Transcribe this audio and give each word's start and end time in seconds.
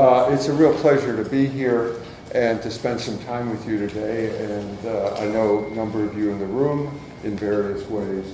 Uh, 0.00 0.30
It's 0.32 0.48
a 0.48 0.52
real 0.54 0.72
pleasure 0.78 1.14
to 1.22 1.28
be 1.28 1.44
here 1.44 1.96
and 2.34 2.62
to 2.62 2.70
spend 2.70 2.98
some 2.98 3.18
time 3.24 3.50
with 3.50 3.68
you 3.68 3.86
today. 3.86 4.34
And 4.46 4.86
uh, 4.86 5.14
I 5.16 5.26
know 5.26 5.66
a 5.66 5.74
number 5.74 6.02
of 6.02 6.16
you 6.16 6.30
in 6.30 6.38
the 6.38 6.46
room 6.46 6.98
in 7.22 7.36
various 7.36 7.86
ways, 7.86 8.24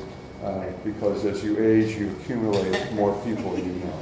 uh, 0.44 0.66
because 0.84 1.24
as 1.24 1.42
you 1.42 1.58
age, 1.58 1.96
you 1.98 2.10
accumulate 2.20 2.92
more 2.92 3.20
people 3.24 3.58
you 3.58 3.64
know. 3.82 3.98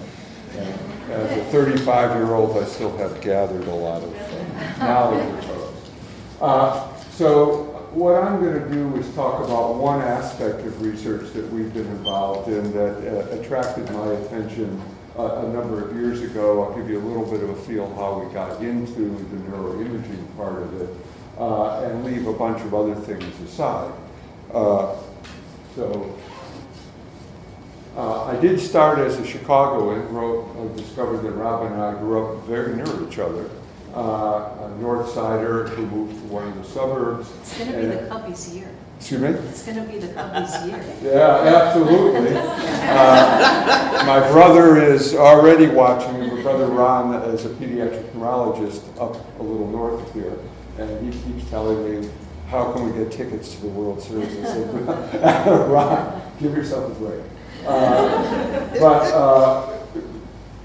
And 0.58 1.10
As 1.10 1.38
a 1.38 1.56
35-year-old, 1.56 2.54
I 2.58 2.66
still 2.66 2.94
have 2.98 3.18
gathered 3.22 3.66
a 3.66 3.74
lot 3.74 4.02
of 4.02 4.12
knowledge. 4.78 5.44
Uh, 6.42 6.86
So 7.12 7.62
what 7.94 8.22
I'm 8.22 8.42
going 8.42 8.60
to 8.62 8.68
do 8.68 8.94
is 8.96 9.08
talk 9.14 9.42
about 9.42 9.76
one 9.76 10.02
aspect 10.02 10.66
of 10.66 10.82
research 10.82 11.32
that 11.32 11.50
we've 11.50 11.72
been 11.72 11.86
involved 11.86 12.48
in 12.48 12.72
that 12.72 12.96
uh, 13.08 13.40
attracted 13.40 13.90
my 13.90 14.08
attention 14.20 14.82
uh, 15.18 15.46
a 15.46 15.48
number 15.48 15.88
of 15.88 15.96
years 15.96 16.22
ago. 16.22 16.64
I'll 16.64 16.76
give 16.76 16.88
you 16.90 16.98
a 16.98 17.04
little 17.06 17.24
bit 17.24 17.42
of 17.42 17.50
a 17.50 17.56
feel 17.62 17.92
how 17.94 18.20
we 18.20 18.32
got 18.34 18.60
into 18.62 19.10
the 19.30 19.36
neuroimaging 19.48 20.36
part 20.36 20.62
of 20.62 20.80
it 20.82 20.90
uh, 21.38 21.82
and 21.82 22.04
leave 22.04 22.26
a 22.26 22.32
bunch 22.32 22.62
of 22.62 22.74
other 22.74 22.94
things 22.94 23.40
aside. 23.40 23.92
Uh, 24.52 24.94
So 25.74 26.14
uh, 27.96 28.24
I 28.26 28.36
did 28.40 28.60
start 28.60 28.98
as 29.00 29.18
a 29.18 29.26
Chicagoan, 29.26 30.08
wrote, 30.14 30.46
I 30.56 30.76
discovered 30.76 31.18
that 31.22 31.32
Robin 31.32 31.72
and 31.72 31.82
I 31.82 31.94
grew 31.98 32.24
up 32.24 32.44
very 32.44 32.76
near 32.76 33.08
each 33.08 33.18
other. 33.18 33.50
Uh, 33.92 34.66
a 34.66 34.76
North 34.80 35.10
Sider 35.10 35.66
who 35.68 35.86
moved 35.86 36.14
to 36.20 36.26
one 36.26 36.46
of 36.48 36.56
the 36.56 36.64
suburbs. 36.64 37.28
It's 37.42 37.58
gonna 37.58 37.72
be 37.76 37.86
the 37.86 38.08
Cubbies 38.08 38.54
year. 38.54 38.70
Excuse 39.04 39.20
me? 39.20 39.28
It's 39.50 39.62
gonna 39.66 39.84
be 39.84 39.98
the 39.98 40.06
Cubbies 40.08 40.66
year. 40.66 40.82
Yeah, 41.12 41.56
absolutely. 41.56 42.34
Uh, 42.38 44.02
My 44.06 44.18
brother 44.30 44.82
is 44.82 45.14
already 45.14 45.66
watching, 45.66 46.34
my 46.34 46.40
brother 46.40 46.68
Ron 46.68 47.14
is 47.28 47.44
a 47.44 47.50
pediatric 47.50 48.14
neurologist 48.14 48.82
up 48.98 49.14
a 49.38 49.42
little 49.42 49.68
north 49.68 50.00
of 50.08 50.14
here, 50.14 50.38
and 50.78 51.12
he 51.12 51.20
keeps 51.20 51.50
telling 51.50 52.00
me, 52.02 52.08
how 52.48 52.72
can 52.72 52.90
we 52.90 52.98
get 52.98 53.12
tickets 53.12 53.54
to 53.56 53.60
the 53.60 53.68
World 53.68 54.00
Series? 54.02 54.38
I 54.38 54.44
said, 54.44 55.68
Ron, 55.70 56.22
give 56.40 56.56
yourself 56.56 56.90
a 56.90 56.94
break. 56.94 57.20
Uh, 57.66 58.70
But 58.80 59.12
uh, 59.12 59.83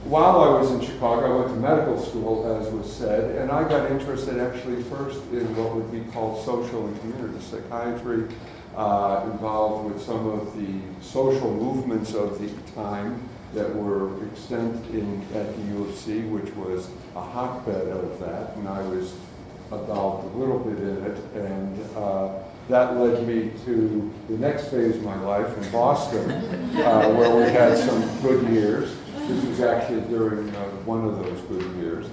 while 0.09 0.41
I 0.41 0.59
was 0.59 0.71
in 0.71 0.81
Chicago, 0.81 1.25
I 1.25 1.39
went 1.41 1.53
to 1.53 1.59
medical 1.59 2.02
school, 2.02 2.57
as 2.57 2.67
was 2.73 2.91
said, 2.91 3.35
and 3.35 3.52
I 3.52 3.61
got 3.67 3.91
interested 3.91 4.39
actually 4.39 4.81
first 4.83 5.19
in 5.31 5.55
what 5.55 5.75
would 5.75 5.91
be 5.91 6.02
called 6.11 6.43
social 6.43 6.88
and 6.88 6.99
community 6.99 7.39
psychiatry, 7.45 8.27
uh, 8.75 9.30
involved 9.31 9.93
with 9.93 10.02
some 10.03 10.27
of 10.27 10.57
the 10.57 10.80
social 11.05 11.53
movements 11.53 12.15
of 12.15 12.39
the 12.39 12.49
time 12.73 13.21
that 13.53 13.75
were 13.75 14.25
extant 14.25 14.83
in, 14.89 15.21
at 15.35 15.55
the 15.55 15.61
U 15.73 15.85
of 15.85 15.95
C, 15.95 16.21
which 16.21 16.53
was 16.55 16.89
a 17.15 17.21
hotbed 17.21 17.87
of 17.89 18.19
that, 18.19 18.55
and 18.57 18.67
I 18.67 18.81
was 18.81 19.13
involved 19.71 20.33
a 20.33 20.37
little 20.37 20.59
bit 20.59 20.80
in 20.80 21.05
it, 21.05 21.17
and 21.35 21.95
uh, 21.95 22.33
that 22.67 22.97
led 22.97 23.27
me 23.27 23.52
to 23.65 24.11
the 24.27 24.37
next 24.37 24.69
phase 24.69 24.95
of 24.95 25.03
my 25.03 25.19
life 25.21 25.55
in 25.55 25.71
Boston, 25.71 26.31
uh, 26.31 27.09
where 27.11 27.35
we 27.35 27.52
had 27.52 27.77
some 27.77 28.21
good 28.21 28.47
years. 28.49 28.95
This 29.30 29.45
was 29.45 29.61
actually 29.61 30.02
during 30.09 30.49
uh, 30.55 30.63
one 30.85 31.05
of 31.05 31.19
those 31.19 31.39
good 31.41 31.63
years. 31.75 32.08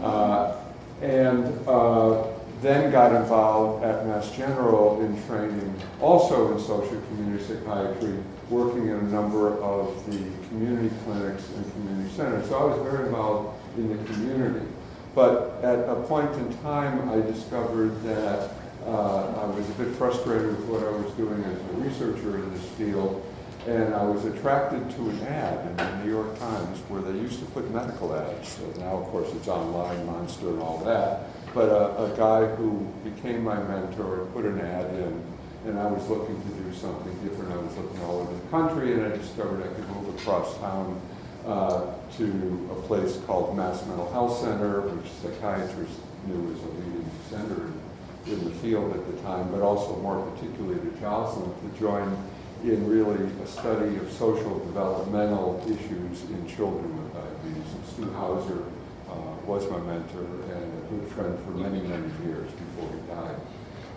Uh, 0.00 0.56
and 1.02 1.44
uh, 1.66 2.28
then 2.62 2.92
got 2.92 3.12
involved 3.12 3.84
at 3.84 4.06
Mass 4.06 4.30
General 4.36 5.00
in 5.02 5.20
training, 5.26 5.74
also 6.00 6.52
in 6.52 6.60
social 6.60 7.00
community 7.08 7.42
psychiatry, 7.42 8.22
working 8.50 8.86
in 8.86 8.96
a 8.96 9.02
number 9.02 9.58
of 9.60 10.06
the 10.06 10.18
community 10.48 10.94
clinics 11.04 11.48
and 11.56 11.72
community 11.72 12.08
centers. 12.14 12.48
So 12.48 12.56
I 12.56 12.64
was 12.64 12.88
very 12.88 13.06
involved 13.06 13.58
in 13.76 13.88
the 13.88 14.12
community. 14.12 14.66
But 15.14 15.58
at 15.64 15.88
a 15.88 15.96
point 16.06 16.32
in 16.34 16.56
time, 16.58 17.08
I 17.08 17.20
discovered 17.20 18.00
that 18.04 18.50
uh, 18.86 19.42
I 19.42 19.44
was 19.46 19.68
a 19.68 19.72
bit 19.72 19.94
frustrated 19.96 20.56
with 20.56 20.66
what 20.66 20.84
I 20.84 20.90
was 20.90 21.12
doing 21.14 21.42
as 21.44 21.58
a 21.58 21.72
researcher 21.80 22.36
in 22.36 22.54
this 22.54 22.64
field, 22.78 23.26
and 23.66 23.94
I 23.94 24.04
was 24.04 24.24
attracted 24.24 24.88
to 24.96 25.10
an 25.10 25.20
ad 25.22 25.66
in 25.66 25.76
the 25.76 26.04
New 26.04 26.10
York 26.10 26.38
Times 26.38 26.78
where 26.88 27.02
they 27.02 27.18
used 27.18 27.38
to 27.40 27.44
put 27.46 27.70
medical 27.70 28.14
ads. 28.14 28.48
So 28.48 28.64
now, 28.80 28.96
of 28.98 29.04
course, 29.08 29.28
it's 29.34 29.48
online, 29.48 30.06
Monster, 30.06 30.48
and 30.48 30.60
all 30.60 30.78
that. 30.84 31.26
But 31.52 31.68
a, 31.68 32.04
a 32.04 32.16
guy 32.16 32.46
who 32.56 32.86
became 33.04 33.44
my 33.44 33.60
mentor 33.62 34.28
put 34.32 34.44
an 34.44 34.60
ad 34.60 34.94
in, 34.94 35.22
and 35.66 35.78
I 35.78 35.86
was 35.86 36.08
looking 36.08 36.40
to 36.40 36.48
do 36.48 36.74
something 36.74 37.12
different. 37.22 37.52
I 37.52 37.56
was 37.56 37.76
looking 37.76 38.00
all 38.04 38.20
over 38.20 38.32
the 38.32 38.48
country, 38.48 38.94
and 38.94 39.12
I 39.12 39.16
discovered 39.16 39.62
I 39.62 39.74
could 39.74 39.88
move 39.90 40.18
across 40.18 40.56
town 40.58 41.00
uh, 41.46 41.86
to 42.16 42.68
a 42.72 42.86
place 42.86 43.18
called 43.26 43.56
Mass 43.56 43.84
Mental 43.86 44.10
Health 44.12 44.38
Center, 44.38 44.82
which 44.82 45.10
psychiatrists 45.20 45.98
knew 46.26 46.40
was 46.42 46.62
a 46.62 46.66
leading 46.66 47.10
center 47.28 47.66
in 47.66 47.80
in 48.26 48.44
the 48.44 48.50
field 48.56 48.94
at 48.94 49.06
the 49.06 49.22
time, 49.22 49.50
but 49.50 49.62
also 49.62 49.96
more 49.96 50.24
particularly 50.32 50.78
to 50.78 51.00
Joslin, 51.00 51.50
to 51.50 51.78
join 51.78 52.16
in 52.64 52.86
really 52.86 53.30
a 53.42 53.46
study 53.46 53.96
of 53.96 54.10
social 54.12 54.58
developmental 54.60 55.62
issues 55.66 56.22
in 56.30 56.46
children 56.46 56.84
with 57.02 57.14
diabetes. 57.14 57.72
And 57.72 57.86
Stu 57.86 58.12
Hauser 58.12 58.64
uh, 59.08 59.14
was 59.46 59.68
my 59.70 59.78
mentor 59.78 60.20
and 60.20 60.84
a 60.84 60.86
good 60.90 61.12
friend 61.12 61.38
for 61.44 61.52
many, 61.52 61.80
many 61.80 62.10
years 62.24 62.50
before 62.52 62.90
he 62.90 63.00
died. 63.08 63.40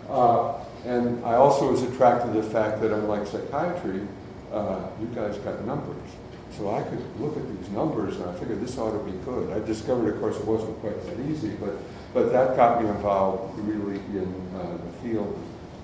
Uh, 0.08 0.54
and 0.84 1.24
I 1.24 1.34
also 1.34 1.70
was 1.70 1.82
attracted 1.82 2.32
to 2.32 2.42
the 2.42 2.50
fact 2.50 2.80
that 2.80 2.92
unlike 2.92 3.26
psychiatry, 3.26 4.06
uh, 4.52 4.86
you 5.00 5.06
guys 5.08 5.36
got 5.38 5.64
numbers. 5.64 6.10
So 6.56 6.72
I 6.72 6.82
could 6.82 7.20
look 7.20 7.36
at 7.36 7.42
these 7.58 7.68
numbers 7.70 8.16
and 8.16 8.30
I 8.30 8.34
figured 8.34 8.60
this 8.60 8.78
ought 8.78 8.92
to 8.92 9.04
be 9.04 9.16
good. 9.24 9.50
I 9.50 9.64
discovered, 9.66 10.14
of 10.14 10.20
course, 10.20 10.36
it 10.36 10.44
wasn't 10.44 10.78
quite 10.80 11.04
that 11.04 11.20
easy, 11.28 11.50
but, 11.60 11.74
but 12.12 12.30
that 12.32 12.56
got 12.56 12.82
me 12.82 12.88
involved 12.88 13.58
really 13.58 13.96
in 13.96 14.32
uh, 14.54 14.76
the 14.76 14.92
field 15.02 15.36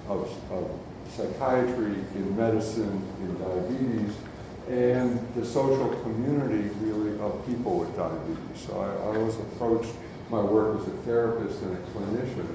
of, 0.09 0.31
of 0.53 0.71
psychiatry, 1.17 1.95
in 2.15 2.37
medicine, 2.37 3.03
in 3.21 3.39
diabetes, 3.39 4.15
and 4.69 5.19
the 5.35 5.45
social 5.45 5.89
community 6.03 6.69
really 6.81 7.19
of 7.21 7.45
people 7.47 7.79
with 7.79 7.97
diabetes. 7.97 8.67
So 8.67 8.81
I, 8.81 8.89
I 8.89 9.17
always 9.17 9.35
approached 9.37 9.93
my 10.31 10.41
work 10.41 10.81
as 10.81 10.87
a 10.87 10.97
therapist 10.99 11.61
and 11.63 11.77
a 11.77 11.81
clinician 11.91 12.47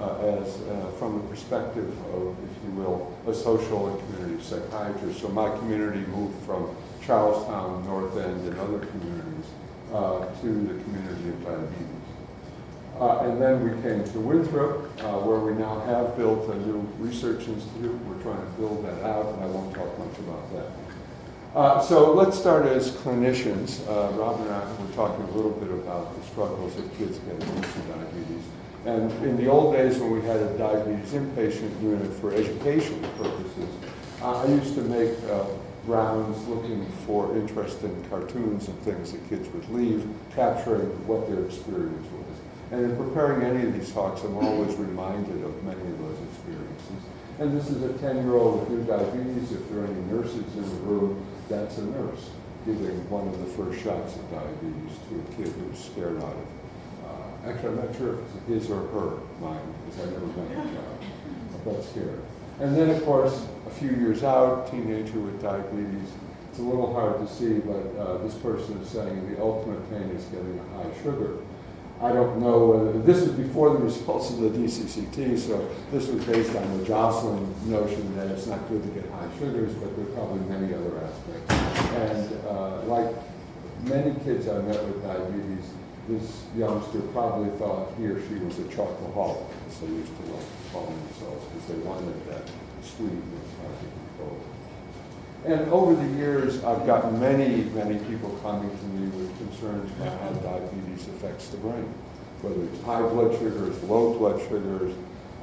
uh, 0.00 0.38
as 0.38 0.60
uh, 0.62 0.92
from 0.98 1.18
the 1.18 1.28
perspective 1.28 1.90
of, 2.14 2.36
if 2.44 2.64
you 2.64 2.70
will, 2.72 3.16
a 3.26 3.34
social 3.34 3.88
and 3.88 3.98
community 4.06 4.42
psychiatrist. 4.42 5.20
So 5.20 5.28
my 5.28 5.50
community 5.58 6.06
moved 6.10 6.44
from 6.44 6.76
Charlestown, 7.04 7.84
North 7.86 8.16
End, 8.16 8.48
and 8.48 8.58
other 8.60 8.78
communities 8.86 9.46
uh, 9.92 10.26
to 10.40 10.46
the 10.46 10.82
community 10.84 11.28
of 11.28 11.44
diabetes. 11.44 12.03
Uh, 13.00 13.28
and 13.28 13.42
then 13.42 13.62
we 13.64 13.70
came 13.82 14.04
to 14.04 14.20
Winthrop, 14.20 14.88
uh, 15.02 15.18
where 15.18 15.40
we 15.40 15.52
now 15.52 15.80
have 15.80 16.16
built 16.16 16.48
a 16.48 16.54
new 16.60 16.78
research 16.98 17.48
institute. 17.48 17.98
We're 18.06 18.22
trying 18.22 18.38
to 18.38 18.52
build 18.58 18.84
that 18.86 19.02
out, 19.02 19.34
and 19.34 19.42
I 19.42 19.46
won't 19.46 19.74
talk 19.74 19.98
much 19.98 20.16
about 20.18 20.52
that. 20.54 20.66
Uh, 21.54 21.80
so 21.80 22.12
let's 22.12 22.38
start 22.38 22.66
as 22.66 22.92
clinicians. 22.92 23.86
Uh, 23.88 24.12
Rob 24.14 24.40
and 24.40 24.50
I 24.50 24.60
were 24.80 24.92
talking 24.94 25.24
a 25.24 25.30
little 25.32 25.52
bit 25.52 25.70
about 25.70 26.14
the 26.16 26.26
struggles 26.26 26.74
that 26.76 26.98
kids 26.98 27.18
get 27.18 27.34
into 27.34 27.78
diabetes. 27.90 28.42
And 28.86 29.10
in 29.24 29.36
the 29.36 29.48
old 29.48 29.74
days 29.74 29.98
when 29.98 30.10
we 30.10 30.20
had 30.22 30.36
a 30.36 30.58
diabetes 30.58 31.12
inpatient 31.12 31.80
unit 31.82 32.12
for 32.14 32.32
education 32.34 33.00
purposes, 33.16 33.68
uh, 34.20 34.42
I 34.42 34.46
used 34.48 34.74
to 34.74 34.82
make 34.82 35.12
uh, 35.30 35.44
rounds 35.86 36.46
looking 36.48 36.86
for 37.06 37.36
interesting 37.36 38.04
cartoons 38.08 38.68
and 38.68 38.78
things 38.80 39.12
that 39.12 39.28
kids 39.28 39.48
would 39.50 39.68
leave, 39.70 40.06
capturing 40.34 40.86
what 41.06 41.28
their 41.28 41.44
experience 41.44 42.06
was. 42.12 42.33
And 42.74 42.90
in 42.90 42.96
preparing 42.96 43.44
any 43.44 43.68
of 43.68 43.72
these 43.72 43.92
talks, 43.92 44.24
I'm 44.24 44.36
always 44.36 44.74
reminded 44.74 45.44
of 45.44 45.62
many 45.62 45.80
of 45.80 45.98
those 46.00 46.18
experiences. 46.26 47.06
And 47.38 47.56
this 47.56 47.70
is 47.70 47.84
a 47.84 47.90
10-year-old 48.02 48.68
with 48.68 48.70
new 48.70 48.82
diabetes. 48.82 49.52
If 49.52 49.70
there 49.70 49.82
are 49.82 49.86
any 49.86 50.02
nurses 50.10 50.42
in 50.56 50.68
the 50.68 50.82
room, 50.82 51.24
that's 51.48 51.78
a 51.78 51.84
nurse 51.84 52.30
giving 52.66 52.98
one 53.08 53.28
of 53.28 53.38
the 53.38 53.46
first 53.54 53.78
shots 53.78 54.16
of 54.16 54.28
diabetes 54.28 54.90
to 55.06 55.22
a 55.22 55.36
kid 55.38 55.54
who's 55.54 55.78
scared 55.78 56.16
out 56.16 56.34
of 56.34 56.46
uh, 57.06 57.48
Actually, 57.48 57.78
I'm 57.78 57.86
not 57.86 57.94
sure 57.94 58.18
if 58.18 58.18
it's 58.34 58.66
his 58.66 58.70
or 58.70 58.82
her 58.90 59.22
mind, 59.38 59.62
because 59.86 60.02
I've 60.02 60.10
never 60.10 60.26
met 60.34 60.48
the 60.50 60.74
child, 60.74 60.98
but 61.64 61.84
scared. 61.84 62.22
And 62.58 62.74
then, 62.74 62.90
of 62.90 63.04
course, 63.04 63.46
a 63.68 63.70
few 63.70 63.90
years 63.90 64.24
out, 64.24 64.68
teenager 64.68 65.20
with 65.20 65.40
diabetes. 65.40 66.10
It's 66.50 66.58
a 66.58 66.62
little 66.62 66.92
hard 66.92 67.22
to 67.22 67.28
see, 67.32 67.62
but 67.62 67.86
uh, 68.02 68.18
this 68.26 68.34
person 68.34 68.82
is 68.82 68.90
saying 68.90 69.30
the 69.30 69.40
ultimate 69.40 69.78
pain 69.90 70.10
is 70.10 70.24
getting 70.34 70.58
a 70.58 70.82
high 70.82 70.90
sugar. 71.04 71.38
I 72.02 72.12
don't 72.12 72.40
know 72.40 72.66
whether, 72.66 72.98
this 73.00 73.26
was 73.26 73.32
before 73.32 73.70
the 73.70 73.78
results 73.78 74.30
of 74.30 74.40
the 74.40 74.50
DCCT, 74.50 75.38
so 75.38 75.70
this 75.90 76.08
was 76.08 76.24
based 76.24 76.54
on 76.54 76.78
the 76.78 76.84
Joslin 76.84 77.54
notion 77.70 78.14
that 78.16 78.28
it's 78.28 78.46
not 78.46 78.68
good 78.68 78.82
to 78.82 78.88
get 78.88 79.08
high 79.10 79.28
sugars, 79.38 79.72
but 79.74 79.94
there 79.96 80.04
are 80.04 80.16
probably 80.16 80.40
many 80.48 80.74
other 80.74 80.98
aspects. 80.98 81.54
And 81.94 82.46
uh, 82.46 82.82
like 82.84 83.14
many 83.84 84.14
kids 84.24 84.48
I 84.48 84.60
met 84.62 84.82
with 84.84 85.02
diabetes, 85.02 85.70
this 86.08 86.44
youngster 86.56 87.00
probably 87.12 87.56
thought 87.58 87.94
he 87.96 88.06
or 88.06 88.20
she 88.28 88.34
was 88.36 88.58
a 88.58 88.64
chocoholic, 88.64 89.46
as 89.68 89.78
they 89.80 89.86
used 89.86 90.12
to 90.16 90.32
like 90.34 90.46
calling 90.72 90.98
themselves, 91.06 91.46
because 91.46 91.68
they 91.68 91.78
wanted 91.86 92.26
that 92.28 92.42
sweet 92.82 93.10
and 93.10 93.40
hard 93.62 93.78
to 93.80 93.86
control. 93.86 94.40
And 95.44 95.70
over 95.70 95.94
the 95.94 96.16
years, 96.16 96.64
I've 96.64 96.86
gotten 96.86 97.20
many, 97.20 97.64
many 97.70 97.98
people 98.06 98.30
coming 98.42 98.70
to 98.70 98.84
me 98.86 99.08
with 99.10 99.36
concerns 99.36 99.90
about 100.00 100.18
how 100.20 100.30
diabetes 100.30 101.06
affects 101.08 101.48
the 101.48 101.58
brain, 101.58 101.92
whether 102.40 102.64
it's 102.64 102.82
high 102.82 103.02
blood 103.02 103.38
sugars, 103.38 103.82
low 103.82 104.14
blood 104.18 104.40
sugars, 104.48 104.94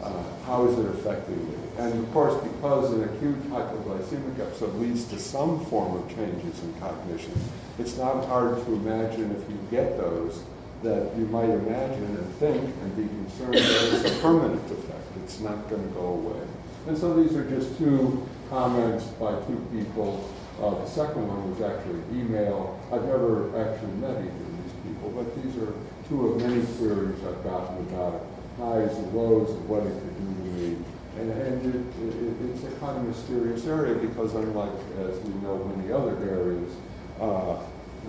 uh, 0.01 0.23
how 0.47 0.65
is 0.65 0.79
it 0.79 0.87
affecting 0.87 1.35
you? 1.35 1.59
And 1.77 2.03
of 2.03 2.11
course, 2.11 2.41
because 2.43 2.91
an 2.93 3.03
acute 3.03 3.39
hypoglycemic 3.51 4.39
episode 4.39 4.73
leads 4.75 5.05
to 5.05 5.19
some 5.19 5.63
form 5.65 5.95
of 5.95 6.09
changes 6.09 6.63
in 6.63 6.73
cognition, 6.79 7.33
it's 7.77 7.97
not 7.97 8.25
hard 8.25 8.65
to 8.65 8.73
imagine 8.73 9.31
if 9.31 9.47
you 9.49 9.59
get 9.69 9.97
those 9.97 10.43
that 10.81 11.15
you 11.15 11.25
might 11.27 11.49
imagine 11.49 12.03
and 12.03 12.35
think 12.35 12.59
and 12.59 12.95
be 12.95 13.03
concerned 13.03 13.53
that 13.53 14.05
it's 14.05 14.17
a 14.17 14.21
permanent 14.21 14.65
effect. 14.71 15.05
It's 15.23 15.39
not 15.39 15.69
going 15.69 15.87
to 15.87 15.93
go 15.93 16.05
away. 16.05 16.41
And 16.87 16.97
so 16.97 17.13
these 17.21 17.35
are 17.35 17.47
just 17.47 17.77
two 17.77 18.27
comments 18.51 19.05
by 19.15 19.31
two 19.47 19.65
people. 19.71 20.29
Uh, 20.59 20.75
the 20.75 20.85
second 20.85 21.25
one 21.25 21.39
was 21.49 21.63
actually 21.63 22.03
email. 22.11 22.77
I've 22.91 23.07
never 23.07 23.47
actually 23.55 23.95
met 24.03 24.19
either 24.19 24.27
of 24.27 24.53
these 24.59 24.75
people, 24.83 25.07
but 25.15 25.25
these 25.39 25.55
are 25.63 25.71
two 26.11 26.27
of 26.27 26.43
many 26.43 26.59
queries 26.75 27.15
I've 27.23 27.41
gotten 27.47 27.79
about 27.87 28.27
highs 28.59 28.91
and 28.99 29.07
lows 29.15 29.55
and 29.55 29.63
what 29.71 29.87
it 29.87 29.95
could 29.95 30.17
do 30.19 30.27
to 30.35 30.49
me. 30.59 30.67
And, 31.15 31.31
and 31.31 31.59
it, 31.63 31.79
it, 32.11 32.51
it's 32.51 32.67
a 32.67 32.75
kind 32.83 32.99
of 32.99 33.07
mysterious 33.07 33.65
area 33.65 33.95
because 33.95 34.35
unlike, 34.35 34.75
as 34.99 35.15
we 35.23 35.33
know, 35.39 35.63
many 35.71 35.87
other 35.91 36.19
areas, 36.19 36.75
uh, 37.23 37.55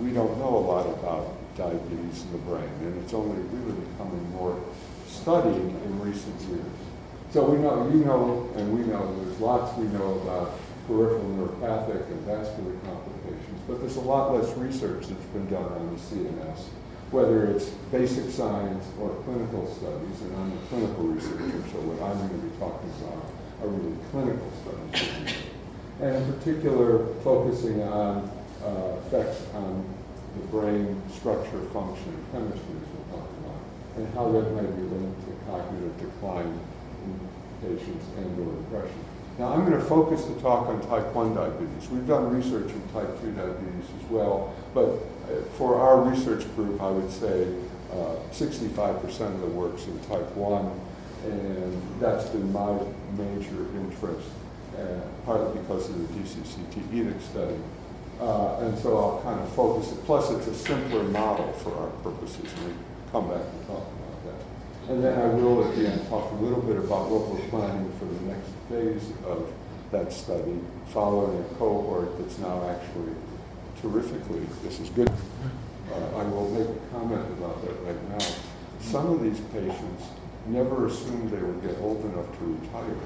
we 0.03 0.11
don't 0.11 0.37
know 0.43 0.59
a 0.59 0.63
lot 0.67 0.85
about 0.99 1.39
diabetes 1.55 2.27
in 2.27 2.31
the 2.33 2.43
brain, 2.43 2.67
and 2.83 3.01
it's 3.01 3.13
only 3.13 3.39
really 3.55 3.79
becoming 3.79 4.27
more 4.35 4.59
studied 5.07 5.71
in 5.71 5.99
recent 6.03 6.35
years. 6.51 6.83
So 7.33 7.49
we 7.49 7.57
know, 7.57 7.89
you 7.89 8.05
know, 8.05 8.47
and 8.57 8.77
we 8.77 8.85
know, 8.85 9.09
there's 9.17 9.39
lots 9.39 9.75
we 9.75 9.87
know 9.87 10.21
about 10.21 10.53
peripheral 10.85 11.25
neuropathic 11.33 12.05
and 12.05 12.21
vascular 12.29 12.77
complications, 12.85 13.57
but 13.67 13.79
there's 13.79 13.95
a 13.95 14.05
lot 14.05 14.35
less 14.35 14.55
research 14.55 15.07
that's 15.07 15.25
been 15.33 15.49
done 15.49 15.65
on 15.65 15.89
the 15.89 15.99
CNS, 15.99 16.69
whether 17.09 17.47
it's 17.47 17.69
basic 17.89 18.29
science 18.29 18.85
or 19.01 19.09
clinical 19.25 19.65
studies, 19.65 20.21
and 20.21 20.35
I'm 20.37 20.53
a 20.53 20.61
clinical 20.69 21.05
researcher, 21.09 21.57
so 21.73 21.81
what 21.89 21.97
I'm 22.05 22.21
going 22.21 22.37
to 22.37 22.45
be 22.45 22.53
talking 22.61 22.93
about 23.01 23.25
are 23.65 23.67
really 23.81 23.97
clinical 24.13 24.51
studies. 24.61 25.33
And 26.05 26.13
in 26.13 26.33
particular, 26.37 27.07
focusing 27.25 27.81
on 27.81 28.29
uh, 28.61 29.01
effects 29.07 29.41
on 29.55 29.81
the 30.37 30.45
brain 30.53 31.01
structure, 31.09 31.65
function, 31.73 32.13
and 32.13 32.25
chemistry, 32.29 32.77
as 32.77 32.89
we'll 32.93 33.17
talk 33.17 33.25
about, 33.41 33.57
and 33.97 34.05
how 34.13 34.29
that 34.29 34.53
might 34.53 34.69
be 34.77 34.85
linked 34.85 35.17
to 35.25 35.33
cognitive 35.49 35.97
decline 35.97 36.61
patients 37.63 38.05
and 38.17 38.39
or 38.39 38.53
depression. 38.63 38.99
Now, 39.39 39.53
I'm 39.53 39.65
going 39.65 39.79
to 39.79 39.85
focus 39.85 40.25
the 40.25 40.39
talk 40.41 40.67
on 40.67 40.79
type 40.87 41.11
1 41.13 41.33
diabetes. 41.33 41.89
We've 41.89 42.07
done 42.07 42.29
research 42.29 42.69
in 42.69 42.81
type 42.93 43.09
2 43.21 43.31
diabetes 43.31 43.89
as 43.97 44.09
well, 44.11 44.53
but 44.75 44.85
uh, 44.85 45.41
for 45.57 45.79
our 45.79 46.01
research 46.01 46.43
group, 46.55 46.79
I 46.79 46.89
would 46.89 47.11
say 47.11 47.47
65% 48.31 48.77
uh, 48.77 49.23
of 49.25 49.41
the 49.41 49.47
work's 49.47 49.85
in 49.87 49.99
type 50.01 50.29
1, 50.35 50.79
and 51.25 51.81
that's 51.99 52.29
been 52.29 52.51
my 52.53 52.77
major 53.17 53.65
interest, 53.75 54.29
uh, 54.77 55.01
partly 55.25 55.59
because 55.61 55.89
of 55.89 55.97
the 55.97 56.19
DCCT 56.19 56.83
EDIC 56.93 57.21
study. 57.21 57.57
Uh, 58.21 58.59
and 58.59 58.77
so 58.77 58.97
I'll 58.97 59.21
kind 59.23 59.39
of 59.39 59.51
focus 59.53 59.91
it. 59.91 60.05
Plus, 60.05 60.29
it's 60.29 60.47
a 60.47 60.53
simpler 60.53 61.03
model 61.03 61.51
for 61.53 61.75
our 61.75 61.89
purposes, 62.03 62.53
and 62.57 62.67
we 62.67 62.73
come 63.11 63.27
back 63.29 63.41
and 63.41 63.67
talk. 63.67 64.02
And 64.89 65.01
then 65.01 65.17
I 65.17 65.27
will, 65.27 65.63
end, 65.71 66.07
talk 66.09 66.31
a 66.31 66.35
little 66.35 66.61
bit 66.61 66.77
about 66.77 67.09
what 67.09 67.29
we're 67.29 67.47
planning 67.47 67.89
for 67.99 68.05
the 68.05 68.19
next 68.27 68.51
phase 68.67 69.13
of 69.25 69.51
that 69.91 70.11
study, 70.11 70.59
following 70.87 71.39
a 71.39 71.43
cohort 71.55 72.17
that's 72.17 72.37
now 72.39 72.67
actually 72.67 73.13
terrifically, 73.81 74.45
this 74.63 74.79
is 74.79 74.89
good. 74.89 75.09
Uh, 75.09 76.17
I 76.17 76.23
will 76.23 76.49
make 76.51 76.67
a 76.67 76.79
comment 76.91 77.27
about 77.37 77.61
that 77.63 77.75
right 77.83 78.09
now. 78.17 78.25
Some 78.81 79.07
of 79.07 79.23
these 79.23 79.39
patients 79.51 80.03
never 80.47 80.87
assumed 80.87 81.31
they 81.31 81.41
would 81.41 81.61
get 81.61 81.79
old 81.79 82.03
enough 82.03 82.27
to 82.39 82.45
retire, 82.45 82.99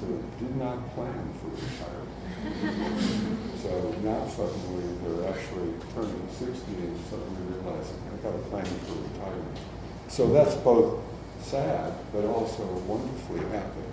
so 0.00 0.06
did 0.38 0.56
not 0.56 0.78
plan 0.94 1.34
for 1.38 1.50
retirement. 1.54 2.14
So 3.62 3.94
now 4.02 4.26
suddenly 4.26 4.86
they're 5.02 5.30
actually 5.30 5.74
turning 5.94 6.26
60 6.30 6.50
and 6.74 6.98
suddenly 7.10 7.54
realizing 7.54 7.98
I've 8.12 8.22
got 8.22 8.34
a 8.34 8.42
plan 8.50 8.64
for 8.64 8.94
retirement. 9.14 9.58
So 10.08 10.32
that's 10.32 10.54
both 10.56 11.00
sad, 11.40 11.92
but 12.12 12.24
also 12.24 12.64
wonderfully 12.86 13.40
happy 13.50 13.84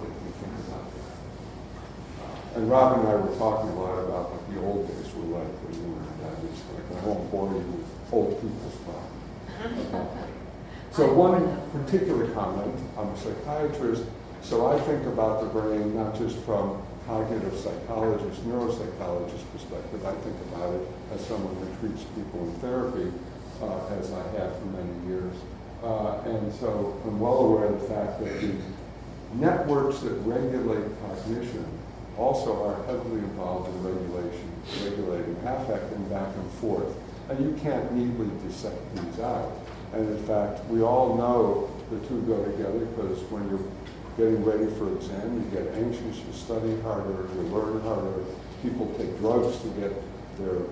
that 0.00 0.06
can 0.06 0.32
think 0.32 0.68
about 0.68 0.86
that. 0.94 1.14
Uh, 2.24 2.58
and 2.58 2.70
Rob 2.70 2.98
and 2.98 3.08
I 3.08 3.14
were 3.16 3.36
talking 3.36 3.70
a 3.70 3.80
lot 3.80 3.98
about 3.98 4.32
what 4.32 4.42
the 4.54 4.60
old 4.60 4.88
days 4.88 5.12
were 5.14 5.38
like 5.38 5.52
when 5.64 5.74
you 5.74 5.86
were 5.92 6.00
in 6.00 6.16
diabetes 6.22 6.62
clinic. 6.64 6.86
I 6.90 7.06
won't 7.06 7.30
bore 7.30 7.48
you 7.52 7.64
with 7.74 8.12
old 8.12 8.40
people's 8.40 8.78
talk. 8.86 9.06
So 10.92 11.12
one 11.28 11.44
particular 11.72 12.30
comment, 12.32 12.74
I'm 12.96 13.08
a 13.08 13.16
psychiatrist, 13.18 14.04
so 14.42 14.66
I 14.66 14.78
think 14.80 15.06
about 15.06 15.40
the 15.40 15.48
brain 15.48 15.96
not 15.96 16.16
just 16.16 16.38
from 16.44 16.80
cognitive 17.06 17.56
psychologist, 17.58 18.40
neuropsychologist 18.48 19.44
perspective, 19.52 20.04
I 20.04 20.14
think 20.24 20.36
about 20.52 20.74
it 20.74 20.88
as 21.12 21.20
someone 21.26 21.54
who 21.56 21.68
treats 21.80 22.04
people 22.16 22.48
in 22.48 22.52
therapy, 22.60 23.12
uh, 23.60 23.86
as 23.98 24.12
I 24.12 24.24
have 24.40 24.56
for 24.56 24.66
many 24.72 25.08
years. 25.08 25.34
Uh, 25.84 26.18
and 26.24 26.50
so 26.54 26.98
I'm 27.04 27.20
well 27.20 27.40
aware 27.40 27.66
of 27.66 27.78
the 27.78 27.88
fact 27.88 28.18
that 28.20 28.40
the 28.40 28.54
networks 29.34 29.98
that 30.00 30.14
regulate 30.24 30.88
cognition 31.02 31.66
also 32.16 32.64
are 32.64 32.82
heavily 32.86 33.20
involved 33.20 33.68
in 33.68 33.84
regulation, 33.84 34.50
regulating 34.82 35.36
affect 35.44 35.92
and 35.92 36.08
back 36.08 36.34
and 36.34 36.50
forth. 36.52 36.88
And 37.28 37.38
you 37.44 37.60
can't 37.60 37.92
neatly 37.92 38.30
dissect 38.46 38.80
these 38.96 39.20
out. 39.20 39.52
And 39.92 40.08
in 40.08 40.26
fact, 40.26 40.64
we 40.66 40.80
all 40.82 41.16
know 41.16 41.70
the 41.90 41.98
two 42.08 42.22
go 42.22 42.42
together 42.44 42.86
because 42.86 43.20
when 43.30 43.46
you're 43.50 43.68
getting 44.16 44.42
ready 44.42 44.66
for 44.78 44.90
exam, 44.96 45.36
you 45.36 45.50
get 45.50 45.74
anxious, 45.74 46.16
you 46.16 46.32
study 46.32 46.80
harder, 46.80 47.28
you 47.34 47.42
learn 47.52 47.82
harder. 47.82 48.24
People 48.62 48.94
take 48.96 49.18
drugs 49.18 49.58
to 49.58 49.68
get 49.80 49.92
their 50.38 50.62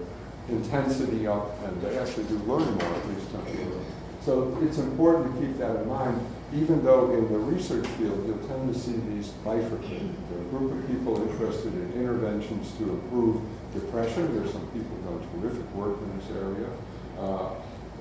intensity 0.48 1.26
up, 1.26 1.62
and 1.64 1.82
they 1.82 1.98
actually 1.98 2.24
do 2.24 2.36
learn 2.48 2.64
more, 2.64 2.94
at 2.94 3.08
least 3.08 3.30
temporarily. 3.30 3.84
So 4.24 4.56
it's 4.62 4.78
important 4.78 5.34
to 5.34 5.40
keep 5.40 5.58
that 5.58 5.74
in 5.82 5.88
mind, 5.88 6.24
even 6.54 6.84
though 6.84 7.10
in 7.10 7.32
the 7.32 7.38
research 7.38 7.86
field 7.98 8.24
you'll 8.26 8.46
tend 8.46 8.72
to 8.72 8.78
see 8.78 8.94
these 9.10 9.28
bifurcated. 9.44 10.14
There 10.30 10.38
are 10.38 10.42
a 10.42 10.50
group 10.50 10.78
of 10.78 10.86
people 10.86 11.28
interested 11.28 11.74
in 11.74 11.92
interventions 11.94 12.70
to 12.78 12.84
improve 12.90 13.42
depression. 13.74 14.32
There's 14.38 14.52
some 14.52 14.66
people 14.68 14.94
doing 15.02 15.26
terrific 15.34 15.68
work 15.74 15.98
in 15.98 16.18
this 16.18 16.30
area. 16.38 16.70
Uh, 17.18 17.50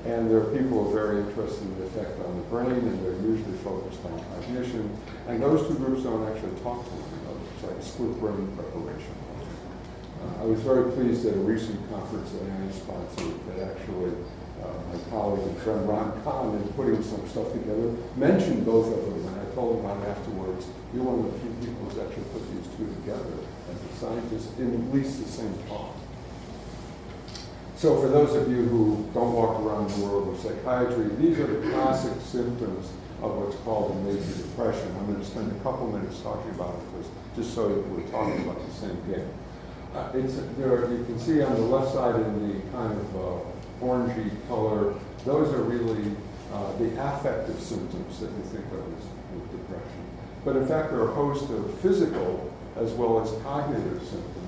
and 0.05 0.29
there 0.29 0.37
are 0.41 0.49
people 0.53 0.83
who 0.83 0.89
are 0.89 0.93
very 0.93 1.21
interested 1.21 1.61
in 1.61 1.77
the 1.79 1.85
effect 1.85 2.19
on 2.25 2.37
the 2.37 2.45
brain, 2.53 2.69
and 2.69 3.05
they're 3.05 3.21
usually 3.21 3.57
focused 3.65 4.03
on 4.05 4.17
cognition. 4.33 4.89
And 5.27 5.41
those 5.41 5.67
two 5.67 5.75
groups 5.75 6.03
don't 6.03 6.25
actually 6.29 6.53
talk 6.61 6.85
to 6.85 6.91
one 7.01 7.13
another. 7.21 7.41
It's 7.53 7.63
like 7.65 7.81
split 7.81 8.13
brain 8.19 8.45
preparation. 8.57 9.13
Uh, 10.21 10.41
I 10.41 10.45
was 10.45 10.61
very 10.61 10.91
pleased 10.93 11.25
at 11.25 11.33
a 11.33 11.41
recent 11.41 11.81
conference 11.89 12.29
that 12.33 12.45
I 12.45 12.69
sponsored 12.73 13.33
that 13.57 13.73
actually 13.73 14.13
my 14.61 14.99
colleague 15.09 15.47
and 15.47 15.57
friend 15.59 15.87
Ron 15.87 16.21
Kahn, 16.23 16.55
in 16.55 16.67
putting 16.73 17.01
some 17.03 17.27
stuff 17.27 17.51
together, 17.53 17.95
mentioned 18.15 18.65
both 18.65 18.87
of 18.87 19.05
them. 19.05 19.27
And 19.27 19.41
I 19.41 19.55
told 19.55 19.79
him 19.79 19.85
about 19.85 20.05
afterwards, 20.07 20.67
you're 20.93 21.03
one 21.03 21.25
of 21.25 21.31
the 21.31 21.39
few 21.39 21.51
people 21.63 21.87
who's 21.87 21.99
actually 21.99 22.27
put 22.35 22.43
these 22.53 22.67
two 22.77 22.87
together 23.01 23.33
as 23.71 23.77
a 23.79 23.91
scientist 23.97 24.57
in 24.59 24.73
at 24.73 24.93
least 24.93 25.23
the 25.23 25.29
same 25.29 25.53
talk. 25.67 25.95
So 27.81 27.99
for 27.99 28.09
those 28.09 28.35
of 28.35 28.51
you 28.51 28.61
who 28.69 29.09
don't 29.13 29.33
walk 29.33 29.59
around 29.59 29.89
the 29.89 30.05
world 30.05 30.29
of 30.29 30.39
psychiatry, 30.39 31.09
these 31.17 31.39
are 31.39 31.47
the 31.47 31.69
classic 31.71 32.13
symptoms 32.21 32.91
of 33.21 33.37
what's 33.37 33.55
called 33.65 33.91
a 33.91 33.95
major 34.05 34.37
depression. 34.37 34.85
I'm 34.99 35.07
going 35.07 35.19
to 35.19 35.25
spend 35.25 35.51
a 35.51 35.59
couple 35.63 35.89
minutes 35.89 36.19
talking 36.21 36.51
about 36.51 36.75
it 36.75 36.81
because 36.91 37.09
just 37.35 37.55
so 37.55 37.69
we're 37.89 38.05
talking 38.09 38.41
about 38.45 38.61
the 38.61 38.73
same 38.73 38.97
game. 39.09 39.29
Uh, 39.93 40.11
there, 40.13 40.93
you 40.93 41.03
can 41.05 41.19
see 41.19 41.41
on 41.41 41.53
the 41.55 41.61
left 41.61 41.93
side 41.93 42.15
in 42.15 42.47
the 42.47 42.61
kind 42.71 42.93
of 42.93 43.15
uh, 43.15 43.39
orangey 43.81 44.31
color, 44.47 44.95
those 45.25 45.53
are 45.53 45.63
really 45.63 46.15
uh, 46.53 46.75
the 46.77 46.91
affective 47.01 47.59
symptoms 47.59 48.19
that 48.19 48.31
we 48.31 48.43
think 48.43 48.65
of 48.71 48.79
as 48.97 49.05
with 49.33 49.51
depression. 49.51 50.05
But 50.43 50.55
in 50.55 50.67
fact, 50.67 50.91
there 50.91 50.99
are 51.01 51.11
a 51.11 51.15
host 51.15 51.49
of 51.49 51.79
physical 51.79 52.51
as 52.77 52.91
well 52.93 53.21
as 53.21 53.31
cognitive 53.43 54.01
symptoms 54.03 54.41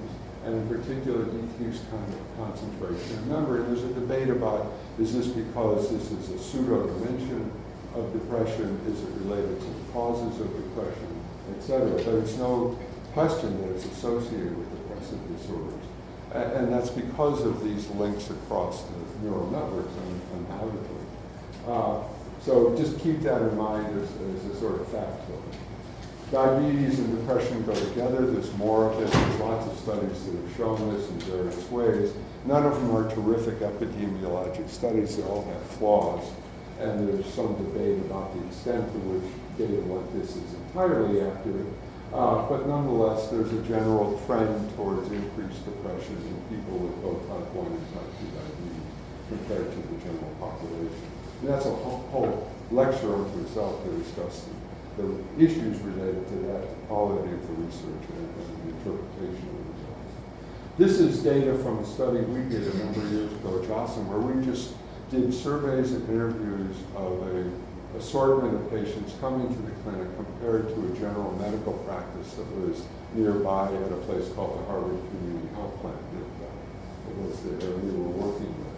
and 0.46 0.56
in 0.56 0.68
particular 0.68 1.24
decreased 1.26 1.90
kind 1.90 2.14
of 2.14 2.38
concentration. 2.38 3.30
Remember, 3.30 3.64
there's 3.64 3.84
a 3.84 3.94
debate 3.94 4.30
about 4.30 4.74
is 5.00 5.14
this 5.14 5.28
because 5.28 5.90
this 5.90 6.12
is 6.12 6.30
a 6.30 6.58
pseudodementia 6.58 7.50
of 7.96 8.12
depression? 8.12 8.80
Is 8.88 9.02
it 9.02 9.10
related 9.24 9.60
to 9.60 9.66
the 9.66 9.92
causes 9.94 10.42
of 10.42 10.52
depression, 10.52 11.08
etc.? 11.58 11.92
But 11.92 12.16
it's 12.16 12.36
no 12.38 12.78
question 13.14 13.62
that 13.62 13.76
it's 13.76 13.86
associated 13.86 14.58
with 14.58 14.70
depressive 14.72 15.38
disorders. 15.38 15.86
And, 16.34 16.52
and 16.54 16.74
that's 16.74 16.90
because 16.90 17.46
of 17.46 17.64
these 17.64 17.88
links 17.92 18.30
across 18.30 18.84
the 18.84 19.00
neural 19.24 19.50
networks 19.50 19.94
undoubtedly. 20.34 21.04
Uh, 21.68 22.04
so 22.42 22.76
just 22.76 23.00
keep 23.00 23.22
that 23.22 23.42
in 23.42 23.58
mind 23.58 23.88
as, 24.00 24.10
as 24.36 24.46
a 24.52 24.60
sort 24.60 24.82
of 24.82 24.88
fact. 24.90 25.22
diabetes 26.30 27.00
and 27.00 27.18
depression 27.18 27.64
go 27.66 27.74
together. 27.74 28.26
There's 28.26 28.52
more 28.58 28.92
of 28.92 29.02
it. 29.02 29.10
There's 29.10 29.40
lots 29.40 29.66
of 29.72 29.80
studies 29.80 30.26
that 30.26 30.36
have 30.36 30.58
shown 30.58 30.94
this 30.94 31.10
in 31.10 31.20
various 31.22 31.72
ways. 31.72 32.14
None 32.46 32.66
of 32.66 32.74
them 32.76 32.94
are 32.96 33.10
terrific 33.10 33.60
epidemiologic 33.60 34.70
studies. 34.70 35.16
They 35.16 35.24
all 35.24 35.46
have 35.46 35.62
flaws. 35.78 36.30
And 36.80 37.08
there's 37.08 37.32
some 37.34 37.56
debate 37.56 38.00
about 38.00 38.34
the 38.36 38.46
extent 38.48 38.84
to 38.92 39.00
which 39.08 39.32
data 39.58 39.80
like 39.88 40.12
this 40.14 40.36
is 40.36 40.54
entirely 40.68 41.22
accurate. 41.22 41.68
Uh, 42.12 42.46
but 42.50 42.68
nonetheless, 42.68 43.30
there's 43.30 43.54
a 43.54 43.62
general 43.64 44.22
trend 44.26 44.76
towards 44.76 45.10
increased 45.12 45.64
depression 45.66 46.18
in 46.18 46.58
people 46.58 46.78
with 46.78 46.94
both 47.02 47.22
type 47.30 47.48
1 47.56 47.66
and 47.66 47.94
type 47.94 48.10
2 48.20 48.26
diabetes 48.36 48.83
compared 49.38 49.72
to 49.72 49.78
the 49.78 49.98
general 50.06 50.34
population. 50.40 51.08
And 51.42 51.50
that's 51.50 51.66
a 51.66 51.74
whole, 51.74 52.50
lecture 52.72 53.14
unto 53.14 53.40
itself 53.42 53.84
to 53.84 53.92
discuss 53.98 54.48
the, 54.98 55.04
the 55.04 55.44
issues 55.44 55.78
related 55.82 56.28
to 56.28 56.36
that, 56.48 56.62
the 56.62 56.76
quality 56.88 57.32
of 57.32 57.42
the 57.46 57.54
research 57.62 58.04
and, 58.10 58.26
and 58.34 58.50
the 58.66 58.70
interpretation 58.78 59.46
of 59.46 59.58
the 59.58 59.74
results. 59.78 60.14
This 60.78 61.00
is 61.00 61.22
data 61.22 61.56
from 61.60 61.80
a 61.80 61.86
study 61.86 62.22
we 62.22 62.50
did 62.50 62.64
a 62.74 62.78
number 62.78 63.02
of 63.02 63.12
years 63.12 63.32
ago 63.34 63.62
at 63.62 63.68
Joslin 63.68 64.10
where 64.10 64.20
we 64.20 64.44
just 64.44 64.74
did 65.12 65.32
surveys 65.34 65.92
and 65.92 66.10
interviews 66.10 66.78
of 66.96 67.22
a 67.30 67.52
assortment 67.98 68.56
of 68.56 68.70
patients 68.72 69.14
coming 69.22 69.48
to 69.48 69.62
the 69.62 69.72
clinic 69.84 70.08
compared 70.16 70.68
to 70.70 70.92
a 70.92 70.98
general 70.98 71.32
medical 71.38 71.74
practice 71.86 72.34
that 72.34 72.50
was 72.58 72.82
nearby 73.14 73.68
at 73.68 73.92
a 73.92 74.02
place 74.10 74.30
called 74.34 74.60
the 74.60 74.66
Harvard 74.66 74.98
Community 75.10 75.48
Health 75.54 75.80
Plan 75.82 75.94
that 75.94 76.50
uh, 76.50 77.22
was 77.22 77.40
the 77.42 77.54
area 77.66 77.78
we 77.78 77.92
were 77.92 78.10
working 78.10 78.50
with. 78.58 78.73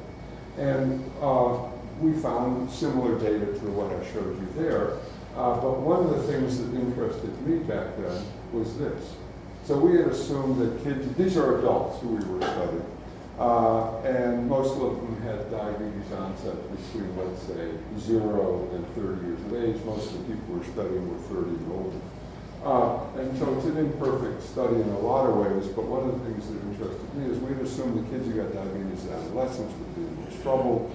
And 0.57 1.03
uh, 1.21 1.57
we 1.99 2.13
found 2.13 2.69
similar 2.69 3.19
data 3.19 3.45
to 3.45 3.65
what 3.71 3.91
I 3.91 4.13
showed 4.13 4.39
you 4.39 4.47
there. 4.55 4.97
Uh, 5.35 5.59
but 5.59 5.79
one 5.81 6.03
of 6.03 6.09
the 6.15 6.23
things 6.31 6.59
that 6.59 6.73
interested 6.73 7.29
me 7.45 7.59
back 7.59 7.97
then 7.97 8.23
was 8.53 8.77
this. 8.77 9.15
So 9.65 9.77
we 9.77 9.97
had 9.97 10.07
assumed 10.07 10.61
that 10.61 10.83
kids, 10.83 11.13
these 11.17 11.35
are 11.35 11.59
adults 11.59 11.99
who 12.01 12.15
we 12.15 12.23
were 12.23 12.41
studying, 12.41 12.85
uh, 13.39 13.99
and 14.03 14.47
most 14.47 14.79
of 14.79 14.95
them 14.95 15.21
had 15.23 15.51
diabetes 15.51 16.07
onset 16.13 16.55
between, 16.71 17.11
let's 17.17 17.41
say, 17.43 17.71
zero 17.99 18.69
and 18.71 18.87
30 18.95 19.27
years 19.27 19.41
of 19.41 19.51
age. 19.59 19.83
Most 19.83 20.13
of 20.13 20.23
the 20.23 20.33
people 20.33 20.55
we're 20.55 20.63
studying 20.71 21.03
were 21.09 21.43
30 21.43 21.49
and 21.49 21.71
older. 21.71 22.01
Uh, 22.63 23.19
and 23.19 23.37
so 23.37 23.53
it's 23.57 23.65
an 23.65 23.77
imperfect 23.77 24.41
study 24.41 24.75
in 24.75 24.89
a 24.89 24.99
lot 24.99 25.29
of 25.29 25.37
ways, 25.37 25.67
but 25.75 25.83
one 25.85 26.07
of 26.09 26.17
the 26.17 26.25
things 26.25 26.47
that 26.47 26.57
interested 26.65 27.05
me 27.13 27.29
is 27.29 27.37
we'd 27.43 27.59
assume 27.61 27.93
the 27.93 28.05
kids 28.09 28.25
who 28.25 28.33
got 28.33 28.49
diabetes 28.55 29.05
as 29.05 29.21
adolescents 29.21 29.69
would 29.69 29.93
trouble. 30.45 30.93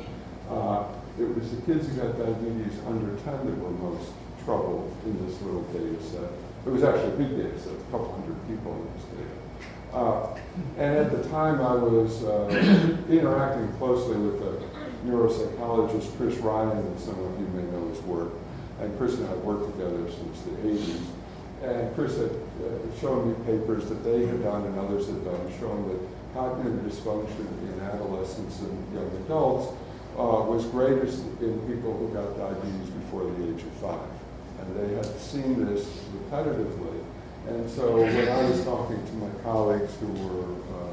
Uh, 0.48 0.84
it 1.18 1.26
was 1.34 1.50
the 1.50 1.60
kids 1.62 1.88
who 1.88 1.96
got 1.96 2.16
diabetes 2.16 2.78
under 2.86 3.10
10 3.26 3.46
that 3.46 3.58
were 3.58 3.74
most 3.90 4.12
troubled 4.44 4.94
in 5.04 5.26
this 5.26 5.42
little 5.42 5.62
data 5.74 6.00
set. 6.04 6.30
It 6.64 6.70
was 6.70 6.84
actually 6.84 7.14
a 7.14 7.18
big 7.18 7.36
data 7.36 7.58
set, 7.58 7.74
a 7.74 7.90
couple 7.90 8.12
hundred 8.12 8.38
people 8.46 8.72
in 8.78 8.86
this 8.94 9.06
data. 9.18 9.36
Uh, 9.92 10.38
and 10.78 10.96
at 10.96 11.10
the 11.10 11.28
time, 11.30 11.60
I 11.60 11.74
was 11.74 12.22
uh, 12.22 12.46
interacting 13.10 13.72
closely 13.78 14.16
with 14.16 14.38
the 14.38 14.62
neuropsychologist 15.04 16.16
Chris 16.16 16.36
Ryan, 16.36 16.78
and 16.78 17.00
some 17.00 17.18
of 17.18 17.40
you 17.40 17.46
may 17.48 17.64
know 17.72 17.88
his 17.88 18.00
work. 18.02 18.30
And 18.80 18.96
Chris 18.98 19.14
and 19.14 19.26
I 19.26 19.30
have 19.30 19.40
worked 19.40 19.76
together 19.76 20.08
since 20.10 20.42
the 20.42 20.50
80s. 20.62 21.02
And 21.64 21.94
Chris 21.96 22.16
had 22.16 22.30
uh, 22.30 23.00
shown 23.00 23.28
me 23.28 23.34
papers 23.44 23.88
that 23.88 24.04
they 24.04 24.26
had 24.26 24.42
done 24.44 24.64
and 24.64 24.78
others 24.78 25.06
had 25.06 25.22
done 25.24 25.52
showing 25.58 25.88
that 25.88 26.19
cognitive 26.34 26.80
dysfunction 26.80 27.46
in 27.68 27.80
adolescents 27.80 28.60
and 28.60 28.94
young 28.94 29.10
adults 29.24 29.72
uh, 30.16 30.44
was 30.44 30.64
greatest 30.66 31.22
in 31.40 31.58
people 31.66 31.96
who 31.96 32.08
got 32.12 32.36
diabetes 32.36 32.90
before 32.90 33.24
the 33.24 33.54
age 33.54 33.62
of 33.62 33.72
five. 33.74 34.08
And 34.60 34.76
they 34.76 34.94
had 34.94 35.06
seen 35.18 35.64
this 35.64 35.86
repetitively 36.12 37.00
and 37.46 37.68
so 37.70 37.96
when 37.96 38.28
I 38.28 38.42
was 38.48 38.62
talking 38.64 39.00
to 39.04 39.12
my 39.14 39.30
colleagues 39.42 39.94
who 39.96 40.12
were 40.28 40.54
uh, 40.76 40.92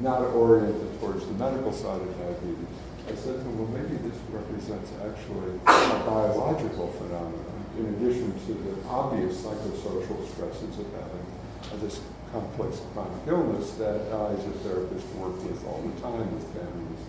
not 0.00 0.20
oriented 0.34 1.00
towards 1.00 1.24
the 1.26 1.32
medical 1.34 1.72
side 1.72 2.00
of 2.00 2.10
diabetes, 2.18 2.68
I 3.06 3.14
said 3.14 3.38
to 3.38 3.44
them, 3.46 3.56
well, 3.56 3.70
maybe 3.70 3.96
this 4.02 4.18
represents 4.28 4.90
actually 5.06 5.54
a 5.64 6.02
biological 6.04 6.90
phenomenon 6.98 7.64
in 7.78 7.86
addition 7.94 8.34
to 8.46 8.54
the 8.54 8.88
obvious 8.88 9.40
psychosocial 9.42 10.26
stresses 10.32 10.78
of 10.78 10.86
having 10.92 11.80
this 11.80 12.00
complex 12.36 12.80
chronic 12.92 13.26
illness 13.26 13.72
that 13.72 14.12
I, 14.12 14.32
as 14.34 14.44
a 14.44 14.50
therapist, 14.62 15.06
work 15.14 15.42
with 15.42 15.64
all 15.66 15.80
the 15.80 16.00
time 16.02 16.34
with 16.34 16.44
families 16.52 17.00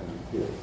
and 0.00 0.32
kids. 0.32 0.58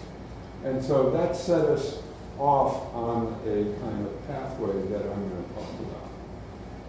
And 0.66 0.84
so 0.84 1.10
that 1.12 1.36
set 1.36 1.66
us 1.66 2.02
off 2.38 2.94
on 2.94 3.40
a 3.46 3.64
kind 3.80 4.06
of 4.06 4.28
pathway 4.28 4.74
that 4.90 5.04
I'm 5.10 5.30
going 5.30 5.46
to 5.46 5.54
talk 5.54 5.72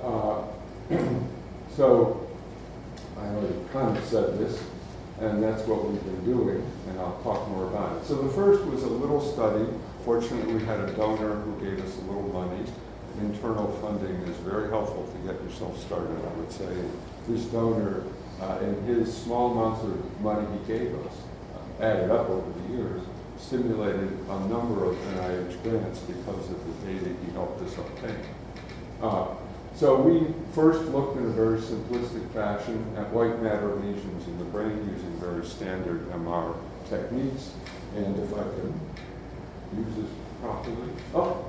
about. 0.00 0.50
Uh, 0.90 1.18
so 1.76 2.28
I 3.16 3.26
already 3.28 3.54
kind 3.72 3.96
of 3.96 4.04
said 4.04 4.38
this, 4.38 4.60
and 5.20 5.42
that's 5.42 5.62
what 5.68 5.88
we've 5.88 6.02
been 6.02 6.24
doing, 6.24 6.68
and 6.88 6.98
I'll 6.98 7.20
talk 7.22 7.48
more 7.48 7.68
about 7.68 7.96
it. 7.96 8.06
So 8.06 8.16
the 8.16 8.32
first 8.32 8.64
was 8.64 8.82
a 8.82 8.88
little 8.88 9.20
study. 9.20 9.66
Fortunately, 10.04 10.54
we 10.54 10.64
had 10.64 10.80
a 10.80 10.92
donor 10.92 11.36
who 11.36 11.64
gave 11.64 11.84
us 11.84 11.96
a 11.98 12.00
little 12.00 12.28
money. 12.32 12.64
Internal 13.20 13.70
funding 13.80 14.16
is 14.28 14.36
very 14.38 14.68
helpful 14.70 15.06
to 15.06 15.32
get 15.32 15.42
yourself 15.42 15.78
started, 15.80 16.16
I 16.16 16.38
would 16.38 16.50
say. 16.50 16.74
This 17.28 17.44
donor, 17.46 18.04
uh, 18.40 18.58
in 18.62 18.82
his 18.84 19.16
small 19.16 19.52
amounts 19.52 19.84
of 19.84 20.20
money 20.20 20.46
he 20.58 20.72
gave 20.72 20.94
us, 21.06 21.14
uh, 21.54 21.82
added 21.82 22.10
up 22.10 22.28
over 22.28 22.50
the 22.60 22.74
years, 22.74 23.02
stimulated 23.38 24.10
a 24.28 24.40
number 24.48 24.84
of 24.84 24.96
NIH 24.96 25.62
grants 25.62 26.00
because 26.00 26.50
of 26.50 26.58
the 26.66 26.92
data 26.92 27.14
he 27.24 27.32
helped 27.32 27.62
us 27.62 27.76
obtain. 27.78 28.18
Uh, 29.00 29.28
so 29.76 30.00
we 30.00 30.32
first 30.52 30.82
looked 30.90 31.16
in 31.16 31.24
a 31.24 31.30
very 31.30 31.58
simplistic 31.58 32.30
fashion 32.30 32.84
at 32.96 33.10
white 33.10 33.42
matter 33.42 33.74
lesions 33.74 34.26
in 34.28 34.38
the 34.38 34.44
brain 34.44 34.76
using 34.88 35.18
very 35.18 35.44
standard 35.44 36.08
MR 36.12 36.54
techniques. 36.88 37.52
And 37.96 38.16
if 38.18 38.32
I 38.32 38.42
can 38.42 38.80
use 39.76 39.96
this 39.96 40.10
properly, 40.40 40.90
oh, 41.14 41.44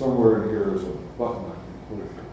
somewhere 0.00 0.42
in 0.42 0.48
here 0.48 0.74
is 0.74 0.82
a 0.82 0.96
button 1.20 1.44
I 1.44 1.54
can 1.60 2.00
push. 2.00 2.24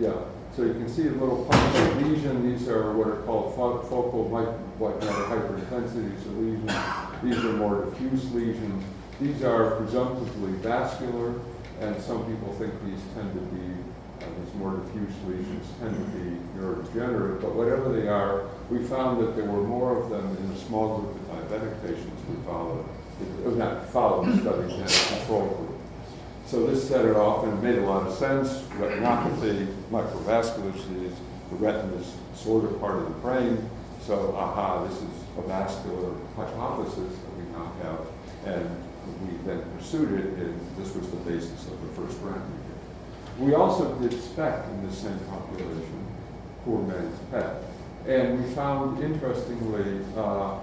Yeah, 0.00 0.16
so 0.56 0.62
you 0.62 0.72
can 0.72 0.88
see 0.88 1.06
a 1.08 1.10
little 1.10 1.44
punctate 1.44 2.02
lesion. 2.02 2.50
These 2.50 2.66
are 2.68 2.92
what 2.94 3.08
are 3.08 3.20
called 3.28 3.54
focal 3.54 4.24
white, 4.24 4.48
white 4.80 4.98
matter 5.00 5.24
hyperintensity 5.28 6.16
lesions. 6.40 6.72
These 7.22 7.44
are 7.44 7.52
more 7.60 7.84
diffuse 7.84 8.32
lesions. 8.32 8.82
These 9.20 9.44
are 9.44 9.76
presumptively 9.76 10.52
vascular 10.64 11.34
and 11.80 12.00
some 12.00 12.24
people 12.24 12.54
think 12.54 12.72
these 12.86 13.00
tend 13.14 13.34
to 13.34 13.40
be, 13.52 13.66
uh, 14.22 14.28
these 14.40 14.54
more 14.54 14.78
diffuse 14.78 15.12
lesions 15.26 15.66
tend 15.80 15.92
to 15.92 16.06
be 16.16 16.38
neurodegenerative, 16.56 17.42
but 17.42 17.54
whatever 17.54 17.92
they 17.92 18.08
are, 18.08 18.48
we 18.70 18.82
found 18.82 19.20
that 19.20 19.36
there 19.36 19.44
were 19.44 19.62
more 19.62 20.00
of 20.00 20.08
them 20.08 20.36
in 20.38 20.50
a 20.52 20.58
small 20.64 20.98
group 20.98 21.14
of 21.16 21.22
diabetic 21.36 21.82
patients 21.82 22.22
we 22.30 22.36
followed, 22.46 22.86
it, 23.20 23.56
not 23.56 23.88
followed 23.90 24.32
the 24.32 24.40
study, 24.40 24.72
in 24.72 24.82
a 24.82 25.18
control 25.18 25.48
group. 25.48 25.73
So 26.46 26.66
this 26.66 26.86
set 26.88 27.04
it 27.04 27.16
off, 27.16 27.44
and 27.44 27.54
it 27.54 27.62
made 27.62 27.78
a 27.78 27.86
lot 27.86 28.06
of 28.06 28.14
sense. 28.14 28.60
Retinopathy, 28.78 29.66
microvascular 29.90 30.72
disease, 30.72 31.12
the 31.50 31.56
retina 31.56 31.94
is 31.94 32.12
sort 32.34 32.64
of 32.64 32.78
part 32.80 32.98
of 32.98 33.04
the 33.04 33.20
brain, 33.20 33.68
so 34.00 34.34
aha, 34.36 34.84
this 34.84 34.96
is 34.96 35.10
a 35.38 35.42
vascular 35.42 36.12
hypothesis 36.36 36.96
that 37.18 37.36
we 37.36 37.44
now 37.52 37.72
have, 37.82 38.00
and 38.44 38.70
we 39.22 39.36
then 39.46 39.62
pursued 39.76 40.12
it, 40.18 40.26
and 40.38 40.60
this 40.76 40.94
was 40.94 41.08
the 41.10 41.16
basis 41.18 41.66
of 41.66 41.80
the 41.80 42.02
first 42.02 42.20
grant 42.20 42.40
we 42.40 43.46
did. 43.46 43.48
We 43.48 43.54
also 43.54 43.94
did 43.98 44.12
SPECT 44.12 44.68
in 44.70 44.86
the 44.86 44.94
same 44.94 45.18
population, 45.30 46.06
poor 46.64 46.82
man's 46.82 47.18
PET. 47.30 47.62
And 48.06 48.44
we 48.44 48.54
found, 48.54 49.02
interestingly, 49.02 50.04
uh, 50.16 50.58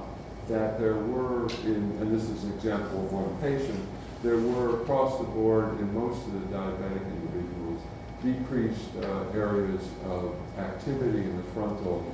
that 0.47 0.79
there 0.79 0.95
were, 0.95 1.47
in, 1.63 1.97
and 1.99 2.13
this 2.13 2.29
is 2.29 2.43
an 2.43 2.53
example 2.53 3.05
of 3.05 3.11
one 3.11 3.37
patient, 3.41 3.83
there 4.23 4.37
were 4.37 4.81
across 4.81 5.17
the 5.17 5.23
board 5.23 5.79
in 5.79 5.93
most 5.93 6.25
of 6.27 6.33
the 6.33 6.55
diabetic 6.55 7.05
individuals 7.07 7.81
decreased 8.23 8.95
uh, 9.03 9.37
areas 9.37 9.81
of 10.05 10.35
activity 10.59 11.19
in 11.19 11.37
the 11.37 11.43
frontal 11.53 12.05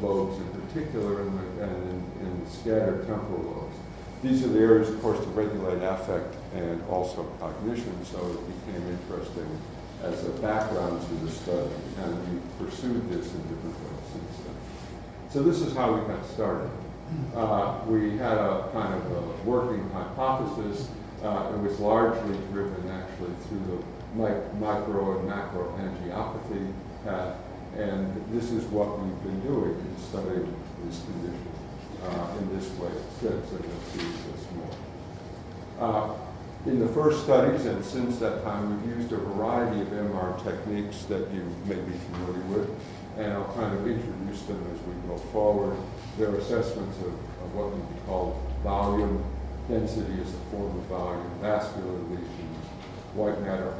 lobes 0.00 0.38
in 0.38 0.48
particular 0.62 1.22
and, 1.22 1.38
the, 1.38 1.64
and 1.64 1.90
in, 1.90 2.26
in 2.26 2.44
the 2.44 2.50
scattered 2.50 3.06
temporal 3.06 3.42
lobes. 3.42 3.76
These 4.22 4.42
are 4.44 4.48
the 4.48 4.58
areas, 4.58 4.88
of 4.88 5.00
course, 5.02 5.20
to 5.20 5.26
regulate 5.26 5.82
affect 5.82 6.34
and 6.54 6.82
also 6.88 7.24
cognition, 7.38 8.04
so 8.04 8.18
it 8.18 8.66
became 8.66 8.88
interesting 8.88 9.46
as 10.02 10.24
a 10.26 10.30
background 10.40 11.00
to 11.06 11.14
the 11.24 11.30
study, 11.30 11.70
and 12.02 12.34
we 12.34 12.66
pursued 12.66 13.08
this 13.10 13.32
in 13.32 13.42
different 13.42 13.76
ways 13.80 14.12
since 14.12 14.36
then. 14.44 14.54
So 15.30 15.42
this 15.42 15.60
is 15.60 15.76
how 15.76 15.92
we 15.92 16.00
got 16.08 16.24
started. 16.26 16.70
Uh, 17.36 17.80
we 17.86 18.16
had 18.16 18.38
a 18.38 18.68
kind 18.72 18.94
of 18.94 19.12
a 19.12 19.20
working 19.48 19.88
hypothesis. 19.90 20.88
Uh, 21.24 21.54
it 21.54 21.58
was 21.58 21.80
largely 21.80 22.36
driven 22.52 22.86
actually 22.90 23.32
through 23.48 23.64
the 23.64 23.80
mic 24.14 24.54
micro 24.60 25.18
and 25.18 25.26
macro 25.26 25.72
angiopathy 25.78 26.70
path, 27.02 27.36
and 27.78 28.12
this 28.30 28.50
is 28.50 28.62
what 28.66 29.00
we've 29.00 29.22
been 29.22 29.40
doing 29.40 29.72
in 29.72 29.96
studying 30.04 30.54
these 30.84 31.00
conditions 31.00 31.58
uh, 32.04 32.36
in 32.38 32.58
this 32.58 32.68
way, 32.76 32.92
since 33.20 33.50
and 33.52 33.64
you'll 33.64 33.88
see 33.90 34.06
this 34.32 34.46
more. 34.52 34.76
Uh, 35.80 36.14
In 36.66 36.78
the 36.78 36.88
first 36.88 37.24
studies, 37.24 37.64
and 37.64 37.82
since 37.82 38.18
that 38.18 38.44
time, 38.44 38.84
we've 38.84 38.96
used 38.96 39.12
a 39.12 39.16
variety 39.16 39.80
of 39.80 39.88
MR 39.88 40.42
techniques 40.44 41.04
that 41.04 41.30
you 41.32 41.42
may 41.64 41.76
be 41.76 41.92
familiar 42.08 42.44
with, 42.52 42.70
and 43.16 43.32
I'll 43.32 43.52
kind 43.54 43.72
of 43.76 43.86
introduce 43.86 44.42
them 44.42 44.62
as 44.72 44.80
we 44.88 44.94
go 45.08 45.16
forward. 45.32 45.76
They're 46.18 46.34
assessments 46.36 46.98
of, 46.98 47.12
of 47.12 47.54
what 47.54 47.72
be 47.72 48.00
called 48.06 48.40
volume, 48.62 49.24
density 49.68 50.20
as 50.20 50.28
a 50.28 50.38
form 50.50 50.76
of 50.76 50.84
volume, 50.84 51.30
vascular 51.40 51.98
lesions, 52.10 52.66
white 53.14 53.40
matter 53.42 53.74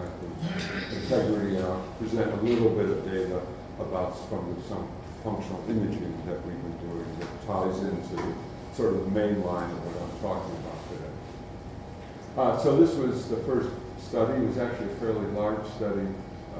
integrity, 0.92 1.56
and 1.56 1.64
I'll 1.66 1.80
present 1.98 2.32
a 2.32 2.36
little 2.42 2.70
bit 2.70 2.88
of 2.90 3.04
data 3.04 3.40
about 3.78 4.12
from 4.28 4.56
some 4.68 4.88
functional 5.22 5.62
imaging 5.68 6.14
that 6.26 6.44
we've 6.46 6.60
been 6.60 6.78
doing 6.78 7.06
that 7.18 7.46
ties 7.46 7.78
into 7.80 8.34
sort 8.74 8.94
of 8.94 9.04
the 9.04 9.10
main 9.10 9.42
line 9.44 9.70
of 9.70 9.78
what 9.86 9.96
I'm 10.02 10.20
talking 10.20 10.56
about 10.60 10.80
today. 10.90 11.14
Uh, 12.36 12.58
so 12.62 12.76
this 12.76 12.94
was 12.94 13.28
the 13.28 13.36
first 13.38 13.70
study. 13.98 14.42
It 14.42 14.48
was 14.48 14.58
actually 14.58 14.92
a 14.92 14.96
fairly 14.96 15.26
large 15.32 15.64
study 15.76 16.06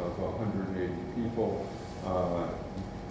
of 0.00 0.19
180 0.19 0.93
people. 1.14 1.66
Uh, 2.04 2.49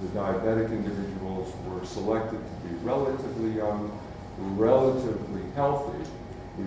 the 0.02 0.08
diabetic 0.20 0.70
individuals 0.72 1.54
were 1.68 1.86
selected 1.86 2.40
to 2.40 2.68
be 2.68 2.76
relatively 2.84 3.52
young, 3.52 3.92
relatively 4.38 5.42
healthy. 5.56 6.10
We 6.58 6.66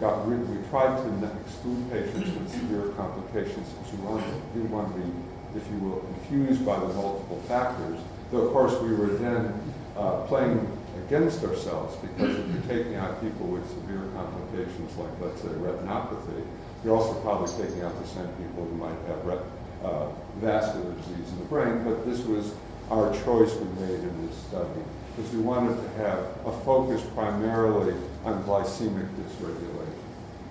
got 0.00 0.26
rid, 0.28 0.48
we 0.48 0.66
tried 0.68 0.96
to 0.96 1.30
exclude 1.44 1.90
patients 1.90 2.36
with 2.36 2.50
severe 2.50 2.88
complications 2.94 3.68
because 3.68 3.92
we 3.92 4.06
wanted, 4.06 4.54
didn't 4.54 4.70
want 4.70 4.94
to 4.94 5.00
be, 5.00 5.10
if 5.56 5.66
you 5.70 5.78
will, 5.78 6.00
confused 6.00 6.64
by 6.64 6.78
the 6.78 6.88
multiple 6.88 7.42
factors. 7.48 7.98
Though, 8.30 8.48
of 8.48 8.52
course, 8.52 8.80
we 8.80 8.94
were 8.94 9.14
then 9.18 9.54
uh, 9.96 10.22
playing 10.26 10.66
against 11.06 11.44
ourselves 11.44 11.96
because 11.96 12.36
if 12.36 12.46
you're 12.52 12.76
taking 12.76 12.96
out 12.96 13.20
people 13.20 13.46
with 13.46 13.68
severe 13.70 14.08
complications 14.14 14.96
like, 14.96 15.10
let's 15.20 15.40
say, 15.40 15.48
retinopathy, 15.48 16.44
you're 16.84 16.96
also 16.96 17.18
probably 17.20 17.50
taking 17.64 17.82
out 17.82 17.98
the 18.00 18.08
same 18.08 18.28
people 18.36 18.64
who 18.64 18.74
might 18.76 18.98
have 19.08 19.24
ret, 19.24 19.40
uh, 19.82 20.08
vascular 20.36 20.92
disease 20.92 21.30
in 21.30 21.38
the 21.38 21.44
brain. 21.46 21.84
But 21.84 22.04
this 22.04 22.20
was 22.26 22.52
our 22.90 23.12
choice 23.24 23.54
we 23.54 23.86
made 23.86 24.00
in 24.00 24.26
this 24.26 24.36
study 24.48 24.82
because 25.16 25.32
we 25.32 25.40
wanted 25.40 25.74
to 25.82 25.88
have 25.96 26.18
a 26.44 26.52
focus 26.64 27.02
primarily 27.14 27.94
on 28.24 28.42
glycemic 28.44 29.08
dysregulation. 29.14 29.86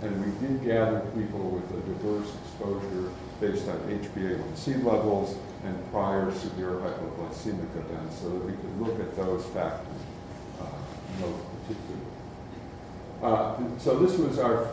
And 0.02 0.26
we 0.26 0.48
did 0.48 0.64
gather 0.64 1.02
people 1.16 1.40
with 1.50 1.70
a 1.72 1.82
diverse 1.88 2.34
exposure 2.44 3.12
based 3.40 3.68
on 3.68 3.78
HbA1c 3.78 4.84
levels 4.84 5.38
and 5.66 5.92
prior 5.92 6.32
severe 6.34 6.82
hypoglycemic 6.82 7.76
events 7.76 8.20
so 8.22 8.30
that 8.30 8.44
we 8.44 8.54
could 8.54 8.82
look 8.82 9.00
at 9.00 9.16
those 9.16 9.46
factors 9.48 10.02
uh, 10.60 10.66
in 11.24 11.34
particular. 11.62 12.06
Uh, 13.22 13.78
so 13.78 14.00
this 14.00 14.18
was 14.18 14.40
our, 14.40 14.70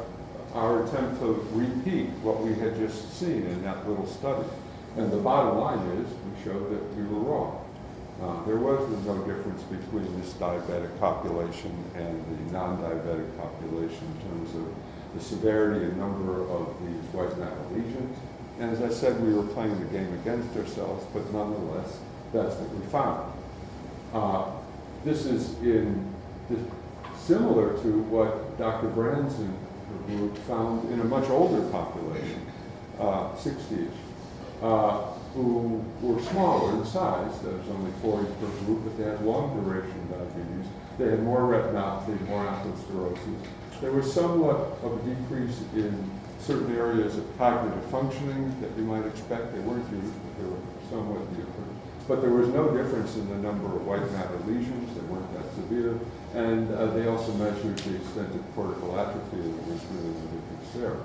our 0.55 0.85
attempt 0.87 1.21
to 1.21 1.47
repeat 1.53 2.09
what 2.23 2.43
we 2.43 2.55
had 2.55 2.77
just 2.77 3.19
seen 3.19 3.47
in 3.47 3.63
that 3.63 3.87
little 3.89 4.07
study. 4.07 4.49
And 4.97 5.11
the 5.11 5.19
bottom 5.19 5.59
line 5.59 5.87
is 5.99 6.09
we 6.09 6.45
showed 6.45 6.71
that 6.71 6.97
we 6.97 7.05
were 7.05 7.21
wrong. 7.21 7.62
Uh, 8.23 8.45
there 8.45 8.57
was 8.57 8.89
no 9.05 9.19
difference 9.25 9.63
between 9.65 10.21
this 10.21 10.35
diabetic 10.35 10.97
population 11.01 11.73
and 11.97 12.25
the 12.31 12.53
non-diabetic 12.53 13.37
population 13.37 14.07
in 14.15 14.29
terms 14.29 14.55
of 14.55 14.73
the 15.15 15.21
severity 15.21 15.87
and 15.87 15.99
number 15.99 16.49
of 16.49 16.69
these 16.87 17.03
white 17.13 17.37
matter 17.37 17.57
lesions. 17.75 18.17
And 18.61 18.71
as 18.71 18.81
I 18.81 18.91
said, 18.91 19.21
we 19.21 19.35
were 19.35 19.43
playing 19.43 19.77
the 19.81 19.87
game 19.87 20.13
against 20.21 20.57
ourselves, 20.57 21.05
but 21.13 21.33
nonetheless, 21.33 21.99
that's 22.33 22.55
what 22.55 22.71
we 22.71 22.87
found. 22.87 23.33
Uh, 24.15 24.53
this 25.05 25.27
is 25.27 25.59
in 25.59 26.09
this, 26.49 26.61
similar 27.19 27.77
to 27.83 28.03
what 28.05 28.57
Dr. 28.57 28.87
Brands' 28.89 29.35
group 30.07 30.39
found 30.47 30.93
in 30.93 31.01
a 31.01 31.05
much 31.05 31.29
older 31.29 31.69
population, 31.71 32.47
uh, 33.01 33.35
60s, 33.35 33.91
uh, 34.63 35.13
who 35.35 35.83
were 36.01 36.21
smaller 36.23 36.75
in 36.75 36.85
size. 36.85 37.41
There 37.41 37.53
was 37.53 37.69
only 37.71 37.91
40 38.03 38.27
per 38.35 38.47
group, 38.65 38.85
but 38.85 38.99
they 38.99 39.05
had 39.05 39.25
long 39.25 39.63
duration 39.63 40.09
diabetes. 40.11 40.71
They 40.99 41.11
had 41.11 41.23
more 41.23 41.41
retinopathy, 41.41 42.21
more 42.29 42.45
atherosclerosis. 42.45 43.47
There 43.81 43.93
was 43.93 44.13
somewhat 44.13 44.79
of 44.83 45.01
a 45.01 45.15
decrease 45.15 45.61
in 45.75 46.11
certain 46.39 46.77
areas 46.77 47.17
of 47.17 47.39
cognitive 47.39 47.85
functioning 47.87 48.55
that 48.61 48.71
you 48.77 48.85
might 48.85 49.07
expect. 49.07 49.55
They 49.55 49.61
weren't 49.61 49.89
huge, 49.89 50.05
but 50.05 50.39
they 50.39 50.51
were 50.51 50.61
somewhat 50.91 51.29
different. 51.31 51.73
But 52.09 52.21
there 52.21 52.31
was 52.31 52.49
no 52.49 52.77
difference 52.77 53.15
in 53.15 53.29
the 53.29 53.37
number 53.37 53.67
of 53.67 53.87
white 53.87 54.05
matter 54.13 54.37
lesions. 54.47 54.95
They 54.95 55.07
weren't 55.07 55.33
that 55.35 55.49
severe. 55.55 55.99
And 56.35 56.73
uh, 56.75 56.87
they 56.87 57.07
also 57.07 57.33
measured 57.35 57.79
the 57.79 57.97
extent 57.97 58.35
of 58.35 58.55
cortical 58.55 58.99
atrophy. 58.99 59.37
There 59.37 59.73
was 59.73 59.85
really 59.93 60.13
no 60.13 60.27
difference 60.35 60.73
there. 60.75 60.97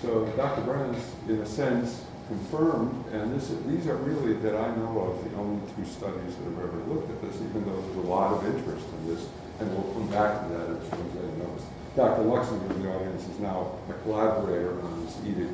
So 0.00 0.26
Dr. 0.36 0.62
Brands, 0.62 0.98
in 1.28 1.40
a 1.40 1.46
sense, 1.46 2.04
confirmed, 2.28 3.04
and 3.12 3.34
this, 3.34 3.48
these 3.66 3.86
are 3.86 3.96
really, 3.96 4.34
that 4.40 4.54
I 4.54 4.74
know 4.76 4.98
of, 5.00 5.30
the 5.30 5.36
only 5.36 5.60
two 5.76 5.84
studies 5.84 6.36
that 6.36 6.44
have 6.44 6.58
ever 6.58 6.80
looked 6.88 7.10
at 7.10 7.20
this, 7.20 7.36
even 7.36 7.64
though 7.64 7.80
there's 7.82 7.96
a 7.96 8.08
lot 8.08 8.32
of 8.32 8.46
interest 8.46 8.86
in 8.98 9.14
this, 9.14 9.28
and 9.60 9.70
we'll 9.70 9.92
come 9.92 10.08
back 10.08 10.42
to 10.42 10.48
that 10.54 10.70
as 10.70 10.82
soon 10.88 11.04
as 11.10 11.16
I 11.20 11.28
notice. 11.38 11.64
Dr. 11.96 12.22
Luxembourg 12.22 12.70
in 12.76 12.82
the 12.82 12.94
audience 12.94 13.28
is 13.28 13.38
now 13.38 13.78
a 13.88 13.92
collaborator 14.02 14.80
on 14.82 15.04
this 15.04 15.14
EDIC 15.16 15.52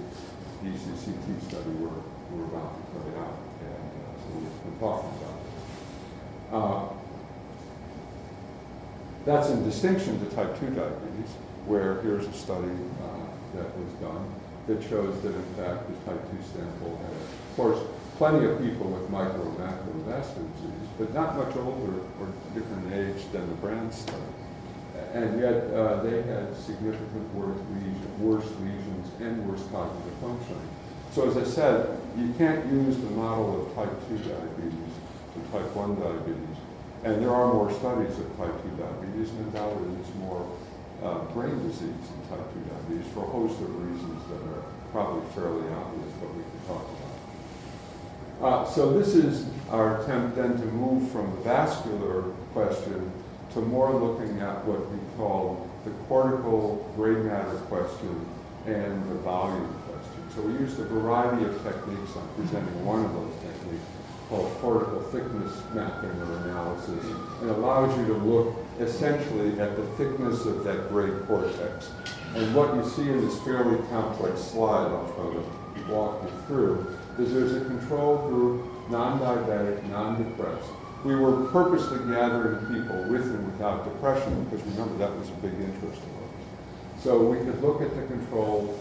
DCCT 0.65 1.49
study 1.49 1.71
we're, 1.81 1.91
we're 2.31 2.45
about 2.45 2.75
to 2.77 2.83
put 2.99 3.19
out, 3.19 3.37
and 3.61 3.91
uh, 3.99 4.15
so 4.21 4.27
we've 4.39 4.63
been 4.65 4.79
talking 4.79 5.11
about 5.19 5.37
it. 6.47 6.55
Uh, 6.55 6.97
that's 9.27 9.51
in 9.51 9.65
distinction 9.65 10.19
to 10.25 10.35
type 10.35 10.59
2 10.61 10.67
diabetes, 10.71 11.33
where 11.67 12.01
here's 12.03 12.27
a 12.27 12.33
study 12.33 12.69
uh, 12.69 13.57
that 13.57 13.77
was 13.77 13.93
done 14.01 14.40
that 14.67 14.83
shows 14.83 15.21
that 15.23 15.35
in 15.35 15.55
fact 15.55 15.89
the 15.89 16.11
type 16.11 16.23
2 16.31 16.37
sample 16.53 16.97
had, 17.03 17.13
of 17.13 17.57
course, 17.57 17.79
plenty 18.17 18.45
of 18.45 18.61
people 18.61 18.87
with 18.91 19.09
micro 19.09 19.43
and 19.43 19.57
macrovascular 19.57 20.45
disease, 20.57 20.89
but 20.99 21.15
not 21.15 21.37
much 21.37 21.57
older 21.57 22.01
or 22.21 22.29
different 22.55 22.93
age 22.93 23.25
than 23.33 23.49
the 23.49 23.57
Brand 23.57 23.93
study. 23.93 24.21
And 25.15 25.41
yet 25.41 25.73
uh, 25.75 26.03
they 26.03 26.23
had 26.23 26.55
significant 26.55 27.35
worse, 27.35 27.59
lesion, 27.75 28.21
worse 28.21 28.45
lesions 28.61 29.09
and 29.21 29.49
worse 29.49 29.63
cognitive 29.73 30.15
functioning. 30.21 30.69
So 31.13 31.29
as 31.29 31.37
I 31.37 31.45
said, 31.45 31.99
you 32.17 32.33
can't 32.39 32.65
use 32.67 32.97
the 32.99 33.11
model 33.11 33.67
of 33.67 33.75
type 33.75 33.91
2 34.09 34.19
diabetes 34.19 34.93
to 35.35 35.41
type 35.51 35.75
1 35.75 35.99
diabetes. 35.99 36.57
And 37.03 37.23
there 37.23 37.35
are 37.35 37.53
more 37.53 37.73
studies 37.73 38.19
of 38.19 38.29
type 38.37 38.55
2 38.63 38.69
diabetes, 38.77 39.31
and 39.31 39.47
undoubtedly 39.47 39.99
it's 39.99 40.15
more 40.17 40.47
uh, 41.03 41.25
brain 41.33 41.57
disease 41.67 42.05
in 42.13 42.21
type 42.29 42.45
2 42.53 42.61
diabetes 42.91 43.13
for 43.13 43.21
a 43.21 43.27
host 43.27 43.61
of 43.61 43.91
reasons 43.91 44.23
that 44.29 44.43
are 44.53 44.65
probably 44.93 45.29
fairly 45.33 45.69
obvious, 45.73 46.13
but 46.21 46.35
we 46.35 46.43
can 46.43 46.67
talk 46.67 46.87
about. 48.41 48.53
Uh, 48.53 48.71
so 48.71 48.99
this 48.99 49.15
is 49.15 49.47
our 49.71 50.03
attempt 50.03 50.37
then 50.37 50.59
to 50.59 50.67
move 50.67 51.11
from 51.11 51.31
the 51.37 51.43
vascular 51.43 52.23
question 52.53 53.11
to 53.53 53.61
more 53.61 53.93
looking 53.93 54.41
at 54.41 54.65
what 54.65 54.81
we 54.91 54.99
call 55.17 55.69
the 55.85 55.91
cortical 56.09 56.91
gray 56.97 57.15
matter 57.15 57.57
question 57.69 58.27
and 58.67 59.11
the 59.11 59.15
volume 59.17 59.75
question. 59.87 60.23
So 60.35 60.43
we 60.43 60.53
used 60.55 60.79
a 60.79 60.85
variety 60.85 61.45
of 61.45 61.63
techniques. 61.63 62.17
I'm 62.17 62.29
presenting 62.37 62.85
one 62.85 63.05
of 63.05 63.13
those 63.13 63.35
techniques 63.43 63.85
called 64.29 64.57
cortical 64.61 65.01
thickness 65.11 65.53
mapping 65.75 66.11
or 66.11 66.37
analysis. 66.45 67.05
And 67.41 67.51
allows 67.51 67.97
you 67.99 68.07
to 68.07 68.15
look 68.15 68.57
essentially 68.79 69.61
at 69.61 69.77
the 69.77 69.83
thickness 69.99 70.47
of 70.47 70.65
that 70.65 70.89
gray 70.89 71.11
cortex. 71.27 71.91
And 72.35 72.55
what 72.55 72.75
you 72.77 72.89
see 72.89 73.09
in 73.11 73.27
this 73.27 73.41
fairly 73.43 73.79
complex 73.89 74.41
slide 74.41 74.87
I'll 74.87 75.13
try 75.15 75.35
to 75.35 75.93
walk 75.93 76.23
you 76.23 76.31
through 76.47 76.97
is 77.19 77.35
there's 77.35 77.55
a 77.55 77.65
control 77.65 78.19
group, 78.29 78.91
non-diabetic, 78.91 79.83
non-depressed. 79.89 80.71
We 81.05 81.17
were 81.17 81.47
purposely 81.47 81.99
gathering 82.13 82.61
people 82.67 83.03
with 83.11 83.23
and 83.23 83.47
without 83.53 83.85
depression 83.85 84.45
because 84.45 84.65
remember 84.67 84.97
that 84.99 85.17
was 85.19 85.29
a 85.29 85.33
big 85.43 85.55
interest 85.55 86.03
of 86.03 86.17
ours. 86.23 87.03
So 87.03 87.23
we 87.25 87.39
could 87.39 87.61
look 87.63 87.83
at 87.83 87.95
the 87.97 88.03
controls 88.03 88.79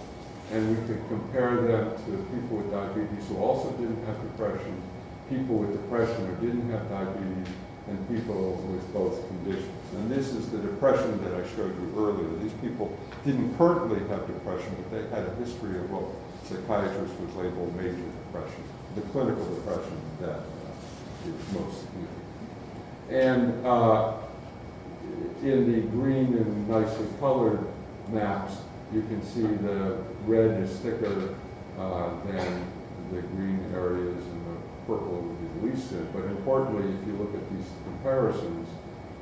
and 0.52 0.70
we 0.70 0.88
could 0.88 1.02
compare 1.08 1.56
them 1.56 1.92
to 2.06 2.12
people 2.34 2.58
with 2.58 2.72
diabetes 2.72 3.28
who 3.30 3.38
also 3.38 3.72
didn't 3.72 4.04
have 4.06 4.22
depression, 4.22 4.82
people 5.30 5.56
with 5.56 5.72
depression 5.72 6.28
who 6.28 6.48
didn't 6.48 6.70
have 6.72 6.90
diabetes, 6.90 7.54
and 7.90 8.08
people 8.08 8.54
with 8.72 8.94
both 8.94 9.28
conditions. 9.28 9.70
And 9.94 10.12
this 10.12 10.30
is 10.30 10.50
the 10.52 10.60
depression 10.60 11.24
that 11.24 11.34
I 11.34 11.48
showed 11.56 11.76
you 11.76 11.94
earlier. 11.98 12.30
These 12.44 12.54
people 12.62 12.98
didn't 13.26 13.58
currently 13.58 14.00
have 14.08 14.28
depression, 14.28 14.76
but 14.78 14.92
they 14.92 15.16
had 15.16 15.28
a 15.28 15.36
history 15.36 15.78
of 15.80 15.90
what 15.92 16.06
psychiatrists 16.46 17.20
would 17.20 17.36
label 17.36 17.72
major 17.78 17.98
depression, 18.26 18.64
the 18.96 19.02
clinical 19.14 19.46
depression 19.56 19.98
that 20.22 20.40
uh, 20.40 21.28
is 21.28 21.54
most 21.54 21.82
significant. 21.82 22.20
And 23.10 23.66
uh, 23.66 24.18
in 25.42 25.72
the 25.72 25.82
green 25.90 26.34
and 26.34 26.70
nicely 26.70 27.08
colored 27.20 27.66
maps, 28.10 28.58
you 28.94 29.02
can 29.04 29.24
see 29.24 29.42
the 29.42 29.98
red 30.26 30.62
is 30.62 30.78
thicker 30.80 31.36
uh, 31.78 32.10
than 32.26 32.66
the 33.12 33.22
green 33.22 33.60
areas 33.74 34.18
and 34.18 34.46
the 34.46 34.60
purple 34.86 35.22
would 35.22 35.40
be 35.42 35.60
the 35.60 35.74
least 35.74 35.90
thin. 35.90 36.08
But 36.14 36.26
importantly, 36.26 36.94
if 36.94 37.08
you 37.08 37.14
look 37.14 37.34
at 37.34 37.50
these 37.52 37.70
comparisons, 38.02 38.68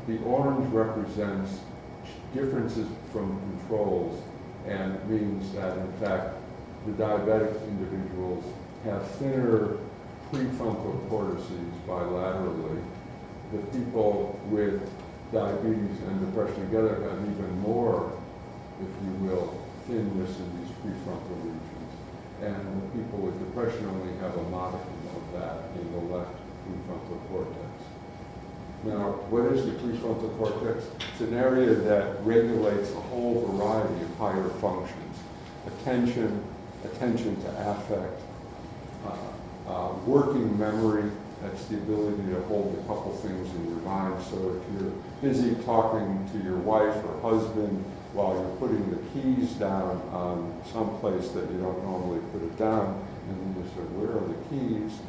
the 0.07 0.19
orange 0.19 0.71
represents 0.71 1.61
differences 2.33 2.87
from 3.11 3.39
controls 3.51 4.21
and 4.67 5.09
means 5.09 5.53
that 5.53 5.77
in 5.77 5.91
fact, 5.93 6.35
the 6.85 6.91
diabetic 6.93 7.67
individuals 7.67 8.43
have 8.83 9.05
thinner 9.11 9.77
prefrontal 10.31 11.09
cortices 11.09 11.73
bilaterally. 11.87 12.83
The 13.51 13.59
people 13.77 14.39
with 14.49 14.89
diabetes 15.31 15.99
and 16.07 16.19
depression 16.25 16.65
together 16.67 17.01
have 17.09 17.19
even 17.19 17.59
more, 17.61 18.11
if 18.81 19.05
you 19.05 19.11
will, 19.27 19.65
thinness 19.87 20.37
in 20.37 20.61
these 20.61 20.71
prefrontal 20.83 21.37
regions. 21.43 21.93
And 22.41 22.81
the 22.81 22.87
people 22.97 23.19
with 23.19 23.39
depression 23.39 23.87
only 23.87 24.15
have 24.19 24.37
a 24.37 24.43
modicum 24.49 24.99
of 25.15 25.33
that 25.33 25.63
in 25.79 25.91
the 25.91 26.15
left 26.15 26.35
prefrontal 26.63 27.19
cortex. 27.29 27.76
Now, 28.83 29.11
what 29.29 29.51
is 29.53 29.65
the 29.65 29.71
prefrontal 29.71 30.37
cortex? 30.37 30.85
It's 31.11 31.21
an 31.21 31.33
area 31.33 31.73
that 31.73 32.23
regulates 32.23 32.91
a 32.91 33.01
whole 33.09 33.47
variety 33.47 34.03
of 34.03 34.17
higher 34.17 34.49
functions. 34.61 35.17
Attention, 35.65 36.43
attention 36.85 37.41
to 37.41 37.71
affect, 37.71 38.21
uh, 39.05 39.69
uh, 39.69 39.93
working 40.05 40.57
memory, 40.59 41.09
that's 41.41 41.65
the 41.65 41.77
ability 41.77 42.23
to 42.33 42.41
hold 42.43 42.73
a 42.79 42.87
couple 42.87 43.11
things 43.17 43.53
in 43.55 43.69
your 43.69 43.79
mind. 43.79 44.23
So 44.23 44.61
if 44.61 44.81
you're 44.81 44.93
busy 45.21 45.55
talking 45.63 46.27
to 46.33 46.43
your 46.43 46.57
wife 46.57 46.95
or 47.03 47.19
husband 47.21 47.83
while 48.13 48.33
you're 48.33 48.55
putting 48.57 48.89
the 48.89 48.97
keys 49.13 49.51
down 49.53 50.01
on 50.11 50.61
some 50.71 50.97
place 50.99 51.29
that 51.29 51.49
you 51.51 51.59
don't 51.59 51.83
normally 51.83 52.21
put 52.31 52.41
it 52.41 52.57
down, 52.57 53.05
and 53.29 53.55
then 53.55 53.63
you 53.63 53.69
say, 53.69 53.81
where 53.97 54.17
are 54.17 54.27
the 54.27 54.39
keys? 54.49 54.99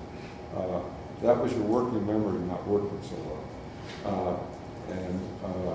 Uh, 0.56 0.80
that 1.22 1.36
was 1.42 1.52
your 1.52 1.62
working 1.62 2.04
memory 2.06 2.38
not 2.40 2.66
working 2.66 3.00
so 3.02 3.16
well. 3.24 3.37
Uh, 4.04 4.36
and 4.90 5.20
uh, 5.44 5.74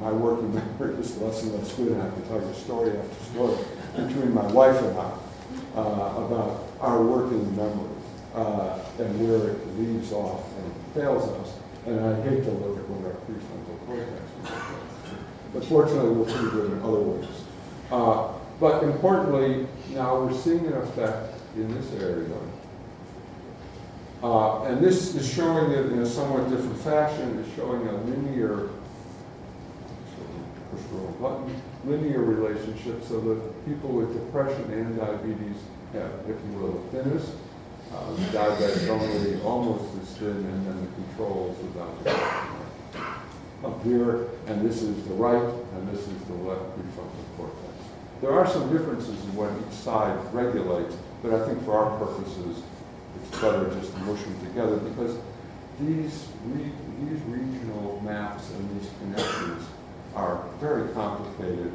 my 0.00 0.10
working 0.10 0.54
memory 0.54 0.94
is 0.96 1.16
less 1.18 1.42
and 1.42 1.54
less 1.54 1.72
good, 1.74 1.88
and 1.88 2.02
I 2.02 2.10
can 2.10 2.22
tell 2.26 2.40
you 2.40 2.54
story 2.54 2.96
after 2.96 3.24
story 3.24 3.64
between 3.96 4.34
my 4.34 4.46
wife 4.52 4.82
and 4.82 4.98
I 4.98 5.12
uh, 5.76 6.24
about 6.26 6.64
our 6.80 7.02
working 7.02 7.56
memory 7.56 7.90
and 8.98 9.28
where 9.28 9.50
it 9.50 9.78
leaves 9.78 10.12
off 10.12 10.44
and 10.58 10.94
fails 10.94 11.28
us. 11.28 11.54
And 11.86 12.00
I 12.00 12.22
hate 12.22 12.44
to 12.44 12.50
look 12.50 12.78
at 12.78 12.88
what 12.88 13.04
our 13.06 13.18
prefrontal 13.26 13.78
cortex. 13.86 14.24
But 15.52 15.64
fortunately, 15.66 16.10
we're 16.10 16.24
pretty 16.24 16.50
good 16.50 16.72
in 16.72 16.82
other 16.82 17.00
ways. 17.00 17.28
Uh, 17.90 18.32
but 18.58 18.82
importantly, 18.82 19.66
now 19.90 20.20
we're 20.20 20.32
seeing 20.32 20.66
an 20.66 20.74
effect 20.74 21.34
in 21.56 21.72
this 21.74 21.92
area 22.00 22.28
uh, 24.24 24.64
and 24.64 24.82
this 24.82 25.14
is 25.14 25.30
showing 25.30 25.70
it 25.70 25.92
in 25.92 25.98
a 25.98 26.06
somewhat 26.06 26.48
different 26.48 26.78
fashion. 26.78 27.38
It's 27.38 27.54
showing 27.56 27.86
a 27.86 27.92
linear, 28.04 28.70
push 30.70 30.80
the 30.90 30.96
button, 31.20 31.62
linear 31.84 32.22
relationship 32.22 33.04
so 33.04 33.20
that 33.20 33.66
people 33.66 33.90
with 33.90 34.14
depression 34.14 34.72
and 34.72 34.96
diabetes 34.96 35.56
have, 35.92 36.10
if 36.26 36.38
you 36.42 36.58
will, 36.58 36.78
a 36.78 36.88
thinnest. 36.88 37.32
Uh, 37.92 38.14
the 38.14 38.22
diabetic 38.38 38.88
only 38.88 39.42
almost 39.42 39.84
as 40.00 40.16
thin, 40.16 40.28
and 40.30 40.66
then 40.66 40.80
the 40.80 41.02
controls 41.04 41.58
without. 41.58 43.12
Up 43.62 43.82
here, 43.82 44.28
and 44.46 44.66
this 44.66 44.80
is 44.80 45.04
the 45.04 45.14
right, 45.14 45.52
and 45.74 45.88
this 45.90 46.00
is 46.00 46.24
the 46.24 46.34
left 46.34 46.62
prefrontal 46.78 47.36
cortex. 47.36 47.60
There 48.22 48.32
are 48.32 48.46
some 48.46 48.72
differences 48.72 49.22
in 49.24 49.34
what 49.36 49.50
each 49.68 49.74
side 49.74 50.18
regulates, 50.32 50.96
but 51.22 51.34
I 51.34 51.46
think 51.46 51.62
for 51.64 51.76
our 51.76 51.98
purposes, 51.98 52.62
better 53.32 53.70
just 53.80 53.96
mush 53.98 54.22
them 54.22 54.46
together 54.46 54.76
because 54.76 55.18
these, 55.80 56.28
re, 56.46 56.70
these 57.00 57.20
regional 57.22 58.00
maps 58.04 58.50
and 58.50 58.80
these 58.80 58.90
connections 59.00 59.66
are 60.14 60.44
very 60.60 60.92
complicated. 60.92 61.72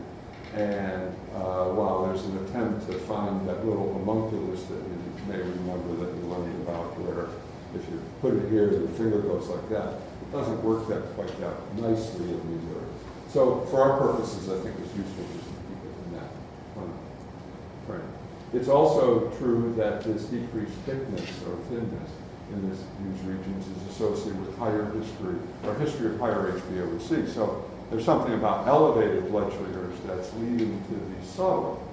And 0.55 1.13
uh, 1.35 1.69
while 1.75 2.07
there's 2.07 2.25
an 2.25 2.38
attempt 2.45 2.89
to 2.89 2.97
find 2.99 3.47
that 3.47 3.65
little 3.65 3.93
homunculus 3.93 4.63
that 4.63 4.81
you 4.81 5.23
may 5.27 5.38
remember 5.38 6.05
that 6.05 6.15
you 6.15 6.23
learned 6.25 6.62
about 6.63 6.97
where 6.99 7.29
if 7.75 7.88
you 7.89 8.01
put 8.21 8.33
it 8.33 8.49
here, 8.49 8.67
the 8.69 8.88
finger 8.97 9.21
goes 9.21 9.47
like 9.47 9.69
that, 9.69 9.93
it 9.93 10.31
doesn't 10.31 10.63
work 10.63 10.88
that 10.88 11.03
quite 11.13 11.29
that 11.39 11.53
nicely 11.75 12.25
in 12.25 12.41
these 12.49 12.65
areas. 12.73 12.99
So 13.29 13.62
for 13.69 13.81
our 13.83 13.99
purposes, 13.99 14.49
I 14.49 14.57
think 14.63 14.73
it's 14.79 14.95
useful 14.97 15.23
just 15.38 15.45
to 15.45 15.53
keep 15.69 15.81
it 15.85 15.93
in 16.05 16.13
that 16.17 16.29
kind 16.73 16.89
of 16.89 17.85
frame. 17.85 18.09
It's 18.53 18.67
also 18.67 19.29
true 19.38 19.73
that 19.77 20.03
this 20.03 20.23
decreased 20.25 20.73
thickness 20.85 21.29
or 21.47 21.55
thinness 21.69 22.09
in 22.51 22.69
this, 22.69 22.79
these 23.03 23.21
regions 23.27 23.67
is 23.67 23.93
associated 23.93 24.43
with 24.43 24.57
higher 24.57 24.85
history, 24.85 25.35
or 25.63 25.75
history 25.75 26.07
of 26.07 26.19
higher 26.19 26.51
HbA1c. 26.53 27.29
So 27.29 27.69
there's 27.91 28.05
something 28.05 28.33
about 28.33 28.67
elevated 28.67 29.29
blood 29.29 29.51
sugars 29.53 29.95
that's 30.05 30.33
leading 30.35 30.83
to 30.85 30.93
these 30.93 31.29
subtle, 31.29 31.88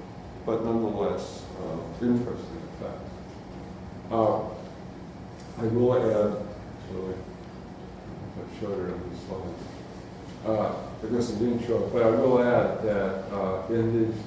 but 0.46 0.64
nonetheless 0.64 1.44
uh, 1.60 2.04
interesting 2.04 2.62
effects. 2.78 3.10
Uh, 4.10 4.40
I 5.58 5.64
will 5.72 5.94
add, 5.94 6.36
actually, 6.84 7.14
I 8.36 8.60
showed 8.60 8.88
it 8.88 8.92
on 8.92 9.10
the 9.10 9.16
slide. 9.26 10.56
Uh, 10.56 10.74
I 11.02 11.06
guess 11.12 11.34
I 11.34 11.38
didn't 11.38 11.66
show 11.66 11.84
it, 11.84 11.92
but 11.92 12.02
I 12.02 12.10
will 12.10 12.42
add 12.42 12.82
that 12.82 13.32
uh, 13.32 13.66
in 13.68 14.06
these 14.06 14.22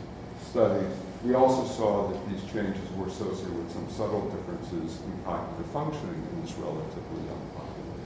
studies, 0.50 0.92
we 1.24 1.34
also 1.34 1.66
saw 1.66 2.08
that 2.08 2.30
these 2.30 2.42
changes 2.52 2.90
were 2.96 3.08
associated 3.08 3.56
with 3.58 3.72
some 3.72 3.90
subtle 3.90 4.30
differences 4.30 5.02
in 5.02 5.24
cognitive 5.26 5.66
functioning 5.74 6.28
in 6.32 6.42
this 6.42 6.54
relatively 6.54 7.26
young 7.28 7.50
population. 7.56 8.00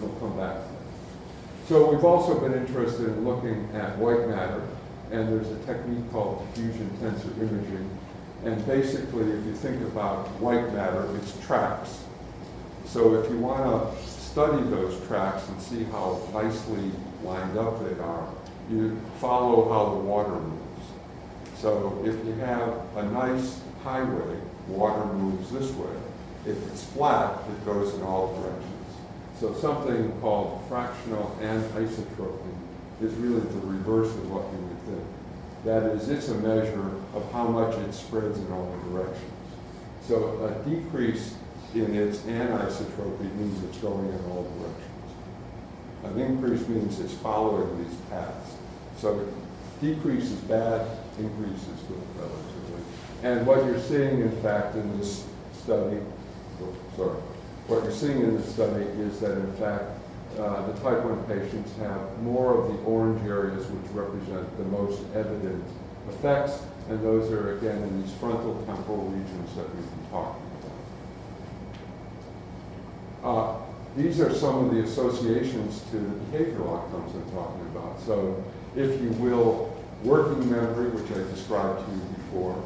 We'll 0.00 0.10
come 0.20 0.36
back 0.36 0.62
to 0.62 0.68
that. 0.68 1.68
So 1.68 1.90
we've 1.90 2.04
also 2.04 2.38
been 2.38 2.54
interested 2.54 3.08
in 3.08 3.24
looking 3.24 3.68
at 3.74 3.98
white 3.98 4.28
matter, 4.28 4.62
and 5.10 5.28
there's 5.28 5.50
a 5.50 5.58
technique 5.66 6.10
called 6.12 6.46
diffusion 6.54 6.88
tensor 7.00 7.36
imaging. 7.38 7.90
And 8.44 8.64
basically, 8.66 9.30
if 9.30 9.44
you 9.46 9.54
think 9.54 9.82
about 9.82 10.28
white 10.40 10.72
matter, 10.72 11.08
it's 11.16 11.38
tracks. 11.44 12.04
So 12.86 13.14
if 13.14 13.30
you 13.30 13.38
want 13.38 13.62
to 13.64 14.08
study 14.08 14.62
those 14.70 15.04
tracks 15.06 15.48
and 15.48 15.60
see 15.60 15.84
how 15.84 16.20
nicely 16.32 16.90
lined 17.24 17.58
up 17.58 17.78
they 17.84 18.00
are, 18.00 18.28
you 18.70 19.00
follow 19.18 19.68
how 19.68 19.94
the 19.94 20.00
water 20.00 20.30
moves. 20.30 20.61
So 21.62 22.02
if 22.04 22.26
you 22.26 22.32
have 22.40 22.74
a 22.96 23.04
nice 23.04 23.60
highway, 23.84 24.36
water 24.66 25.04
moves 25.14 25.48
this 25.52 25.70
way. 25.74 25.94
If 26.44 26.56
it's 26.66 26.82
flat, 26.82 27.38
it 27.48 27.64
goes 27.64 27.94
in 27.94 28.02
all 28.02 28.36
directions. 28.40 28.96
So 29.38 29.54
something 29.54 30.10
called 30.20 30.64
fractional 30.68 31.38
anisotropy 31.40 32.52
is 33.00 33.14
really 33.14 33.42
the 33.42 33.60
reverse 33.60 34.08
of 34.08 34.28
what 34.28 34.42
you 34.52 34.58
would 34.58 34.80
think. 34.86 35.06
That 35.64 35.84
is, 35.92 36.08
it's 36.08 36.30
a 36.30 36.34
measure 36.34 36.90
of 37.14 37.30
how 37.30 37.46
much 37.46 37.76
it 37.78 37.92
spreads 37.94 38.40
in 38.40 38.50
all 38.50 38.76
directions. 38.90 39.32
So 40.08 40.44
a 40.44 40.68
decrease 40.68 41.36
in 41.76 41.94
its 41.94 42.18
anisotropy 42.18 43.32
means 43.36 43.62
it's 43.62 43.78
going 43.78 44.08
in 44.08 44.24
all 44.32 44.50
directions. 44.58 44.86
An 46.06 46.18
increase 46.18 46.66
means 46.66 46.98
it's 46.98 47.14
following 47.14 47.84
these 47.84 47.96
paths. 48.10 48.56
So 48.98 49.28
decrease 49.80 50.24
is 50.24 50.40
bad, 50.40 50.88
increase 51.18 51.62
is 51.62 51.80
good 51.88 52.02
relatively. 52.16 52.82
And 53.22 53.46
what 53.46 53.64
you're 53.64 53.80
seeing, 53.80 54.20
in 54.20 54.42
fact, 54.42 54.74
in 54.74 54.98
this 54.98 55.26
study, 55.62 55.98
oh, 56.62 56.74
sorry, 56.96 57.20
what 57.68 57.84
you're 57.84 57.92
seeing 57.92 58.20
in 58.20 58.36
this 58.36 58.52
study 58.52 58.84
is 58.84 59.20
that, 59.20 59.32
in 59.38 59.52
fact, 59.54 59.84
uh, 60.38 60.66
the 60.66 60.72
type 60.80 61.04
1 61.04 61.24
patients 61.24 61.76
have 61.78 62.22
more 62.22 62.58
of 62.58 62.72
the 62.72 62.78
orange 62.84 63.22
areas 63.28 63.66
which 63.66 63.92
represent 63.92 64.56
the 64.56 64.64
most 64.64 65.02
evident 65.14 65.62
effects, 66.08 66.62
and 66.88 67.02
those 67.04 67.30
are, 67.30 67.58
again, 67.58 67.82
in 67.82 68.02
these 68.02 68.12
frontal 68.14 68.60
temporal 68.66 69.06
regions 69.08 69.54
that 69.54 69.68
we've 69.74 69.90
been 69.90 70.10
talking 70.10 70.42
about. 73.22 73.58
Uh, 73.58 73.62
these 73.96 74.20
are 74.20 74.32
some 74.34 74.64
of 74.64 74.74
the 74.74 74.82
associations 74.82 75.82
to 75.90 75.98
the 75.98 76.38
behavioral 76.38 76.78
outcomes 76.78 77.14
I'm 77.14 77.30
talking 77.32 77.66
about. 77.74 78.00
So, 78.00 78.42
if 78.74 79.00
you 79.02 79.10
will, 79.20 79.71
working 80.04 80.50
memory, 80.50 80.90
which 80.90 81.10
I 81.10 81.22
described 81.30 81.86
to 81.86 81.92
you 81.92 82.00
before, 82.16 82.62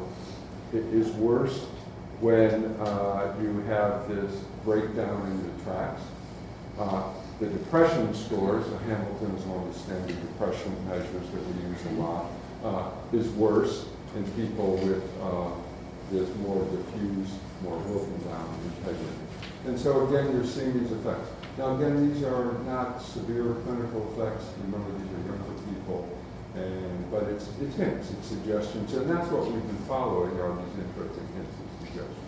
it 0.73 0.83
is 0.93 1.09
worse 1.13 1.65
when 2.19 2.65
uh, 2.81 3.35
you 3.41 3.59
have 3.67 4.07
this 4.09 4.33
breakdown 4.63 5.25
in 5.31 5.43
the 5.43 5.63
tracks. 5.63 6.01
Uh, 6.79 7.13
the 7.39 7.47
depression 7.47 8.13
scores, 8.13 8.67
the 8.69 8.77
Hamilton 8.79 9.35
is 9.35 9.43
one 9.45 9.67
of 9.67 9.73
the 9.73 9.79
standard 9.79 10.19
depression 10.21 10.73
measures 10.87 11.29
that 11.29 11.45
we 11.45 11.69
use 11.69 11.85
a 11.85 12.01
lot, 12.01 12.25
uh, 12.63 12.89
is 13.13 13.29
worse 13.29 13.85
in 14.15 14.23
people 14.31 14.77
with 14.77 15.03
uh, 15.21 15.51
this 16.11 16.33
more 16.37 16.63
diffuse, 16.65 17.29
more 17.61 17.77
broken 17.81 18.17
down 18.29 18.59
integrity. 18.79 19.13
And 19.65 19.77
so 19.77 20.07
again, 20.07 20.31
you're 20.33 20.45
seeing 20.45 20.73
these 20.79 20.91
effects. 20.91 21.29
Now 21.57 21.75
again, 21.75 22.11
these 22.11 22.23
are 22.23 22.53
not 22.63 23.01
severe 23.01 23.53
clinical 23.65 24.11
effects. 24.13 24.45
Remember, 24.63 24.91
these 24.97 25.11
are 25.11 25.35
younger 25.35 25.61
people. 25.69 26.16
And, 26.57 27.11
but 27.11 27.23
it's, 27.23 27.49
it's 27.61 27.75
hints, 27.75 28.11
it's 28.11 28.27
suggestions, 28.27 28.93
and 28.93 29.09
that's 29.09 29.29
what 29.29 29.43
we've 29.43 29.61
been 29.61 29.85
following 29.87 30.31
are 30.39 30.55
these 30.55 30.85
interesting 30.85 31.27
hints 31.35 31.53
and 31.59 31.87
suggestions. 31.87 32.27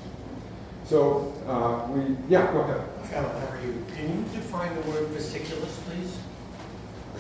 So 0.86 1.34
uh, 1.48 1.92
we, 1.92 2.16
yeah, 2.30 2.52
go 2.52 2.60
ahead. 2.62 2.82
How 3.12 3.26
are 3.26 3.60
you? 3.66 3.86
Can 3.96 4.10
you 4.10 4.26
define 4.34 4.74
the 4.76 4.82
word 4.90 5.08
fasciculus, 5.10 5.78
please? 5.86 6.18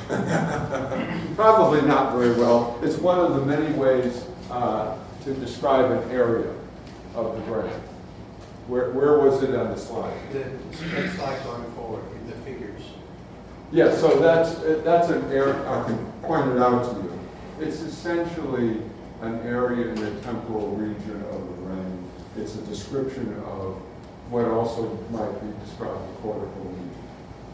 Probably 1.36 1.82
not 1.82 2.13
very 2.15 2.32
well. 2.32 2.80
It's 2.82 2.98
one 2.98 3.19
of 3.19 3.36
the 3.36 3.45
many 3.45 3.74
ways 3.74 4.26
uh, 4.52 4.98
to 5.24 5.34
describe 5.36 5.91
an 5.91 6.10
area 6.12 6.52
of 7.15 7.36
the 7.36 7.41
brain. 7.41 7.72
Where, 8.67 8.91
where 8.91 9.19
was 9.19 9.43
it 9.43 9.56
on 9.56 9.72
the 9.72 9.78
slide? 9.78 10.13
The 10.32 10.45
next 10.93 11.15
slide 11.15 11.43
going 11.43 11.72
forward 11.74 12.04
with 12.12 12.30
the 12.30 12.36
figures. 12.43 12.82
Yeah, 13.72 13.95
so 13.95 14.19
that's, 14.19 14.56
that's 14.84 15.10
an 15.10 15.32
area, 15.32 15.56
I 16.24 16.28
can 16.28 16.28
point 16.28 16.52
it 16.52 16.62
out 16.62 16.84
to 16.84 17.02
you. 17.02 17.20
It's 17.62 17.82
essentially 17.82 18.82
an 19.22 19.40
area 19.42 19.90
in 19.90 19.96
the 19.96 20.22
temporal 20.22 20.76
region 20.76 21.24
of 21.32 21.48
the 21.48 21.54
brain. 21.64 22.04
It's 22.38 22.56
a 22.56 22.62
description 22.64 23.34
of 23.46 23.76
what 24.30 24.46
also 24.46 24.98
might 25.12 25.32
be 25.42 25.66
described 25.66 26.02
as 26.10 26.22
cortical 26.22 26.64
region. 26.64 26.92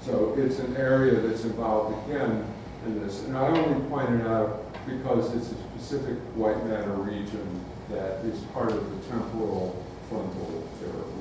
So 0.05 0.35
it's 0.37 0.59
an 0.59 0.77
area 0.77 1.15
that's 1.15 1.43
involved 1.43 2.09
again 2.09 2.45
in 2.85 2.99
this. 2.99 3.23
And 3.23 3.37
I 3.37 3.47
only 3.47 3.87
point 3.89 4.09
it 4.09 4.27
out 4.27 4.65
because 4.85 5.33
it's 5.35 5.51
a 5.51 5.55
specific 5.79 6.17
white 6.35 6.63
matter 6.67 6.93
region 6.93 7.65
that 7.89 8.23
is 8.25 8.39
part 8.53 8.71
of 8.71 8.89
the 8.89 9.07
temporal 9.07 9.83
frontal 10.09 10.67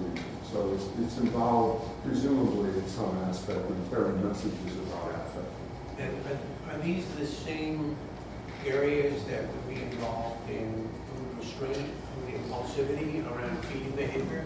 region. 0.03 0.25
So 0.53 0.73
it's, 0.75 0.87
it's 1.01 1.19
involved 1.19 1.89
presumably 2.05 2.71
in 2.71 2.89
some 2.89 3.17
aspect 3.25 3.59
of 3.59 3.91
carrying 3.91 4.27
messages 4.27 4.77
about 4.77 5.11
affect. 5.11 5.47
And 5.99 6.27
are- 6.27 6.54
are 6.75 6.79
these 6.83 7.07
the 7.19 7.27
same 7.27 7.97
areas 8.67 9.23
that 9.25 9.43
would 9.43 9.69
be 9.75 9.81
involved 9.83 10.51
in 10.51 10.89
food 11.09 11.39
restraint, 11.39 11.91
food 12.15 12.35
impulsivity 12.35 13.25
around 13.31 13.65
feeding 13.67 13.91
behavior? 13.93 14.45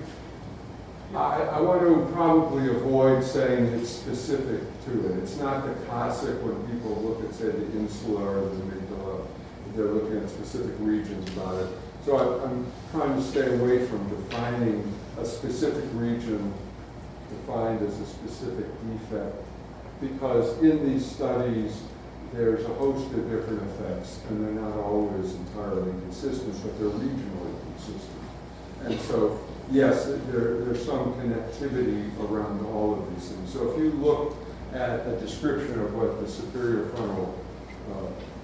I, 1.15 1.41
I 1.41 1.61
want 1.61 1.81
to 1.81 2.13
probably 2.13 2.69
avoid 2.69 3.25
saying 3.25 3.65
it's 3.67 3.89
specific 3.89 4.61
to 4.85 5.13
it. 5.13 5.19
It's 5.23 5.39
not 5.39 5.67
the 5.67 5.73
classic 5.87 6.37
when 6.43 6.55
people 6.67 6.97
look 6.97 7.25
at, 7.27 7.35
say, 7.35 7.47
the 7.47 7.65
insula 7.79 8.25
or 8.25 8.49
the 8.51 8.57
amygdala, 8.57 9.27
they're 9.75 9.87
looking 9.87 10.19
at 10.19 10.29
specific 10.29 10.75
regions 10.81 11.27
about 11.31 11.63
it. 11.63 11.69
So 12.05 12.17
I, 12.17 12.45
I'm 12.45 12.71
trying 12.91 13.15
to 13.15 13.23
stay 13.23 13.55
away 13.59 13.87
from 13.87 14.07
defining 14.11 14.93
a 15.19 15.25
specific 15.25 15.85
region 15.95 16.53
defined 17.31 17.81
as 17.87 17.99
a 18.01 18.07
specific 18.07 18.67
defect, 18.91 19.37
because 20.01 20.63
in 20.63 20.93
these 20.93 21.07
studies, 21.07 21.81
there's 22.33 22.65
a 22.65 22.75
host 22.75 23.13
of 23.13 23.31
different 23.31 23.63
effects, 23.63 24.21
and 24.29 24.45
they're 24.45 24.63
not 24.63 24.77
always 24.77 25.35
entirely 25.35 25.91
consistent, 26.03 26.55
but 26.63 26.79
they're 26.79 26.89
regionally 26.89 27.55
consistent. 27.63 28.19
And 28.85 29.01
so, 29.01 29.41
yes, 29.71 30.07
there, 30.07 30.61
there's 30.61 30.85
some 30.85 31.15
connectivity 31.15 32.11
around 32.21 32.65
all 32.67 32.95
of 32.95 33.15
these 33.15 33.31
things. 33.31 33.53
So 33.53 33.71
if 33.71 33.79
you 33.79 33.91
look 33.93 34.37
at 34.73 35.07
a 35.07 35.19
description 35.21 35.81
of 35.81 35.95
what 35.95 36.21
the 36.21 36.29
superior 36.29 36.87
frontal 36.91 37.45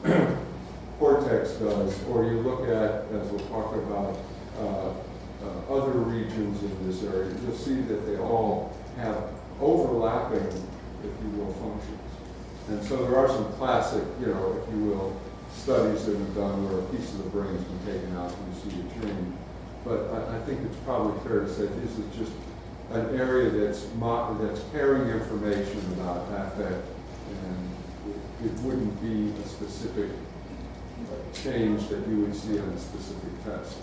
uh, 0.04 0.36
cortex 0.98 1.52
does, 1.52 2.02
or 2.08 2.24
you 2.24 2.40
look 2.40 2.62
at, 2.62 3.06
as 3.12 3.30
we'll 3.30 3.46
talk 3.48 3.74
about, 3.74 4.16
uh, 4.58 4.92
uh, 5.44 5.74
other 5.74 5.98
regions 5.98 6.62
in 6.62 6.88
this 6.88 7.02
area, 7.02 7.34
you'll 7.42 7.56
see 7.56 7.82
that 7.82 8.06
they 8.06 8.16
all 8.16 8.74
have 8.96 9.16
overlapping, 9.60 10.46
if 10.46 11.12
you 11.22 11.30
will, 11.36 11.52
functions. 11.54 12.03
And 12.68 12.82
so 12.82 12.96
there 12.96 13.16
are 13.18 13.28
some 13.28 13.52
classic, 13.54 14.04
you 14.20 14.26
know, 14.26 14.62
if 14.62 14.74
you 14.74 14.84
will, 14.84 15.20
studies 15.52 16.06
that 16.06 16.16
have 16.16 16.34
done 16.34 16.64
where 16.68 16.80
a 16.80 16.86
piece 16.96 17.12
of 17.12 17.24
the 17.24 17.30
brain's 17.30 17.62
been 17.64 17.94
taken 17.94 18.16
out 18.16 18.32
and 18.32 18.54
you 18.54 18.60
see 18.60 18.80
a 18.80 19.02
change. 19.02 19.36
But 19.84 20.08
I, 20.12 20.36
I 20.36 20.40
think 20.40 20.60
it's 20.64 20.76
probably 20.84 21.20
fair 21.28 21.40
to 21.40 21.48
say 21.48 21.66
this 21.66 21.98
is 21.98 22.16
just 22.16 22.32
an 22.90 23.18
area 23.18 23.50
that's 23.50 23.86
mo- 23.94 24.36
that's 24.40 24.62
carrying 24.72 25.08
information 25.08 25.80
about 25.92 26.26
affect, 26.32 26.84
and 27.28 27.70
it, 28.08 28.46
it 28.46 28.52
wouldn't 28.60 28.96
be 29.02 29.38
a 29.42 29.46
specific 29.46 30.10
change 31.32 31.88
that 31.88 32.06
you 32.08 32.20
would 32.20 32.34
see 32.34 32.58
on 32.58 32.68
a 32.68 32.78
specific 32.78 33.44
test. 33.44 33.76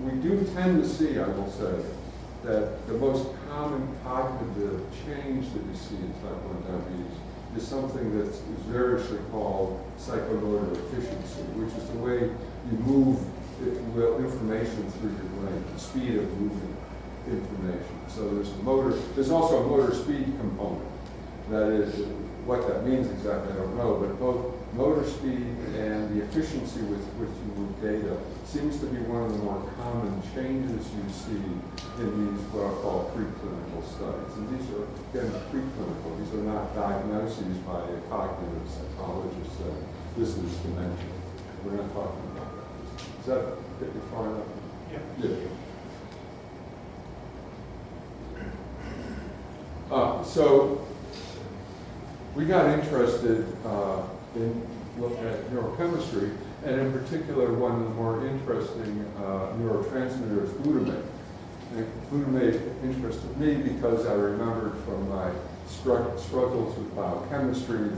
We 0.00 0.12
do 0.20 0.44
tend 0.54 0.82
to 0.82 0.88
see, 0.88 1.18
I 1.18 1.26
will 1.26 1.50
say, 1.50 1.84
that 2.44 2.86
the 2.86 2.94
most 2.94 3.28
common 3.48 3.88
cognitive 4.04 4.82
change 5.06 5.52
that 5.52 5.62
you 5.64 5.74
see 5.74 5.96
in 5.96 6.12
type 6.22 6.42
1 6.42 6.62
diabetes 6.62 7.18
is 7.56 7.66
something 7.66 8.18
that 8.18 8.26
is 8.26 8.40
variously 8.68 9.18
called 9.30 9.80
psychomotor 9.98 10.72
efficiency, 10.72 11.42
which 11.54 11.72
is 11.74 11.88
the 11.90 11.98
way 11.98 12.30
you 12.70 12.78
move, 12.78 13.18
if 13.60 13.74
you 13.74 13.90
will, 13.94 14.18
information 14.18 14.90
through 14.92 15.10
your 15.10 15.30
brain, 15.38 15.64
the 15.72 15.80
speed 15.80 16.16
of 16.16 16.40
moving 16.40 16.76
information. 17.28 17.96
So 18.08 18.28
there's 18.34 18.50
a 18.50 18.56
motor, 18.58 18.96
there's 19.14 19.30
also 19.30 19.64
a 19.64 19.66
motor 19.66 19.94
speed 19.94 20.24
component. 20.38 20.88
That 21.50 21.68
is, 21.70 22.06
what 22.44 22.66
that 22.68 22.86
means 22.86 23.10
exactly, 23.10 23.52
I 23.52 23.56
don't 23.56 23.76
know, 23.76 23.96
but 23.96 24.18
both 24.18 24.54
motor 24.74 25.06
speed 25.08 25.46
and 25.76 26.10
the 26.14 26.24
efficiency 26.24 26.80
with 26.80 27.04
which 27.16 27.30
move 27.56 27.80
data 27.80 28.16
seems 28.44 28.78
to 28.80 28.86
be 28.86 28.98
one 29.06 29.22
of 29.22 29.32
the 29.32 29.38
more 29.38 29.62
common 29.76 30.22
changes 30.34 30.86
you 30.94 31.04
see 31.10 31.42
in 31.98 32.10
these 32.18 32.42
what 32.50 32.66
are 32.66 32.76
called 32.82 33.14
preclinical 33.14 33.82
studies. 33.86 34.34
And 34.36 34.50
these 34.50 34.66
are, 34.74 34.86
again, 35.10 35.30
preclinical. 35.50 36.18
These 36.18 36.34
are 36.34 36.46
not 36.46 36.74
diagnoses 36.74 37.58
by 37.62 37.80
a 37.82 37.98
cognitive 38.10 38.66
psychologist 38.66 39.50
saying, 39.58 39.84
this 40.16 40.36
is 40.36 40.56
dementia. 40.62 41.06
We're 41.64 41.78
not 41.78 41.92
talking 41.94 42.26
about 42.34 42.50
that. 42.54 42.66
Does 43.18 43.26
that 43.26 43.42
get 43.80 43.94
you 43.94 44.02
far 44.10 44.26
enough? 44.28 44.46
Yeah. 44.92 45.02
Yeah. 45.18 45.48
Uh, 49.90 50.24
so, 50.24 50.86
we 52.34 52.46
got 52.46 52.78
interested 52.78 53.46
uh, 53.64 54.02
in 54.34 54.66
looking 54.98 55.24
at 55.24 55.50
neurochemistry, 55.50 56.36
and 56.64 56.80
in 56.80 56.92
particular, 56.92 57.52
one 57.52 57.72
of 57.72 57.84
the 57.84 57.90
more 57.90 58.26
interesting 58.26 59.04
uh, 59.18 59.52
neurotransmitters, 59.60 60.48
glutamate. 60.62 61.04
And 61.76 61.86
glutamate 62.10 62.60
interested 62.82 63.36
me 63.38 63.56
because 63.56 64.06
I 64.06 64.14
remembered 64.14 64.72
from 64.84 65.08
my 65.10 65.30
stru- 65.68 66.18
struggles 66.18 66.76
with 66.78 66.94
biochemistry, 66.96 67.90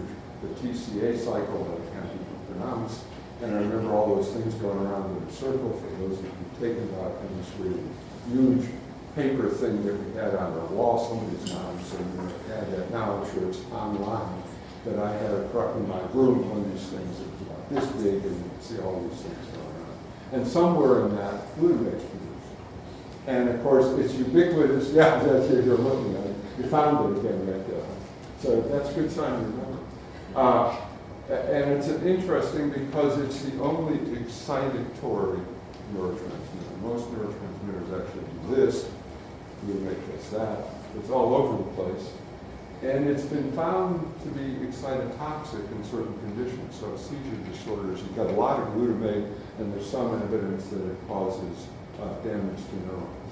the 0.43 0.49
TCA 0.61 1.19
cycle 1.19 1.65
that 1.65 1.93
can't 1.93 2.11
even 2.13 2.59
pronounce, 2.59 3.05
and 3.43 3.55
I 3.55 3.59
remember 3.59 3.93
all 3.93 4.17
those 4.17 4.33
things 4.33 4.55
going 4.55 4.79
around 4.79 5.17
in 5.17 5.23
a 5.29 5.33
circle 5.33 5.71
for 5.71 6.03
those 6.03 6.19
of 6.19 6.25
you 6.25 6.31
who've 6.31 6.61
taken 6.61 6.89
biochemistry, 6.89 7.75
huge 8.33 8.67
paper 9.15 9.49
thing 9.49 9.85
that 9.85 9.95
we 9.95 10.15
had 10.15 10.35
on 10.35 10.53
our 10.53 10.67
wall, 10.67 10.99
somebody's 11.07 11.53
mom, 11.53 11.79
so 11.85 11.99
you 11.99 12.53
had 12.53 12.71
that 12.73 12.91
now, 12.91 13.23
I'm 13.23 13.33
sure 13.33 13.49
it's 13.49 13.61
online, 13.73 14.43
that 14.85 14.99
I 14.99 15.13
had 15.13 15.31
a 15.31 15.77
in 15.77 15.89
my 15.89 16.01
room, 16.13 16.49
one 16.49 16.61
of 16.61 16.73
these 16.73 16.87
things 16.89 17.19
that 17.19 17.27
was 17.27 17.41
about 17.43 17.69
this 17.71 17.87
big, 18.03 18.25
and 18.25 18.46
you 18.57 18.63
see 18.63 18.83
all 18.83 19.01
these 19.01 19.21
things 19.21 19.47
going 19.49 19.67
around. 19.67 19.99
And 20.33 20.47
somewhere 20.47 21.07
in 21.07 21.17
that, 21.17 21.57
glutamate's 21.57 22.05
produced. 22.05 22.53
And 23.27 23.49
of 23.49 23.63
course, 23.63 23.87
it's 23.99 24.15
ubiquitous, 24.15 24.91
yeah, 24.93 25.23
that's 25.23 25.47
it, 25.51 25.65
you're 25.65 25.79
looking 25.79 26.17
at 26.17 26.27
it, 26.27 26.37
you 26.59 26.67
found 26.69 27.17
it 27.17 27.21
again 27.21 27.47
right 27.47 27.69
there. 27.69 27.85
So 28.41 28.61
that's 28.63 28.91
a 28.91 28.95
good 28.95 29.11
sign 29.11 29.33
to 29.33 29.47
remember. 29.47 29.79
Uh, 30.35 30.77
and 31.29 31.73
it's 31.73 31.89
interesting 31.89 32.71
because 32.71 33.19
it's 33.19 33.43
the 33.43 33.61
only 33.61 33.99
excitatory 34.17 35.45
neurotransmitter. 35.95 36.81
Most 36.83 37.07
neurotransmitters 37.11 38.01
actually 38.01 38.25
do 38.49 38.57
this, 38.57 38.89
glutamate 39.65 40.13
does 40.13 40.31
that. 40.31 40.59
It's 40.99 41.11
all 41.11 41.35
over 41.35 41.57
the 41.57 41.71
place. 41.71 42.13
And 42.83 43.09
it's 43.09 43.25
been 43.25 43.51
found 43.53 44.01
to 44.23 44.29
be 44.31 44.67
excitotoxic 44.67 45.71
in 45.73 45.85
certain 45.85 46.19
conditions. 46.21 46.79
So 46.79 46.95
seizure 46.97 47.37
disorders, 47.51 48.01
you've 48.01 48.17
got 48.17 48.27
a 48.27 48.33
lot 48.33 48.61
of 48.61 48.69
glutamate, 48.75 49.33
and 49.59 49.73
there's 49.73 49.89
some 49.91 50.15
evidence 50.23 50.67
that 50.69 50.85
it 50.85 51.09
causes 51.09 51.67
uh, 52.01 52.13
damage 52.21 52.59
to 52.59 52.77
neurons. 52.87 53.27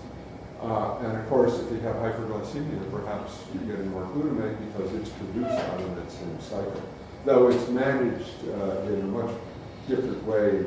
Uh, 0.62 0.96
and 1.06 1.18
of 1.18 1.28
course, 1.28 1.58
if 1.58 1.70
you 1.72 1.78
have 1.80 1.96
hyperglycemia, 1.96 2.90
perhaps 2.90 3.44
you're 3.52 3.76
getting 3.76 3.90
more 3.90 4.04
glutamate 4.04 4.56
because 4.72 4.94
it's 4.94 5.10
produced 5.10 5.50
out 5.50 5.80
of 5.80 5.96
that 5.96 6.10
same 6.10 6.40
cycle. 6.40 6.82
Though 7.26 7.48
it's 7.48 7.68
managed 7.68 8.48
uh, 8.48 8.80
in 8.82 9.00
a 9.00 9.04
much 9.04 9.30
different 9.86 10.24
way 10.24 10.64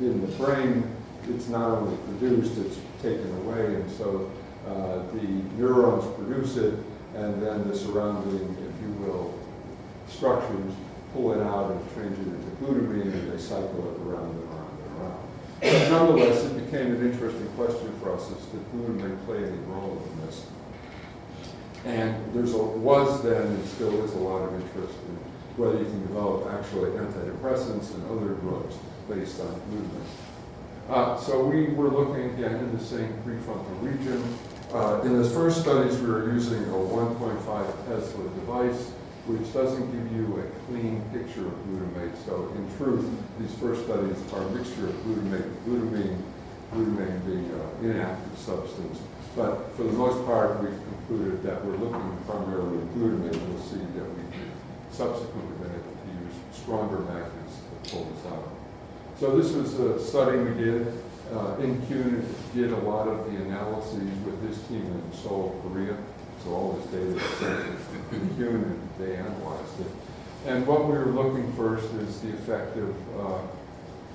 in 0.00 0.20
the 0.20 0.36
brain, 0.36 0.84
it's 1.28 1.48
not 1.48 1.70
only 1.78 1.96
produced, 2.18 2.58
it's 2.58 2.76
taken 3.00 3.30
away, 3.38 3.74
and 3.76 3.90
so 3.90 4.30
uh, 4.66 4.98
the 5.12 5.26
neurons 5.56 6.04
produce 6.16 6.56
it, 6.58 6.74
and 7.14 7.42
then 7.42 7.68
the 7.68 7.76
surrounding, 7.76 8.56
if 8.58 8.82
you 8.82 8.92
will, 9.04 9.38
structures 10.08 10.72
pull 11.12 11.32
it 11.32 11.42
out 11.42 11.72
and 11.72 11.80
change 11.94 12.18
it 12.18 12.32
into 12.32 12.50
glutamine, 12.62 13.12
and 13.12 13.32
they 13.32 13.38
cycle 13.38 13.92
it 13.92 14.08
around 14.08 14.30
and 14.30 14.44
around 14.44 14.78
and 14.78 15.02
around. 15.02 15.20
But 15.60 15.90
nonetheless, 15.90 16.44
it 16.44 16.64
became 16.64 16.94
an 16.94 17.10
interesting 17.10 17.48
question 17.56 17.92
for 18.00 18.14
us, 18.14 18.30
is 18.30 18.44
did 18.46 18.72
glutamate 18.72 19.24
play 19.26 19.38
any 19.38 19.58
role 19.66 20.02
in 20.12 20.26
this? 20.26 20.46
And 21.84 22.32
there's 22.34 22.54
a, 22.54 22.58
was 22.58 23.22
then, 23.22 23.42
and 23.42 23.68
still 23.68 24.04
is 24.04 24.12
a 24.12 24.18
lot 24.18 24.42
of 24.42 24.54
interest 24.54 24.94
in 25.08 25.16
whether 25.56 25.78
you 25.78 25.84
can 25.84 26.00
develop 26.02 26.46
actually 26.52 26.90
antidepressants 26.92 27.92
and 27.94 28.04
other 28.10 28.34
drugs 28.34 28.76
based 29.08 29.40
on 29.40 29.48
glutamine. 29.68 30.30
Uh, 30.88 31.16
so 31.18 31.44
we 31.44 31.66
were 31.66 31.88
looking 31.88 32.30
again 32.30 32.56
in 32.56 32.76
the 32.76 32.82
same 32.82 33.12
prefrontal 33.24 33.82
region. 33.82 34.22
Uh, 34.72 35.00
in 35.02 35.20
the 35.20 35.28
first 35.28 35.62
studies, 35.62 35.98
we 35.98 36.08
were 36.08 36.32
using 36.32 36.62
a 36.62 36.78
1.5 36.78 37.88
Tesla 37.88 38.24
device 38.38 38.92
which 39.26 39.52
doesn't 39.52 39.90
give 39.90 40.12
you 40.16 40.38
a 40.38 40.46
clean 40.66 41.02
picture 41.12 41.46
of 41.46 41.54
glutamate. 41.66 42.14
So 42.24 42.50
in 42.54 42.64
truth, 42.78 43.04
these 43.38 43.52
first 43.58 43.84
studies 43.84 44.16
are 44.32 44.42
a 44.42 44.50
mixture 44.50 44.86
of 44.86 44.94
glutamate, 45.02 45.50
glutamine, 45.66 46.22
glutamine 46.72 47.26
being 47.26 47.50
an 47.50 47.90
inactive 47.90 48.38
substance. 48.38 48.98
But 49.34 49.74
for 49.76 49.82
the 49.82 49.92
most 49.92 50.24
part, 50.24 50.62
we've 50.62 50.78
concluded 50.94 51.42
that 51.42 51.64
we're 51.64 51.76
looking 51.76 52.16
primarily 52.26 52.78
at 52.78 52.94
glutamate. 52.94 53.38
We'll 53.48 53.62
see 53.62 53.82
that 53.98 54.06
we 54.06 54.22
subsequently 54.90 55.66
been 55.66 55.74
able 55.74 55.94
to 55.98 56.10
use 56.24 56.34
stronger 56.52 56.98
magnets 57.00 57.58
to 57.58 57.90
pull 57.90 58.04
this 58.04 58.26
out. 58.26 58.48
So 59.18 59.36
this 59.36 59.52
was 59.52 59.78
a 59.78 60.02
study 60.02 60.38
we 60.38 60.54
did. 60.54 60.86
Uh, 61.32 61.54
In 61.60 61.80
did 62.54 62.72
a 62.72 62.76
lot 62.78 63.06
of 63.06 63.30
the 63.30 63.36
analyses 63.42 64.10
with 64.26 64.42
his 64.48 64.58
team 64.66 64.82
in 64.82 65.12
Seoul, 65.16 65.60
Korea. 65.62 65.96
So 66.42 66.50
all 66.50 66.72
this 66.72 66.86
data 66.90 67.16
is 67.16 67.38
sent 67.38 68.10
to 68.10 68.16
Kuhn 68.36 68.64
and 68.64 68.88
they 68.98 69.14
analyzed 69.14 69.80
it. 69.80 69.86
And 70.46 70.66
what 70.66 70.86
we 70.86 70.98
were 70.98 71.06
looking 71.06 71.52
first 71.52 71.92
is 71.94 72.20
the 72.20 72.30
effect 72.30 72.76
of 72.78 72.96
uh, 73.20 73.38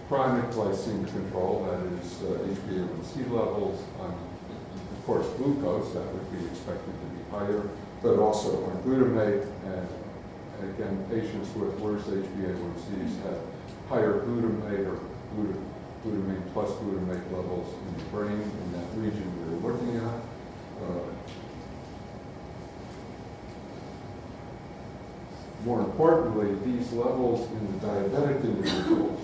chronic 0.10 0.44
glycemic 0.52 1.08
control, 1.08 1.64
that 1.70 1.80
is 2.04 2.22
uh, 2.24 2.52
HbA1c 2.68 3.32
levels 3.32 3.82
on, 4.02 4.12
of 4.12 5.06
course, 5.06 5.28
glucose, 5.38 5.94
that 5.94 6.06
would 6.14 6.32
be 6.32 6.46
expected 6.48 6.92
to 7.00 7.08
be 7.16 7.32
higher, 7.32 7.70
but 8.02 8.20
also 8.20 8.66
on 8.66 8.84
glutamate. 8.84 9.48
And 9.66 9.88
again, 10.74 11.06
patients 11.10 11.54
with 11.56 11.80
worse 11.80 12.04
HbA1cs 12.04 13.24
had 13.24 13.38
higher 13.88 14.20
glutamate 14.26 14.86
or 14.86 15.00
gluta- 15.34 15.62
glutamine 16.06 16.54
plus 16.54 16.70
glutamate 16.72 17.32
levels 17.32 17.74
in 17.88 17.98
the 17.98 18.04
brain 18.12 18.42
in 18.42 18.72
that 18.74 18.88
region 18.96 19.26
we 19.50 19.56
were 19.56 19.74
looking 19.74 19.98
at. 19.98 20.22
Uh, 20.84 21.16
More 25.66 25.80
importantly, 25.80 26.54
these 26.64 26.92
levels 26.94 27.50
in 27.50 27.80
the 27.80 27.88
diabetic 27.88 28.44
individuals 28.44 29.20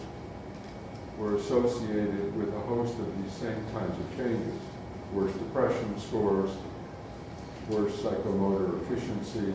were 1.20 1.36
associated 1.36 2.36
with 2.36 2.52
a 2.52 2.60
host 2.62 2.98
of 2.98 3.24
these 3.24 3.32
same 3.34 3.64
kinds 3.74 3.96
of 3.96 4.18
changes. 4.18 4.60
Worse 5.14 5.34
depression 5.34 6.00
scores, 6.00 6.50
worse 7.70 7.94
psychomotor 7.94 8.82
efficiency, 8.82 9.54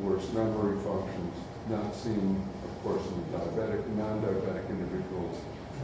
worse 0.00 0.28
memory 0.32 0.76
functions, 0.82 1.34
not 1.70 1.94
seen, 1.94 2.42
of 2.64 2.82
course, 2.82 3.06
in 3.06 3.32
the 3.32 3.38
diabetic, 3.38 3.86
non-diabetic 3.96 4.68
individuals. 4.68 5.38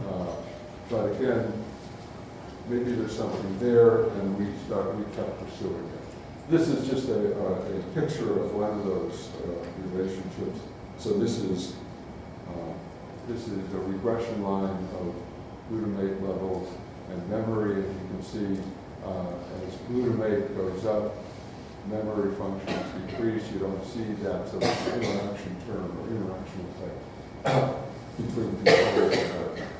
Uh, 0.09 0.35
But 0.89 1.15
again, 1.15 1.51
maybe 2.69 2.91
there's 2.91 3.17
something 3.17 3.57
there, 3.59 4.03
and 4.19 4.37
we 4.37 4.45
start, 4.65 4.95
we 4.95 5.03
kept 5.15 5.39
pursuing 5.41 5.85
it. 5.89 6.03
This 6.51 6.67
is 6.67 6.87
just 6.87 7.07
a, 7.09 7.33
a 7.33 7.81
picture 7.95 8.43
of 8.43 8.53
one 8.53 8.69
of 8.69 8.85
those 8.85 9.29
uh, 9.41 9.65
relationships. 9.89 10.59
So 10.99 11.17
this 11.17 11.39
is, 11.39 11.75
uh, 12.49 12.73
this 13.27 13.47
is 13.47 13.63
a 13.73 13.79
regression 13.79 14.43
line 14.43 14.87
of 14.99 15.15
glutamate 15.71 16.21
levels 16.21 16.67
and 17.09 17.29
memory, 17.29 17.75
and 17.85 17.93
you 18.01 18.07
can 18.11 18.23
see 18.23 18.61
uh, 19.07 19.33
as 19.65 19.73
glutamate 19.89 20.53
goes 20.55 20.85
up, 20.85 21.15
memory 21.89 22.35
functions 22.35 22.85
decrease, 23.07 23.43
you 23.51 23.59
don't 23.59 23.83
see 23.87 24.13
that, 24.23 24.47
so 24.49 24.57
it's 24.59 24.87
an 24.87 25.01
interaction 25.01 25.55
term 25.65 25.89
or 25.97 26.03
interaction 26.11 26.61
effect 26.75 26.97
between 28.17 28.51
control 28.63 29.11
and. 29.11 29.72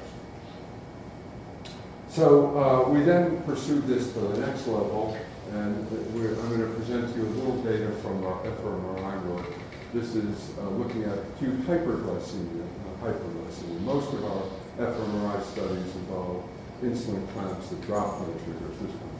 So 2.13 2.55
uh, 2.55 2.89
we 2.91 3.01
then 3.01 3.41
pursued 3.41 3.87
this 3.87 4.13
to 4.13 4.19
the 4.19 4.45
next 4.45 4.67
level, 4.67 5.17
and 5.51 5.75
I'm 5.89 6.49
going 6.49 6.61
to 6.61 6.73
present 6.77 7.11
to 7.11 7.19
you 7.19 7.25
a 7.25 7.33
little 7.41 7.57
data 7.63 7.89
from 8.03 8.23
our 8.23 8.37
fMRI 8.45 9.25
work. 9.25 9.47
This 9.95 10.13
is 10.13 10.51
uh, 10.59 10.69
looking 10.69 11.05
at 11.05 11.17
acute 11.17 11.65
hyperglycemia, 11.65 12.67
not 12.85 13.01
hyperglycemia. 13.01 13.79
Most 13.81 14.13
of 14.13 14.25
our 14.25 14.43
fMRI 14.77 15.43
studies 15.53 15.95
involve 15.95 16.43
insulin 16.83 17.27
clamps 17.33 17.69
that 17.69 17.81
drop 17.87 18.19
blood 18.19 18.39
sugars. 18.41 18.77
This 18.77 18.91
one 18.91 19.17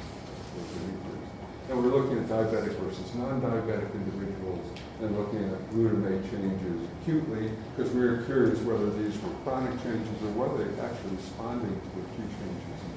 an 0.78 0.94
increase. 0.94 1.43
And 1.70 1.80
we're 1.80 1.96
looking 1.96 2.20
at 2.20 2.28
diabetic 2.28 2.76
versus 2.84 3.16
non-diabetic 3.16 3.94
individuals 3.96 4.60
and 5.00 5.18
looking 5.18 5.44
at 5.48 5.60
glutamate 5.72 6.24
changes 6.30 6.88
acutely 7.00 7.52
because 7.76 7.92
we 7.94 8.02
were 8.02 8.24
curious 8.24 8.60
whether 8.60 8.90
these 9.00 9.16
were 9.24 9.32
chronic 9.44 9.72
changes 9.82 10.12
or 10.24 10.32
whether 10.36 10.60
they're 10.60 10.86
actually 10.86 11.16
responding 11.16 11.72
to 11.72 11.90
acute 12.04 12.32
changes 12.36 12.80
in, 12.84 12.92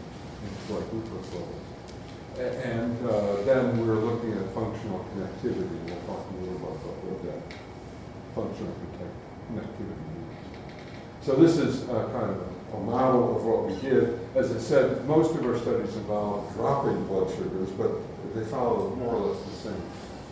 blood 0.66 0.82
glucose 0.90 1.30
levels. 1.34 1.66
And 2.36 2.94
uh, 3.06 3.42
then 3.46 3.78
we 3.78 3.86
were 3.86 4.02
looking 4.02 4.34
at 4.34 4.44
functional 4.52 5.06
connectivity. 5.14 5.70
We'll 5.86 6.02
talk 6.10 6.26
a 6.26 6.34
little 6.42 6.58
about 6.58 6.78
what 6.82 6.96
what 7.06 7.18
that 7.22 7.42
functional 8.34 8.74
connectivity 9.48 10.04
means. 10.10 10.36
So 11.22 11.34
this 11.34 11.56
is 11.56 11.88
uh, 11.88 12.10
kind 12.12 12.30
of 12.34 12.42
a 12.74 12.80
model 12.80 13.36
of 13.36 13.44
what 13.44 13.66
we 13.66 13.74
did. 13.80 14.18
As 14.34 14.54
I 14.54 14.58
said, 14.58 15.06
most 15.06 15.34
of 15.34 15.46
our 15.46 15.58
studies 15.58 15.96
involve 15.96 16.52
dropping 16.54 17.06
blood 17.06 17.30
sugars, 17.30 17.70
but 17.70 17.90
they 18.36 18.44
follow 18.50 18.94
more 18.96 19.14
or 19.14 19.26
less 19.28 19.42
the 19.44 19.70
same 19.70 19.82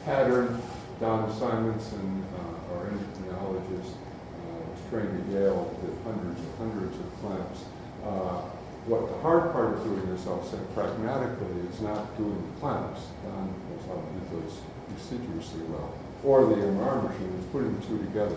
pattern. 0.05 0.61
Don 1.01 1.33
Simonson, 1.39 2.25
uh, 2.39 2.75
our 2.77 2.87
endocrinologist, 2.87 3.91
uh, 3.91 4.61
was 4.71 4.81
trained 4.91 5.21
at 5.21 5.27
Yale, 5.33 5.75
did 5.83 5.97
hundreds 6.05 6.39
and 6.41 6.55
hundreds 6.59 6.97
of 6.97 7.21
clamps. 7.21 7.65
Uh, 8.05 8.51
What 8.87 9.09
the 9.09 9.17
hard 9.25 9.51
part 9.53 9.73
of 9.79 9.85
doing 9.85 10.05
this, 10.13 10.27
I'll 10.27 10.45
say 10.45 10.59
pragmatically, 10.75 11.57
is 11.73 11.81
not 11.81 12.05
doing 12.19 12.37
the 12.37 12.61
clamps. 12.61 13.01
Don 13.25 13.49
knows 13.49 13.81
how 13.89 13.97
to 13.97 14.05
do 14.13 14.21
those 14.37 14.61
assiduously 15.01 15.63
well. 15.73 15.89
Or 16.23 16.45
the 16.45 16.57
MR 16.61 17.01
machine, 17.09 17.33
is 17.41 17.47
putting 17.47 17.73
the 17.81 17.87
two 17.87 17.97
together. 18.05 18.37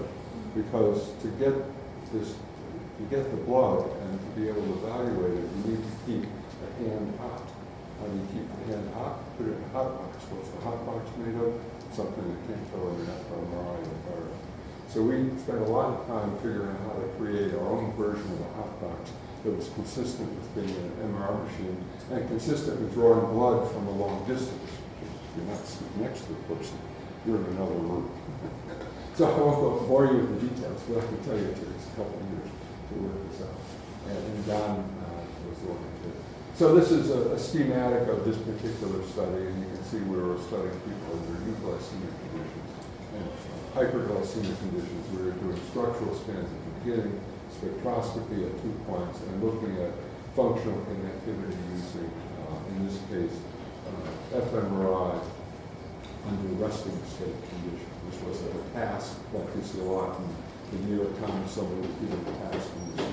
Because 0.55 1.11
to 1.21 1.27
get 1.35 1.51
this, 2.13 2.31
to 2.31 3.03
get 3.11 3.29
the 3.29 3.37
blood 3.43 3.91
and 3.91 4.19
to 4.23 4.27
be 4.39 4.47
able 4.47 4.63
to 4.63 4.73
evaluate 4.87 5.35
it, 5.35 5.49
you 5.51 5.71
need 5.71 5.83
to 5.83 5.93
keep 6.07 6.23
the 6.23 6.89
hand 6.89 7.19
hot. 7.19 7.43
How 7.99 8.05
do 8.07 8.15
you 8.17 8.27
keep 8.31 8.45
the 8.45 8.73
hand 8.73 8.93
hot? 8.93 9.19
Put 9.37 9.47
it 9.47 9.57
in 9.57 9.63
a 9.63 9.69
hot 9.73 9.89
box. 9.97 10.23
What's 10.29 10.49
the 10.53 10.61
hot 10.61 10.85
box 10.85 11.09
made 11.17 11.35
of? 11.41 11.53
Something 11.93 12.25
that 12.29 12.39
can't 12.45 12.65
go 12.75 12.93
in 12.93 13.05
an 13.05 13.17
fMRI 13.25 13.79
environment. 13.81 14.43
So 14.87 15.01
we 15.03 15.29
spent 15.39 15.59
a 15.65 15.69
lot 15.71 15.99
of 15.99 16.07
time 16.07 16.35
figuring 16.39 16.71
out 16.71 16.81
how 16.93 16.95
to 17.01 17.07
create 17.17 17.53
our 17.57 17.67
own 17.67 17.91
version 17.97 18.27
of 18.33 18.41
a 18.41 18.51
hot 18.55 18.73
box 18.81 19.11
that 19.43 19.51
was 19.51 19.69
consistent 19.75 20.29
with 20.29 20.47
being 20.55 20.75
an 20.75 21.11
MR 21.13 21.43
machine 21.43 21.77
and 22.11 22.27
consistent 22.27 22.79
with 22.81 22.93
drawing 22.93 23.25
blood 23.33 23.71
from 23.71 23.87
a 23.87 23.91
long 23.91 24.25
distance. 24.27 24.71
You're 25.35 25.45
not 25.45 25.65
sitting 25.65 26.01
next 26.01 26.21
to 26.25 26.29
the 26.33 26.55
person, 26.55 26.77
you're 27.25 27.37
in 27.37 27.45
another 27.57 27.77
room. 27.81 28.09
So 29.15 29.25
I 29.25 29.37
won't 29.37 29.87
bore 29.87 30.05
you 30.05 30.17
with 30.17 30.41
the 30.41 30.47
details, 30.47 30.81
but 30.87 31.03
I 31.03 31.07
can 31.07 31.17
tell 31.25 31.37
you 31.37 31.45
it 31.45 31.55
takes 31.55 31.85
a 31.87 31.95
couple 31.97 32.17
of 32.17 32.25
years 32.29 32.49
to 32.49 32.93
work 33.01 33.17
this 33.31 33.41
out. 33.41 33.57
And 34.07 34.17
and 34.17 34.45
Don 34.45 34.77
uh, 34.81 35.21
was 35.49 35.57
the 35.61 35.67
one 35.73 35.81
who 35.81 36.09
did. 36.09 36.15
it. 36.15 36.21
So 36.57 36.73
this 36.73 36.89
is 36.89 37.11
a 37.11 37.27
a 37.37 37.39
schematic 37.39 38.09
of 38.09 38.25
this 38.25 38.35
particular 38.37 39.05
study, 39.13 39.45
and 39.45 39.61
you 39.61 39.69
can 39.69 39.83
see 39.85 39.97
we 40.09 40.17
were 40.17 40.41
studying 40.49 40.73
people 40.81 41.13
under 41.13 41.37
euglycemic 41.45 42.13
conditions 42.17 42.71
and 43.13 43.29
hyperglycemic 43.77 44.57
conditions. 44.65 45.05
We 45.13 45.29
were 45.29 45.37
doing 45.37 45.61
structural 45.69 46.17
scans 46.17 46.49
at 46.49 46.61
the 46.65 46.73
beginning, 46.81 47.21
spectroscopy 47.53 48.49
at 48.49 48.57
two 48.65 48.73
points, 48.89 49.21
and 49.21 49.43
looking 49.43 49.77
at 49.85 49.93
functional 50.33 50.81
connectivity 50.89 51.53
using, 51.77 52.09
uh, 52.49 52.73
in 52.73 52.89
this 52.89 52.97
case, 53.05 53.37
uh, 53.85 54.41
fMRI 54.41 55.21
under 56.25 56.49
resting 56.57 56.97
state 57.05 57.37
conditions. 57.53 57.93
This 58.09 58.19
was 58.25 58.41
a 58.49 58.73
task 58.73 59.13
like 59.31 59.45
you 59.55 59.61
see 59.61 59.81
a 59.81 59.83
lot 59.83 60.17
in 60.17 60.25
the 60.71 60.85
New 60.89 61.03
York 61.03 61.13
Times, 61.21 61.51
somebody 61.51 61.85
was 61.85 61.95
given 62.01 62.17
a 62.17 62.49
task 62.49 62.65
what 62.97 63.06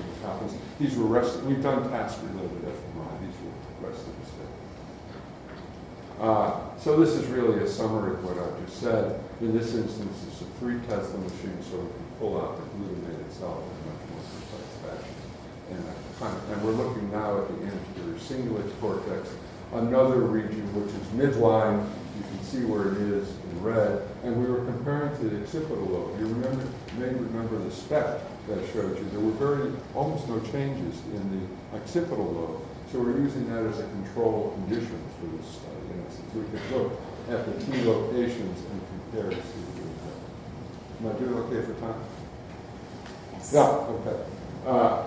These 0.79 0.97
were 0.97 1.05
rest, 1.05 1.41
we've 1.43 1.61
done 1.63 1.89
task-related 1.89 2.61
fMRI, 2.63 3.21
these 3.21 3.35
were 3.43 3.87
resting 3.89 4.13
state. 4.25 6.21
Uh, 6.21 6.59
So 6.79 6.99
this 6.99 7.15
is 7.15 7.25
really 7.27 7.63
a 7.63 7.67
summary 7.67 8.13
of 8.13 8.23
what 8.23 8.37
I 8.37 8.45
just 8.65 8.79
said. 8.79 9.19
In 9.41 9.57
this 9.57 9.73
instance, 9.73 10.15
it's 10.27 10.41
a 10.41 10.45
three 10.59 10.79
Tesla 10.87 11.17
machine, 11.19 11.57
so 11.63 11.77
we 11.77 11.87
can 11.89 12.05
pull 12.19 12.39
out 12.39 12.57
the 12.57 12.63
glutamate 12.77 13.19
itself 13.27 13.57
in 13.63 13.73
a 13.73 13.83
much 13.89 14.03
more 14.11 14.21
precise 14.21 14.73
fashion. 14.85 15.15
And, 15.71 15.83
kind 16.19 16.35
of- 16.35 16.51
and 16.51 16.61
we're 16.63 16.77
looking 16.83 17.09
now 17.11 17.39
at 17.39 17.47
the 17.49 17.55
anterior 17.65 18.19
cingulate 18.19 18.69
cortex, 18.79 19.29
another 19.73 20.21
region 20.21 20.61
which 20.75 20.93
is 20.93 21.07
midline. 21.35 21.83
You 22.17 22.23
can 22.23 22.43
see 22.43 22.63
where 22.65 22.91
it 22.91 22.97
is 22.97 23.27
in 23.29 23.63
red. 23.63 24.01
And 24.23 24.37
we 24.41 24.51
were 24.51 24.63
comparing 24.65 25.15
to 25.17 25.23
the 25.29 25.43
occipital 25.43 25.83
lobe. 25.85 26.19
You 26.19 26.27
remember, 26.27 26.63
may 26.97 27.07
remember 27.13 27.57
the 27.59 27.71
spec 27.71 28.21
that 28.47 28.59
I 28.59 28.65
showed 28.71 28.97
you. 28.97 29.05
There 29.11 29.19
were 29.19 29.31
very, 29.35 29.71
almost 29.93 30.27
no 30.29 30.39
changes 30.39 30.99
in 31.11 31.23
the 31.33 31.77
occipital 31.77 32.25
lobe. 32.25 32.61
So 32.91 32.99
we're 33.01 33.17
using 33.19 33.49
that 33.49 33.65
as 33.65 33.79
a 33.79 33.87
control 33.89 34.51
condition 34.55 34.99
for 35.19 35.27
this 35.35 35.47
study. 35.59 35.75
In 35.93 36.05
essence, 36.07 36.33
we 36.33 36.43
could 36.47 36.71
look 36.71 37.01
at 37.29 37.45
the 37.45 37.65
key 37.65 37.83
locations 37.83 38.59
and 38.71 38.81
compare 39.11 39.29
to 39.31 39.35
see 39.35 39.61
what 39.65 39.83
we 39.83 41.09
have. 41.09 41.19
Am 41.19 41.27
I 41.27 41.33
doing 41.33 41.43
okay 41.45 41.61
for 41.65 41.73
time? 41.81 42.01
Yes. 43.33 43.51
Yeah, 43.53 43.67
okay. 43.67 44.23
Uh, 44.65 45.03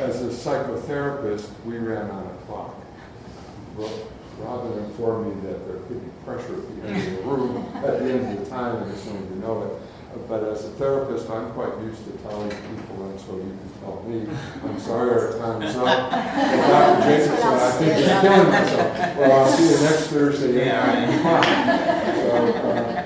As 0.00 0.22
a 0.22 0.28
psychotherapist, 0.30 1.50
we 1.64 1.78
ran 1.78 2.10
on 2.10 2.26
a 2.26 2.46
clock. 2.46 2.74
Well, 3.76 3.92
Robin 4.40 4.72
informed 4.84 5.34
me 5.36 5.48
that 5.48 5.66
there 5.66 5.76
could 5.88 6.00
be 6.02 6.10
pressure 6.24 6.54
at 6.54 6.82
the 6.82 6.88
end 6.88 6.96
of 6.96 7.16
the 7.16 7.22
room 7.30 7.66
at 7.76 7.98
the 7.98 8.04
end 8.12 8.38
of 8.38 8.44
the 8.44 8.50
time, 8.50 8.82
and 8.82 8.92
as 8.92 9.02
soon 9.02 9.16
as 9.16 9.22
you 9.30 9.36
know 9.36 9.62
it. 9.64 9.82
But 10.28 10.42
as 10.44 10.64
a 10.64 10.70
therapist, 10.70 11.28
I'm 11.30 11.50
quite 11.52 11.78
used 11.82 12.02
to 12.06 12.10
telling 12.26 12.48
people, 12.50 13.10
and 13.10 13.20
so 13.20 13.36
you 13.36 13.42
can 13.42 13.70
tell 13.80 14.02
me, 14.08 14.26
I'm 14.64 14.80
sorry, 14.80 15.10
our 15.10 15.38
time's 15.38 15.76
up. 15.76 15.84
But 15.84 16.66
Dr. 16.68 17.02
Jacobson, 17.08 17.48
I 17.48 17.70
think 17.72 18.06
you're 18.06 18.20
killing 18.20 18.48
myself. 18.50 19.16
Well, 19.18 19.32
I'll 19.32 19.52
see 19.52 19.64
you 19.64 19.80
next 19.80 20.06
Thursday. 20.08 20.66
Yeah, 20.66 20.84
So, 22.18 22.72
uh, 22.72 23.04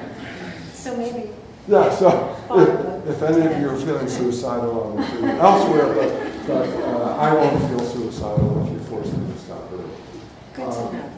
So 0.75 0.97
maybe, 0.97 1.31
yeah, 1.69 1.91
so 1.95 2.37
if, 2.53 3.09
if 3.17 3.23
any 3.23 3.47
of 3.47 3.61
you 3.61 3.71
are 3.71 3.77
feeling 3.77 4.09
suicidal, 4.09 4.97
I'm 4.99 5.25
elsewhere, 5.41 5.93
but, 5.95 6.47
but 6.47 6.69
uh, 6.69 7.17
I 7.19 7.35
won't 7.35 7.59
feel 7.69 7.81
suicidal 7.81 8.65
if 8.67 8.73
you 8.73 8.79
force 8.87 9.13
me 9.13 9.33
to 9.33 9.39
stop 9.39 9.71
early. 9.73 9.85
good 10.55 10.69
Uh, 10.69 10.91
to 10.91 10.97
know. 10.97 11.12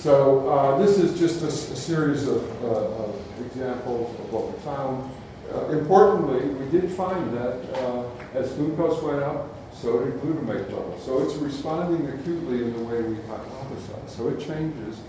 So 0.00 0.48
uh, 0.48 0.78
this 0.78 0.96
is 0.96 1.18
just 1.18 1.42
a 1.42 1.50
series 1.50 2.26
of, 2.26 2.64
uh, 2.64 3.04
of 3.04 3.22
examples 3.44 4.18
of 4.18 4.32
what 4.32 4.50
we 4.50 4.58
found. 4.60 5.12
Uh, 5.52 5.78
importantly, 5.78 6.48
we 6.48 6.70
did 6.70 6.90
find 6.92 7.36
that 7.36 7.60
uh, 7.74 8.08
as 8.32 8.50
glucose 8.52 9.02
went 9.02 9.22
up, 9.22 9.54
so 9.74 10.02
did 10.02 10.14
glutamate 10.22 10.72
levels. 10.72 11.04
So 11.04 11.22
it's 11.22 11.34
responding 11.34 12.08
acutely 12.08 12.64
in 12.64 12.72
the 12.78 12.84
way 12.84 13.02
we 13.02 13.16
hypothesized. 13.16 14.08
So 14.08 14.28
it 14.28 14.40
changes, 14.40 15.00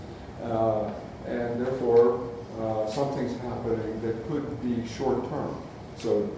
uh, 0.42 0.92
and 1.26 1.64
therefore 1.64 2.28
uh, 2.60 2.86
something's 2.86 3.40
happening 3.40 3.98
that 4.02 4.28
could 4.28 4.60
be 4.60 4.86
short 4.86 5.26
term. 5.30 5.56
So 5.96 6.28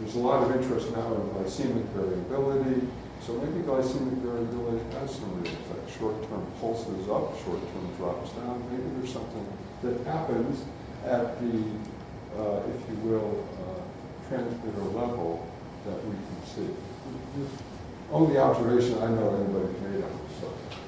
there's 0.00 0.14
a 0.14 0.18
lot 0.18 0.42
of 0.44 0.56
interest 0.56 0.90
now 0.96 1.12
in 1.12 1.20
glycemic 1.28 1.84
variability. 1.88 2.88
So 3.26 3.34
maybe 3.34 3.62
glycemic 3.62 4.18
variability 4.18 4.82
has 4.98 5.14
some 5.14 5.40
real 5.40 5.52
effect. 5.52 5.98
Short-term 5.98 6.44
pulses 6.60 7.08
up, 7.08 7.38
short-term 7.44 7.94
drops 7.96 8.32
down. 8.32 8.64
Maybe 8.70 8.82
there's 8.98 9.12
something 9.12 9.46
that 9.82 10.04
happens 10.04 10.64
at 11.06 11.38
the, 11.40 11.62
uh, 12.36 12.62
if 12.66 12.88
you 12.90 12.96
will, 13.04 13.46
uh, 13.62 14.28
transmitter 14.28 14.82
level 14.98 15.46
that 15.86 16.04
we 16.04 16.14
can 16.14 16.46
see. 16.46 16.74
Only 18.10 18.38
observation 18.38 18.98
I 18.98 19.08
know 19.08 19.34
anybody's 19.36 19.80
made 19.82 20.02
on 20.02 20.10
this 20.26 20.38
subject. 20.40 20.82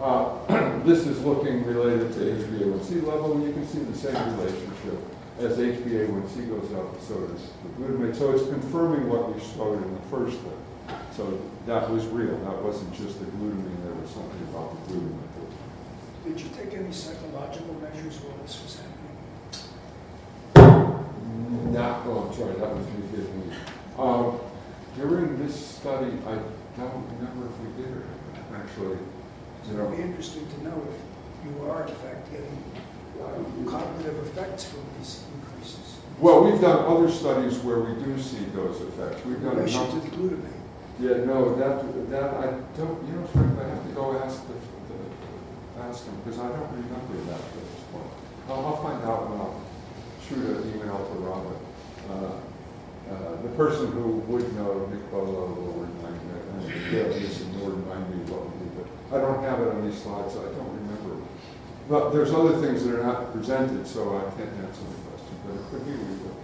Uh, 0.00 0.76
This 0.84 1.06
is 1.06 1.22
looking 1.22 1.66
related 1.66 2.14
to 2.14 2.20
HbA1c 2.20 3.06
level, 3.06 3.34
and 3.34 3.44
you 3.44 3.52
can 3.52 3.68
see 3.68 3.80
the 3.80 3.96
same 3.96 4.14
relationship. 4.38 4.98
As 5.38 5.58
HbA1c 5.58 6.48
goes 6.48 6.72
up, 6.72 6.98
so 7.02 7.20
does 7.26 7.50
the 7.62 7.68
glutamate. 7.76 8.16
So 8.16 8.30
it's 8.30 8.48
confirming 8.48 9.08
what 9.10 9.34
we 9.34 9.40
showed 9.40 9.82
in 9.82 9.94
the 9.94 10.00
first 10.08 10.38
thing. 10.38 10.59
So 11.16 11.38
that 11.66 11.90
was 11.90 12.06
real, 12.06 12.36
that 12.38 12.62
wasn't 12.62 12.94
just 12.94 13.18
the 13.18 13.26
glutamine, 13.26 13.82
there 13.84 13.94
was 13.94 14.10
something 14.10 14.40
about 14.50 14.70
the 14.88 14.94
glutamine. 14.94 15.18
Did 16.24 16.40
you 16.40 16.48
take 16.56 16.74
any 16.74 16.92
psychological 16.92 17.74
measures 17.74 18.18
while 18.20 18.36
this 18.42 18.62
was 18.62 18.76
happening? 18.78 18.96
Not, 21.72 22.02
oh, 22.06 22.28
I'm 22.28 22.34
sorry, 22.36 22.54
that 22.54 22.74
was 22.74 22.86
me 22.86 23.02
getting 23.10 23.40
me. 23.40 23.46
Um, 23.98 24.38
During 24.96 25.38
this 25.38 25.54
study, 25.54 26.10
I 26.26 26.34
don't 26.76 27.06
remember 27.14 27.46
if 27.46 27.56
we 27.60 27.82
did 27.82 27.92
or 27.92 28.04
not, 28.34 28.60
actually. 28.60 28.98
So 29.64 29.72
it'd 29.72 29.96
be 29.96 30.02
interesting 30.02 30.46
to 30.48 30.64
know 30.64 30.82
if 30.90 31.46
you 31.46 31.52
are 31.70 31.82
in 31.86 31.94
fact 31.94 32.28
getting 32.30 32.58
uh, 33.22 33.70
cognitive 33.70 34.18
effects 34.26 34.64
from 34.64 34.80
these 34.98 35.22
increases. 35.34 35.96
Well, 36.18 36.44
we've 36.44 36.60
done 36.60 36.84
other 36.84 37.08
studies 37.10 37.58
where 37.58 37.80
we 37.80 37.94
do 38.02 38.18
see 38.20 38.44
those 38.52 38.80
effects. 38.80 39.24
We've 39.24 39.40
done 39.42 39.56
a 39.56 39.60
relation 39.60 39.90
to 39.90 40.00
the 40.00 40.10
glutamate. 40.16 40.59
Yeah, 41.00 41.24
no, 41.24 41.56
that, 41.56 41.80
that, 42.10 42.28
I 42.44 42.60
don't, 42.76 43.00
you 43.08 43.16
know, 43.16 43.26
Frank, 43.32 43.58
I 43.58 43.68
have 43.72 43.88
to 43.88 43.92
go 43.96 44.20
ask 44.20 44.44
the, 44.46 44.52
the, 44.52 45.82
ask 45.82 46.04
him, 46.04 46.12
because 46.20 46.38
I 46.38 46.48
don't 46.48 46.68
remember 46.76 47.16
that 47.24 47.40
at 47.40 47.54
this 47.56 47.84
point. 47.88 48.04
I'll, 48.50 48.66
I'll 48.66 48.82
find 48.84 49.02
out 49.08 49.32
and 49.32 49.40
I'll 49.40 49.62
shoot 50.20 50.44
an 50.44 50.60
email 50.76 51.00
to 51.00 51.14
Robert. 51.24 51.56
Uh, 52.04 52.36
uh, 53.08 53.40
the 53.40 53.48
person 53.56 53.90
who 53.92 54.20
would 54.28 54.54
know, 54.54 54.86
Nicola, 54.92 55.48
will 55.56 55.88
remind 55.88 56.20
me, 56.20 56.68
and 56.68 56.90
Gail, 56.92 57.18
just 57.18 57.48
will 57.56 57.80
remind 57.80 58.04
me 58.12 58.20
what 58.28 58.44
we 58.52 58.60
did, 58.60 58.76
but 58.76 59.16
I 59.16 59.24
don't 59.24 59.42
have 59.42 59.58
it 59.60 59.72
on 59.72 59.88
these 59.88 60.02
slides, 60.02 60.34
so 60.34 60.42
I 60.42 60.52
don't 60.52 60.68
remember. 60.84 61.16
But 61.88 62.10
there's 62.10 62.30
other 62.30 62.60
things 62.60 62.84
that 62.84 63.00
are 63.00 63.02
not 63.02 63.32
presented, 63.32 63.86
so 63.86 64.20
I 64.20 64.28
can't 64.36 64.52
answer 64.52 64.84
the 64.84 65.00
question, 65.08 65.34
but 65.48 65.56
it 65.56 65.64
could 65.72 65.82
be 65.88 65.92
we 65.96 66.12
will. 66.28 66.36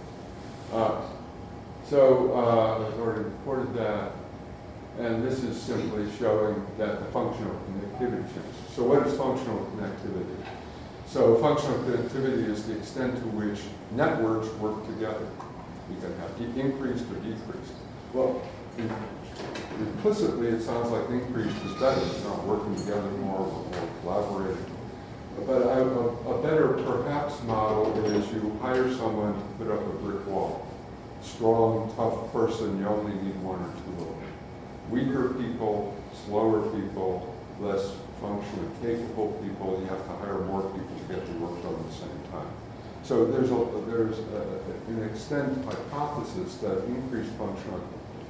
Uh, 0.73 1.01
so, 1.85 2.33
uh, 2.33 2.87
I've 2.87 2.99
already 2.99 3.21
reported 3.21 3.75
that. 3.75 4.16
And 4.99 5.23
this 5.23 5.43
is 5.43 5.61
simply 5.61 6.07
showing 6.17 6.65
that 6.79 6.99
the 6.99 7.05
functional 7.11 7.53
connectivity 7.69 8.25
changes. 8.33 8.55
So 8.73 8.83
what 8.83 9.05
is 9.05 9.15
functional 9.15 9.59
connectivity? 9.77 10.35
So 11.05 11.37
functional 11.37 11.77
connectivity 11.85 12.49
is 12.49 12.65
the 12.65 12.77
extent 12.77 13.15
to 13.15 13.27
which 13.37 13.61
networks 13.91 14.49
work 14.57 14.83
together. 14.87 15.27
You 15.89 16.01
can 16.01 16.17
have 16.17 16.33
increased 16.57 17.05
or 17.13 17.15
decreased. 17.21 17.77
Well, 18.11 18.41
implicitly, 19.77 20.47
it 20.47 20.63
sounds 20.63 20.89
like 20.89 21.07
increased 21.09 21.55
is 21.63 21.73
better. 21.77 22.01
It's 22.01 22.23
not 22.23 22.43
working 22.45 22.75
together 22.75 23.07
more, 23.21 23.45
or 23.45 23.65
more 23.69 23.89
collaborating. 24.01 24.65
But 25.45 25.61
a, 25.61 25.85
a, 25.85 26.05
a 26.33 26.41
better 26.41 26.73
perhaps 26.81 27.37
model 27.43 27.93
is 28.03 28.25
you 28.33 28.57
hire 28.63 28.91
someone 28.95 29.35
to 29.35 29.45
put 29.61 29.69
up 29.69 29.79
a 29.79 29.93
brick 30.01 30.25
wall. 30.25 30.65
Strong, 31.21 31.93
tough 31.95 32.33
person, 32.33 32.79
you 32.79 32.87
only 32.87 33.13
need 33.21 33.37
one 33.43 33.61
or 33.61 33.71
two 33.85 34.01
of 34.01 34.09
them 34.09 34.26
weaker 34.89 35.29
people, 35.35 35.95
slower 36.25 36.61
people, 36.71 37.35
less 37.59 37.91
functionally 38.21 38.69
capable 38.81 39.33
people, 39.43 39.79
you 39.81 39.87
have 39.87 40.03
to 40.05 40.13
hire 40.23 40.39
more 40.45 40.61
people 40.61 40.95
to 40.97 41.13
get 41.13 41.25
the 41.25 41.33
work 41.39 41.61
done 41.63 41.73
at 41.73 41.87
the 41.87 41.93
same 41.93 42.21
time. 42.31 42.49
So 43.03 43.25
there's 43.25 43.51
a, 43.51 43.67
there's 43.87 44.19
a, 44.19 44.59
an 44.87 45.03
extent 45.09 45.63
hypothesis 45.65 46.57
that 46.57 46.83
increased 46.85 47.31
functional 47.33 47.81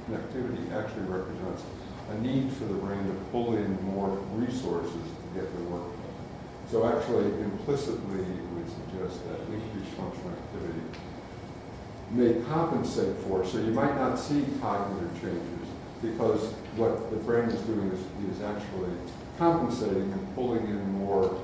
connectivity 0.06 0.72
actually 0.72 1.02
represents 1.02 1.62
a 2.10 2.18
need 2.20 2.52
for 2.52 2.64
the 2.64 2.74
brain 2.74 3.04
to 3.06 3.14
pull 3.32 3.56
in 3.56 3.82
more 3.84 4.08
resources 4.34 4.92
to 4.92 5.40
get 5.40 5.52
the 5.56 5.62
work 5.64 5.82
done. 5.82 6.70
So 6.70 6.86
actually 6.86 7.26
implicitly 7.42 8.20
it 8.20 8.44
would 8.54 8.68
suggest 8.68 9.24
that 9.28 9.40
increased 9.52 9.96
functional 9.96 10.32
activity 10.32 10.80
may 12.10 12.40
compensate 12.48 13.16
for, 13.18 13.44
so 13.44 13.58
you 13.58 13.72
might 13.72 13.94
not 13.96 14.18
see 14.18 14.44
cognitive 14.60 15.12
changes 15.20 15.57
because 16.02 16.52
what 16.76 17.10
the 17.10 17.16
brain 17.16 17.48
is 17.48 17.60
doing 17.62 17.90
is, 17.90 18.00
is 18.36 18.42
actually 18.42 18.92
compensating 19.38 20.12
and 20.12 20.34
pulling 20.34 20.66
in 20.66 20.92
more 20.92 21.42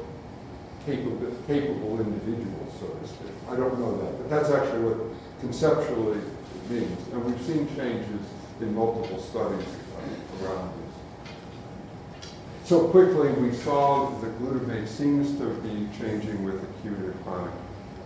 capable, 0.87 1.33
capable 1.47 2.01
individuals, 2.01 2.73
so 2.79 2.87
to 2.87 3.09
speak. 3.09 3.33
I 3.49 3.57
don't 3.57 3.79
know 3.79 3.97
that, 4.03 4.19
but 4.19 4.31
that's 4.31 4.51
actually 4.51 4.85
what 4.85 5.17
conceptually 5.41 6.19
it 6.19 6.71
means. 6.71 7.13
And 7.13 7.25
we've 7.25 7.41
seen 7.43 7.67
changes 7.77 8.21
in 8.61 8.75
multiple 8.75 9.21
studies 9.21 9.67
uh, 9.67 10.47
around 10.47 10.73
this. 10.73 12.29
So 12.65 12.89
quickly, 12.89 13.33
we 13.33 13.53
saw 13.53 14.11
that 14.11 14.21
the 14.21 14.45
glutamate 14.45 14.89
seems 14.89 15.37
to 15.39 15.55
be 15.61 15.89
changing 15.99 16.45
with 16.45 16.63
acute 16.63 16.99
or 17.01 17.13
chronic 17.25 17.53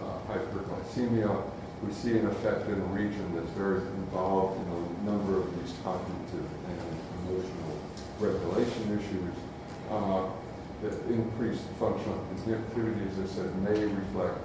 uh, 0.02 0.32
hyperglycemia 0.32 1.44
we 1.86 1.92
see 1.92 2.18
an 2.18 2.26
effect 2.26 2.66
in 2.68 2.74
a 2.74 2.90
region 2.90 3.34
that's 3.34 3.50
very 3.50 3.80
involved 4.02 4.60
in 4.60 4.68
a 4.72 5.10
number 5.10 5.38
of 5.38 5.46
these 5.60 5.74
cognitive 5.84 6.48
and 6.68 6.78
emotional 7.22 7.78
regulation 8.18 8.98
issues. 8.98 9.34
Uh, 9.90 10.28
that 10.82 10.94
increased 11.10 11.64
functional 11.80 12.22
connectivity, 12.46 13.02
as 13.10 13.30
I 13.30 13.34
said, 13.34 13.62
may 13.62 13.84
reflect 13.84 14.38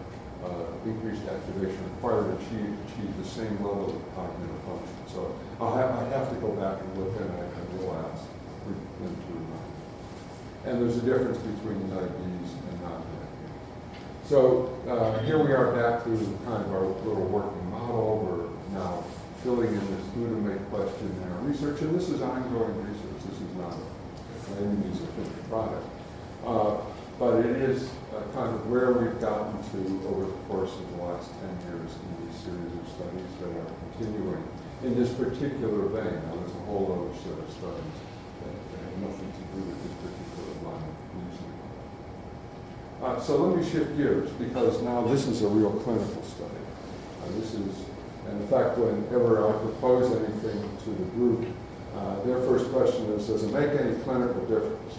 uh, 0.44 0.66
increased 0.86 1.24
activation 1.28 1.78
required 1.96 2.26
to 2.26 2.46
achieve, 2.46 2.76
achieve 2.90 3.12
the 3.22 3.30
same 3.30 3.54
level 3.64 3.96
of 3.96 4.16
cognitive 4.16 4.60
function. 4.66 4.96
So 5.08 5.36
I'll 5.62 5.76
have, 5.76 5.92
I 5.92 6.04
have 6.10 6.30
to 6.30 6.36
go 6.42 6.50
back 6.58 6.82
and 6.82 6.98
look 6.98 7.16
and 7.20 7.32
I, 7.32 7.44
I 7.46 7.64
will 7.78 7.94
ask 8.12 8.26
them 8.66 9.16
to 9.16 9.32
remind. 9.32 9.74
And 10.66 10.82
there's 10.82 10.98
a 10.98 11.06
difference 11.06 11.38
between 11.38 11.90
diabetes 11.90 12.52
and 12.60 12.82
non-diabetes. 12.82 13.23
So 14.26 14.72
uh, 14.88 15.20
here 15.28 15.38
we 15.38 15.52
are 15.52 15.76
back 15.76 16.06
to 16.06 16.16
kind 16.48 16.64
of 16.64 16.72
our 16.72 16.88
little 17.04 17.28
working 17.28 17.70
model. 17.70 18.24
We're 18.24 18.48
now 18.72 19.04
filling 19.44 19.68
in 19.68 19.84
this 19.92 20.06
glutamate 20.16 20.64
question 20.72 21.12
in 21.12 21.24
our 21.28 21.40
research, 21.44 21.82
and 21.82 21.94
this 21.94 22.08
is 22.08 22.22
ongoing 22.22 22.72
research. 22.88 23.20
This 23.28 23.42
is 23.44 23.56
not 23.60 23.76
any 24.64 24.80
means 24.80 25.02
a 25.04 25.08
finished 25.20 25.50
product. 25.50 25.84
Uh, 26.48 26.80
but 27.20 27.44
it 27.44 27.68
is 27.68 27.92
uh, 28.16 28.24
kind 28.34 28.56
of 28.56 28.64
where 28.72 28.94
we've 28.94 29.20
gotten 29.20 29.60
to 29.76 30.08
over 30.08 30.26
the 30.26 30.40
course 30.48 30.72
of 30.72 30.88
the 30.96 31.04
last 31.04 31.28
10 31.68 31.76
years 31.76 31.92
in 31.92 32.08
these 32.24 32.40
series 32.48 32.72
of 32.80 32.86
studies 32.96 33.28
that 33.44 33.52
are 33.52 33.72
continuing 33.92 34.44
in 34.88 34.96
this 34.96 35.12
particular 35.20 35.92
vein. 35.92 36.16
Now, 36.32 36.40
there's 36.40 36.56
a 36.56 36.64
whole 36.72 36.88
other 36.96 37.12
set 37.20 37.36
of 37.36 37.50
studies 37.60 37.96
that, 38.40 38.56
that 38.72 38.80
have 38.88 38.98
nothing 39.04 39.32
to 39.36 39.44
do 39.52 39.68
with 39.68 39.84
this 39.84 39.96
particular. 40.00 40.23
Uh, 43.04 43.20
so 43.20 43.36
let 43.36 43.58
me 43.60 43.70
shift 43.70 43.98
gears 43.98 44.30
because 44.40 44.82
now 44.82 45.02
this 45.02 45.28
is 45.28 45.42
a 45.42 45.48
real 45.48 45.72
clinical 45.84 46.24
study. 46.24 46.64
Uh, 47.20 47.28
this 47.36 47.54
is, 47.54 47.84
and 48.30 48.40
in 48.40 48.48
fact, 48.48 48.78
whenever 48.80 49.44
I 49.44 49.52
propose 49.60 50.08
anything 50.16 50.64
to 50.88 50.90
the 50.90 51.04
group, 51.12 51.52
uh, 52.00 52.24
their 52.24 52.40
first 52.48 52.72
question 52.72 53.12
is, 53.12 53.28
does 53.28 53.44
it 53.44 53.52
make 53.52 53.76
any 53.76 54.00
clinical 54.08 54.40
difference? 54.48 54.96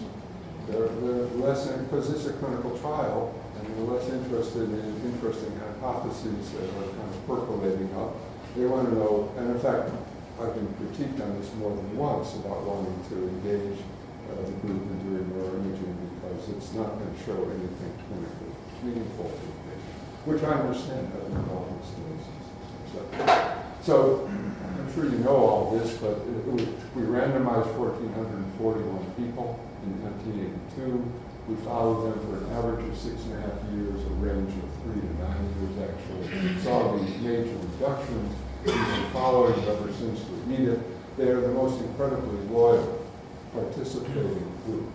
They're, 0.69 0.85
they're 0.85 1.25
less, 1.41 1.65
because 1.65 2.13
it's 2.13 2.27
a 2.29 2.33
clinical 2.33 2.77
trial, 2.77 3.33
and 3.57 3.65
they're 3.73 3.97
less 3.97 4.05
interested 4.13 4.69
in 4.69 5.01
interesting 5.09 5.57
hypotheses 5.57 6.51
that 6.53 6.69
are 6.77 6.89
kind 6.93 7.09
of 7.09 7.25
percolating 7.25 7.89
up. 7.97 8.13
They 8.55 8.69
want 8.69 8.87
to 8.87 8.93
know, 8.93 9.33
and 9.37 9.49
in 9.49 9.59
fact, 9.59 9.89
I've 10.37 10.53
been 10.53 10.69
critiqued 10.77 11.25
on 11.25 11.41
this 11.41 11.49
more 11.55 11.73
than 11.73 11.97
once 11.97 12.35
about 12.35 12.69
wanting 12.69 13.01
to 13.09 13.17
engage 13.33 13.81
uh, 14.29 14.45
the 14.45 14.53
group 14.61 14.77
in 14.93 14.97
doing 15.09 15.25
neuroimaging 15.25 15.94
because 16.27 16.49
it's 16.49 16.73
not 16.73 16.97
going 16.97 17.13
to 17.13 17.19
show 17.23 17.37
anything 17.45 17.93
clinically 18.09 18.53
meaningful 18.83 19.25
to 19.25 19.45
the 19.45 19.55
patient, 19.69 19.97
which 20.25 20.43
I 20.43 20.53
understand. 20.61 21.11
So- 23.81 24.27
I'm 24.27 24.93
sure 24.93 25.05
you 25.05 25.19
know 25.19 25.35
all 25.35 25.77
this, 25.77 25.97
but 25.97 26.17
it- 26.25 26.47
was- 26.51 26.65
we 26.95 27.03
randomized 27.03 27.69
1,441 27.77 29.05
people 29.17 29.59
in 29.83 30.01
1982. 30.01 31.03
We 31.49 31.55
followed 31.57 32.09
them 32.09 32.19
for 32.25 32.37
an 32.37 32.51
average 32.57 32.87
of 32.89 32.97
six 32.97 33.23
and 33.25 33.33
a 33.37 33.41
half 33.41 33.61
years, 33.73 34.01
a 34.01 34.13
range 34.25 34.49
of 34.57 34.69
three 34.81 35.01
to 35.01 35.11
nine 35.21 35.45
years 35.61 35.89
actually. 35.89 36.57
Saw 36.63 36.97
these 36.97 37.21
major 37.21 37.53
reductions. 37.77 38.33
We've 38.65 38.73
been 38.73 39.05
following 39.13 39.53
ever 39.69 39.91
since 39.93 40.21
we 40.25 40.57
need 40.57 40.69
it. 40.69 40.79
They 41.17 41.29
are 41.29 41.41
the 41.41 41.49
most 41.53 41.79
incredibly 41.81 42.39
loyal 42.49 42.99
participating 43.53 44.41
group. 44.65 44.85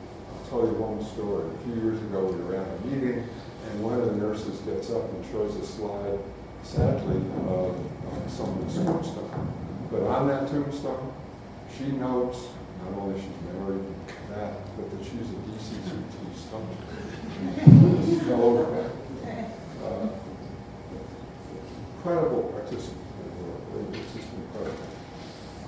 Tell 0.51 0.66
you 0.66 0.74
one 0.82 0.98
story. 1.14 1.46
A 1.46 1.59
few 1.62 1.78
years 1.78 2.03
ago, 2.11 2.26
we 2.26 2.42
were 2.42 2.57
at 2.59 2.66
a 2.66 2.78
meeting, 2.90 3.22
and 3.22 3.74
one 3.84 3.94
of 4.03 4.07
the 4.11 4.16
nurses 4.18 4.59
gets 4.66 4.90
up 4.90 5.07
and 5.14 5.22
shows 5.30 5.55
a 5.55 5.64
slide, 5.64 6.18
sadly, 6.66 7.22
of 7.46 7.78
someone's 8.26 8.74
tombstone. 8.74 9.30
But 9.94 10.03
on 10.11 10.26
that 10.26 10.51
tombstone, 10.51 11.14
she 11.70 11.94
notes 11.94 12.51
not 12.82 12.98
only 12.98 13.20
she's 13.22 13.30
married 13.46 13.86
to 14.11 14.14
that, 14.34 14.59
but 14.74 14.90
that 14.90 15.03
she's 15.07 15.30
a 15.30 15.38
DCCT 15.46 16.18
stomach. 16.34 16.82
Fell 18.26 18.42
over. 18.42 18.90
Uh, 19.86 20.09
Incredible 21.96 22.42
participant. 22.59 22.98
It's 23.92 24.12
just 24.14 24.28
incredible. 24.34 24.88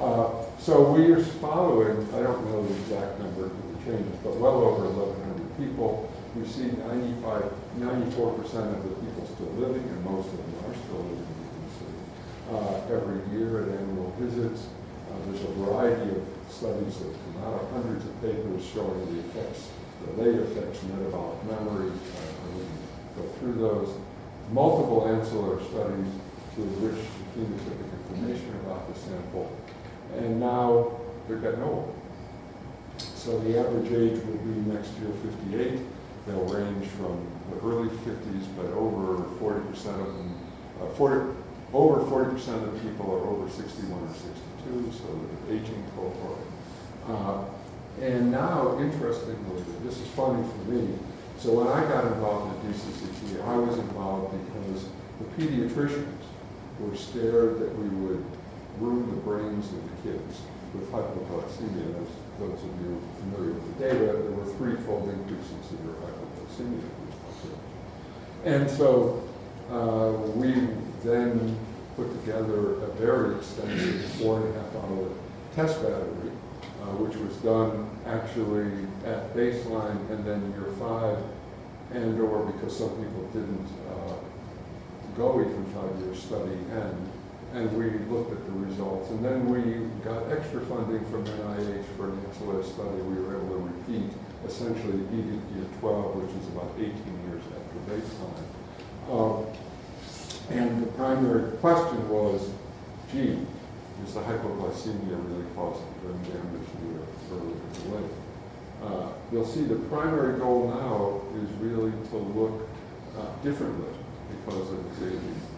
Uh, 0.01 0.43
So 0.59 0.91
we 0.93 1.13
are 1.13 1.23
following, 1.23 2.09
I 2.15 2.23
don't 2.23 2.45
know 2.51 2.67
the 2.67 2.75
exact 2.75 3.19
number 3.21 3.51
changes, 3.85 4.17
but 4.23 4.37
well 4.37 4.63
over 4.63 4.89
1,100 4.91 5.59
people. 5.59 6.11
We 6.35 6.47
see 6.47 6.71
95, 6.73 7.45
94% 7.79 8.41
of 8.73 8.81
the 8.83 8.95
people 9.05 9.27
still 9.35 9.53
living, 9.59 9.85
and 9.85 10.01
most 10.05 10.33
of 10.33 10.39
them 10.39 10.55
are 10.65 10.77
still 10.77 11.03
living, 11.05 11.29
you 11.29 11.49
can 11.53 11.69
see. 11.77 11.95
Uh, 12.49 12.97
Every 12.97 13.21
year 13.37 13.63
at 13.63 13.69
annual 13.79 14.15
visits, 14.19 14.69
uh, 15.11 15.19
there's 15.27 15.45
a 15.45 15.53
variety 15.61 16.09
of 16.17 16.23
studies 16.49 16.99
that 17.01 17.13
come 17.13 17.45
out, 17.45 17.69
hundreds 17.73 18.05
of 18.05 18.15
papers 18.23 18.65
showing 18.65 19.03
the 19.13 19.21
effects, 19.29 19.69
the 20.07 20.23
late 20.23 20.37
effects, 20.41 20.83
metabolic 20.85 21.43
memory, 21.45 21.91
uh, 21.91 22.33
we 22.57 22.65
go 23.23 23.29
through 23.39 23.55
those. 23.55 23.97
Multiple 24.51 25.09
ancillary 25.09 25.63
studies 25.69 26.13
to 26.57 26.63
enrich 26.63 27.01
the 27.01 27.41
phenotypic 27.41 27.89
information 28.05 28.53
about 28.65 28.93
the 28.93 28.99
sample. 28.99 29.51
And 30.17 30.41
now 30.41 30.99
they're 31.27 31.39
getting 31.39 31.63
old. 31.63 31.95
So 32.99 33.39
the 33.41 33.59
average 33.59 33.87
age 33.93 34.19
will 34.25 34.39
be 34.39 34.73
next 34.73 34.91
year 34.99 35.11
58. 35.51 35.79
They'll 36.27 36.45
range 36.47 36.87
from 36.89 37.25
the 37.51 37.67
early 37.67 37.89
50s, 37.89 38.47
but 38.57 38.67
over 38.75 39.23
40% 39.39 39.71
of 39.71 40.07
them, 40.07 40.39
uh, 40.81 40.87
40, 40.95 41.37
over 41.73 42.01
40% 42.01 42.35
of 42.35 42.73
the 42.75 42.81
people 42.81 43.13
are 43.13 43.27
over 43.29 43.49
61 43.49 43.93
or 43.93 44.15
62, 44.15 44.93
so 44.93 45.05
the 45.47 45.55
aging 45.55 45.85
cohort. 45.95 46.39
Uh, 47.09 47.45
and 48.01 48.31
now, 48.31 48.79
interestingly, 48.81 49.63
this 49.85 50.01
is 50.01 50.09
funny 50.09 50.43
for 50.43 50.71
me. 50.71 50.99
So 51.39 51.53
when 51.53 51.69
I 51.69 51.83
got 51.89 52.05
involved 52.07 52.65
in 52.65 52.73
DCCT, 52.73 53.43
I 53.45 53.57
was 53.57 53.79
involved 53.79 54.35
because 54.47 54.87
the 55.19 55.27
pediatricians 55.37 56.23
were 56.81 56.97
scared 56.97 57.59
that 57.61 57.77
we 57.79 57.89
would 57.89 58.25
ruin 58.81 59.11
the 59.11 59.21
brains 59.23 59.67
of 59.67 59.83
the 59.83 60.11
kids 60.11 60.41
with 60.75 60.91
hypoglycemia. 60.91 62.03
As 62.03 62.09
those 62.39 62.59
of 62.59 62.81
you 62.81 63.01
familiar 63.21 63.53
with 63.53 63.79
the 63.79 63.85
data, 63.85 64.05
there 64.23 64.33
were 64.33 64.53
threefold 64.55 65.09
increases 65.09 65.71
in 65.71 65.85
your 65.85 65.95
hypoglycemia. 65.97 66.81
in 66.81 67.07
this 67.07 67.17
population. 67.17 67.61
And 68.45 68.71
so 68.71 69.23
uh, 69.71 70.13
we 70.37 70.53
then 71.05 71.57
put 71.97 72.11
together 72.21 72.83
a 72.83 72.87
very 72.99 73.37
extensive 73.37 74.05
four 74.13 74.41
and 74.41 74.57
a 74.57 74.61
half 74.61 74.75
hour 74.77 75.09
test 75.55 75.83
battery, 75.83 76.31
uh, 76.83 76.87
which 76.97 77.17
was 77.17 77.37
done 77.39 77.89
actually 78.07 78.87
at 79.05 79.35
baseline 79.35 79.99
and 80.11 80.25
then 80.25 80.53
year 80.53 80.73
five, 80.79 81.19
and 81.93 82.19
or 82.21 82.47
because 82.47 82.77
some 82.77 82.91
people 82.91 83.29
didn't 83.33 83.69
uh, 83.91 84.15
go 85.17 85.41
even 85.41 85.65
five 85.67 86.01
years 86.01 86.23
study 86.23 86.57
end. 86.73 87.11
And 87.55 87.71
we 87.77 87.91
looked 88.09 88.33
at 88.33 88.45
the 88.47 88.53
results. 88.53 89.11
And 89.11 89.25
then 89.25 89.47
we 89.47 89.87
got 90.05 90.31
extra 90.33 90.61
funding 90.67 91.05
from 91.11 91.25
NIH 91.25 91.85
for 91.97 92.11
an 92.11 92.19
ancillary 92.27 92.65
study. 92.65 92.97
We 93.03 93.23
were 93.23 93.37
able 93.37 93.49
to 93.49 93.71
repeat 93.77 94.11
essentially 94.47 95.05
even 95.13 95.43
year 95.55 95.67
12, 95.81 96.17
which 96.17 96.35
is 96.41 96.49
about 96.49 96.73
18 96.79 96.93
years 97.29 97.43
after 97.53 97.79
baseline. 97.93 98.49
Um, 99.11 99.47
and 100.51 100.83
the 100.83 100.87
primary 100.93 101.53
question 101.59 102.09
was, 102.09 102.51
gee, 103.13 103.39
is 104.05 104.15
the 104.15 104.21
hypoglycemia 104.21 105.17
really 105.29 105.47
causing 105.55 105.87
brain 106.03 106.19
damage 106.25 106.69
near 106.83 107.01
early 107.33 107.53
or 107.53 108.01
late? 108.01 108.11
Uh, 108.83 109.09
you'll 109.31 109.47
see 109.47 109.63
the 109.63 109.77
primary 109.91 110.39
goal 110.39 110.69
now 110.69 111.21
is 111.41 111.51
really 111.61 111.93
to 112.11 112.17
look 112.17 112.69
uh, 113.17 113.43
differently 113.45 113.93
because 114.31 114.73
of 114.73 114.99
question. 114.99 115.52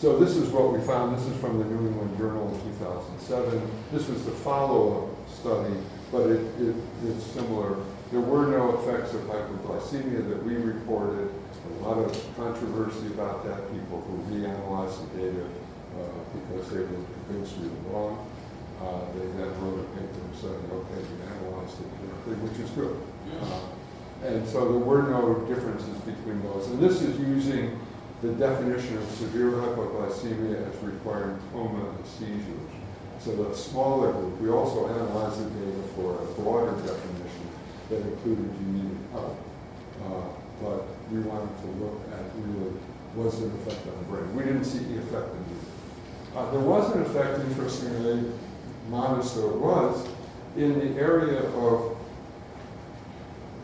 So 0.00 0.16
this 0.16 0.34
is 0.34 0.48
what 0.48 0.72
we 0.72 0.80
found. 0.80 1.14
This 1.14 1.26
is 1.26 1.36
from 1.42 1.58
the 1.58 1.64
New 1.66 1.92
England 1.92 2.16
Journal 2.16 2.48
in 2.48 2.78
2007. 2.80 3.60
This 3.92 4.08
was 4.08 4.24
the 4.24 4.30
follow-up 4.30 5.12
study, 5.28 5.76
but 6.10 6.24
it, 6.24 6.40
it, 6.56 6.74
it's 7.04 7.22
similar. 7.36 7.76
There 8.10 8.24
were 8.24 8.46
no 8.46 8.80
effects 8.80 9.12
of 9.12 9.20
hypoglycemia 9.28 10.26
that 10.30 10.42
we 10.42 10.56
reported. 10.56 11.28
A 11.28 11.84
lot 11.84 11.98
of 11.98 12.16
controversy 12.34 13.08
about 13.08 13.44
that. 13.44 13.60
People 13.76 14.00
who 14.00 14.16
reanalyzed 14.32 15.04
the 15.12 15.20
data 15.20 15.44
uh, 15.44 16.08
because 16.32 16.70
they 16.70 16.80
were 16.80 17.04
convinced 17.28 17.58
we 17.58 17.68
were 17.68 17.92
wrong. 17.92 18.26
Uh, 18.80 19.04
they 19.12 19.26
then 19.36 19.52
wrote 19.60 19.84
a 19.84 19.88
paper 20.00 20.24
saying, 20.40 20.64
okay, 20.80 20.96
we 20.96 21.28
analyzed 21.28 21.76
it 21.76 21.88
correctly, 22.00 22.48
which 22.48 22.58
is 22.58 22.70
good. 22.70 22.96
Uh, 23.36 23.68
and 24.24 24.48
so 24.48 24.64
there 24.64 24.80
were 24.80 25.02
no 25.02 25.44
differences 25.44 25.92
between 26.08 26.40
those. 26.42 26.68
And 26.68 26.80
this 26.80 27.02
is 27.02 27.20
using 27.20 27.78
the 28.22 28.32
definition 28.32 28.98
of 28.98 29.10
severe 29.12 29.50
hypoglycemia 29.50 30.68
as 30.68 30.82
requiring 30.82 31.38
coma 31.52 31.90
and 31.90 32.06
seizures. 32.06 32.70
So 33.18 33.34
the 33.36 33.54
smaller 33.54 34.12
group, 34.12 34.40
we 34.40 34.50
also 34.50 34.88
analyzed 34.88 35.44
the 35.44 35.50
data 35.60 35.82
for 35.94 36.22
a 36.22 36.26
broader 36.40 36.72
definition 36.82 37.48
that 37.88 38.00
included 38.00 38.50
immediate 38.60 38.98
help. 39.12 39.38
Uh, 40.04 40.28
but 40.62 40.84
we 41.10 41.20
wanted 41.20 41.54
to 41.62 41.66
look 41.82 42.00
at 42.12 42.20
really, 42.36 42.72
was 43.14 43.40
there 43.40 43.48
an 43.48 43.56
effect 43.56 43.86
on 43.86 43.98
the 43.98 44.04
brain? 44.04 44.34
We 44.34 44.44
didn't 44.44 44.64
see 44.64 44.78
the 44.78 44.98
effect 44.98 45.34
in 45.34 45.54
the 45.54 45.60
uh, 46.36 46.48
there 46.52 46.60
was 46.60 46.94
an 46.94 47.02
effect, 47.02 47.40
interestingly, 47.40 48.30
modest 48.88 49.34
though 49.34 49.50
it 49.50 49.56
was, 49.56 50.06
in 50.56 50.78
the 50.78 51.00
area 51.00 51.42
of 51.42 51.96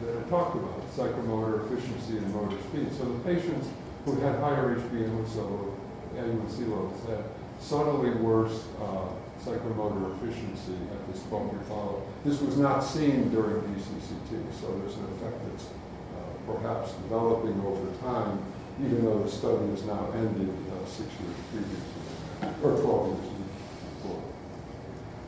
that 0.03 0.19
I 0.19 0.29
talked 0.29 0.57
about, 0.57 0.83
psychomotor 0.97 1.65
efficiency 1.65 2.19
and 2.19 2.35
motor 2.35 2.57
speed. 2.69 2.89
So 2.99 3.05
the 3.05 3.19
patients 3.21 3.69
who 4.07 4.21
had 4.21 4.39
higher 4.39 4.77
HbA1c 4.77 5.75
A1C 6.15 6.61
levels 6.61 7.07
had 7.09 7.25
subtly 7.61 8.11
worse 8.11 8.65
uh, 8.81 9.09
psychomotor 9.45 10.17
efficiency 10.17 10.79
at 10.93 11.13
this 11.13 11.23
12-year 11.25 11.61
follow. 11.69 12.03
This 12.25 12.41
was 12.41 12.57
not 12.57 12.81
seen 12.81 13.31
during 13.31 13.63
DCCT, 13.63 14.55
so 14.61 14.79
there's 14.79 14.97
an 14.97 15.05
effect 15.17 15.37
that's 15.51 15.67
uh, 15.67 16.53
perhaps 16.53 16.93
developing 16.93 17.61
over 17.67 17.91
time, 18.01 18.39
even 18.81 19.05
though 19.05 19.23
the 19.25 19.31
study 19.31 19.67
is 19.73 19.83
now 19.85 20.09
ended 20.15 20.49
uh, 20.49 20.87
six 20.87 21.09
years 21.21 21.37
previously, 21.51 22.55
or 22.63 22.81
12 22.81 23.19
years 23.19 23.33
before. 24.03 24.23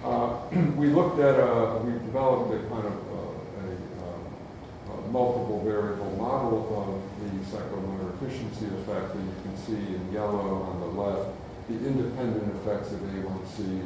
Uh, 0.05 0.71
we 0.77 0.87
looked 0.87 1.19
at, 1.19 1.35
a, 1.35 1.79
we 1.85 1.93
developed 2.07 2.55
a 2.55 2.59
kind 2.69 2.87
of 2.87 2.95
uh, 2.95 3.59
a, 3.59 4.95
uh, 4.95 4.99
a 4.99 5.09
multiple 5.09 5.63
variable 5.65 6.17
model 6.17 6.63
of 6.79 7.23
the 7.23 7.57
psychomotor 7.57 7.98
efficiency 8.21 8.67
effect, 8.83 9.15
and 9.15 9.27
you 9.27 9.35
can 9.43 9.57
see 9.57 9.95
in 9.95 10.13
yellow 10.13 10.63
on 10.63 10.81
the 10.81 10.87
left 10.87 11.31
the 11.69 11.75
independent 11.87 12.55
effects 12.57 12.93
of 12.93 13.01
A1C, 13.01 13.83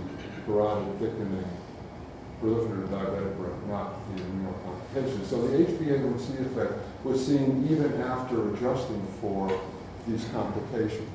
carotid 0.46 0.98
thickening, 1.00 1.44
proliferative 2.40 2.88
diabetic 2.88 3.36
retinopathy, 3.36 4.16
and 4.16 4.38
renal 4.38 4.54
complications. 4.64 5.28
So 5.28 5.46
the 5.48 5.64
HbA1c 5.64 6.46
effect 6.46 6.72
was 7.04 7.26
seen 7.26 7.66
even 7.68 8.00
after 8.02 8.54
adjusting 8.54 9.04
for 9.20 9.48
these 10.06 10.24
complications, 10.32 11.10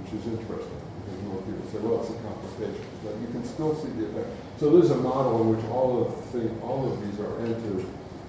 which 0.00 0.18
is 0.18 0.26
interesting. 0.26 0.80
Because 1.04 1.22
more 1.24 1.42
people 1.42 1.68
say, 1.70 1.78
well, 1.78 2.00
it's 2.00 2.10
a 2.10 2.18
complication, 2.24 2.84
but 3.04 3.14
you 3.20 3.28
can 3.28 3.44
still 3.44 3.74
see 3.76 3.90
the 3.90 4.08
effect. 4.08 4.28
So 4.58 4.70
there's 4.70 4.90
a 4.90 4.96
model 4.96 5.42
in 5.42 5.56
which 5.56 5.64
all 5.66 6.06
of 6.06 6.32
the, 6.32 6.48
all 6.60 6.90
of 6.90 7.00
these 7.04 7.20
are 7.20 7.38
entered 7.40 7.84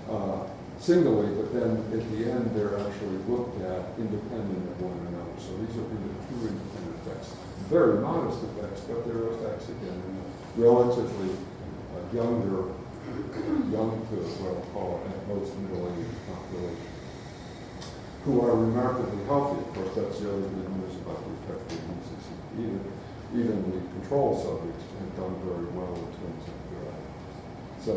uh, 0.10 0.48
singly, 0.80 1.36
but 1.36 1.54
then 1.54 1.76
at 1.92 2.04
the 2.12 2.32
end, 2.32 2.52
they're 2.56 2.80
actually 2.80 3.20
looked 3.28 3.60
at 3.62 3.92
independent 4.00 4.64
of 4.72 4.82
one 4.82 4.96
another. 5.12 5.36
So 5.38 5.52
these 5.60 5.76
are 5.76 5.86
really 5.92 6.16
two 6.32 6.40
independent 6.56 6.96
effects. 7.04 7.36
Very 7.68 8.00
modest 8.00 8.40
effects, 8.48 8.88
but 8.88 9.04
they're 9.06 9.30
effects 9.36 9.68
again 9.70 10.00
in 10.00 10.14
a 10.16 10.26
relatively 10.56 11.36
uh, 11.36 12.02
younger, 12.16 12.72
young 13.70 13.92
to 14.10 14.16
what 14.40 14.56
I'll 14.56 14.68
call 14.72 15.04
at 15.04 15.20
most 15.28 15.52
middle-aged 15.60 16.16
population, 16.32 16.90
who 18.24 18.42
are 18.42 18.56
remarkably 18.56 19.20
healthy. 19.28 19.60
Of 19.60 19.70
course, 19.76 19.94
that's 20.00 20.18
the 20.24 20.32
other 20.32 20.48
good 20.48 20.70
news 20.80 20.96
about 21.04 21.20
the 21.22 21.32
effect 21.44 21.70
of 21.70 21.80
DCCT. 21.92 22.40
Even, 22.56 22.82
even 23.36 23.58
the 23.68 23.80
control 24.00 24.34
subjects 24.40 24.84
have 24.96 25.12
done 25.20 25.36
very 25.44 25.68
well 25.76 25.94
in 25.94 26.10
terms 26.18 26.44
of 26.50 26.58
their 26.72 26.88
outcomes. 26.88 27.36
So 27.84 27.94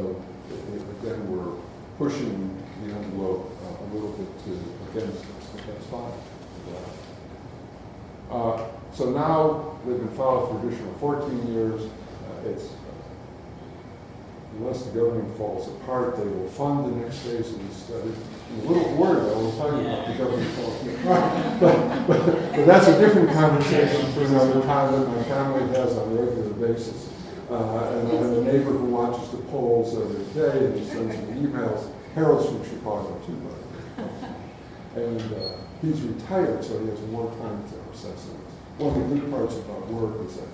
again, 1.00 1.24
we're 1.30 1.56
pushing 1.96 2.61
the 2.86 2.94
envelope 2.94 3.50
uh, 3.64 3.84
a 3.84 3.86
little 3.94 4.10
bit 4.10 4.28
to 4.44 4.50
against 4.98 5.20
us, 5.24 5.46
but 5.54 5.66
that's 5.66 5.86
fine. 5.86 6.12
Uh, 8.30 8.64
So 8.94 9.10
now, 9.10 9.78
they've 9.86 9.98
been 9.98 10.08
filed 10.16 10.50
for 10.50 10.66
additional 10.66 10.92
14 11.00 11.52
years. 11.54 11.80
Uh, 11.82 12.48
It's, 12.50 12.68
unless 14.58 14.82
the 14.84 14.90
government 15.00 15.34
falls 15.38 15.68
apart, 15.68 16.16
they 16.18 16.24
will 16.26 16.48
fund 16.48 16.84
the 16.92 16.96
next 17.00 17.18
phase 17.24 17.48
of 17.54 17.68
the 17.68 17.74
study. 17.74 18.12
I'm 18.52 18.66
a 18.68 18.72
little 18.72 18.94
worried, 18.96 19.32
I 19.32 19.36
was 19.40 19.56
talking 19.56 19.80
about 19.86 20.06
the 20.08 20.14
government 20.14 20.50
falling 20.52 20.96
apart. 20.96 21.32
But, 21.62 22.06
but, 22.06 22.20
but 22.56 22.66
that's 22.66 22.88
a 22.88 22.98
different 23.00 23.30
conversation 23.32 24.12
for 24.12 24.24
another 24.24 24.60
time 24.62 24.92
that 24.92 25.08
my 25.08 25.22
family 25.24 25.66
has 25.78 25.96
on 25.96 26.12
a 26.12 26.14
regular 26.20 26.52
basis. 26.68 27.08
Uh, 27.50 27.54
And 27.96 28.08
I 28.12 28.14
have 28.16 28.32
a 28.36 28.42
neighbor 28.44 28.72
who 28.72 28.86
watches 28.86 29.30
the 29.30 29.38
polls 29.48 29.96
every 29.96 30.24
day, 30.36 30.66
and 30.66 30.86
sends 30.86 31.16
me 31.16 31.46
emails. 31.48 31.88
Harold's 32.14 32.46
from 32.46 32.64
Chicago 32.64 33.20
too, 33.26 33.36
by 33.36 34.02
the 34.02 34.08
way. 34.08 34.34
And 34.94 35.20
uh, 35.32 35.56
he's 35.80 36.02
retired, 36.02 36.62
so 36.62 36.78
he 36.80 36.88
has 36.90 37.00
more 37.08 37.30
time 37.40 37.64
to 37.70 37.76
obsess 37.88 38.28
on 38.28 38.36
this. 38.44 38.52
One 38.76 39.00
of 39.00 39.08
the 39.08 39.16
good 39.16 39.30
parts 39.30 39.56
about 39.56 39.88
work 39.88 40.20
is 40.28 40.36
that 40.36 40.48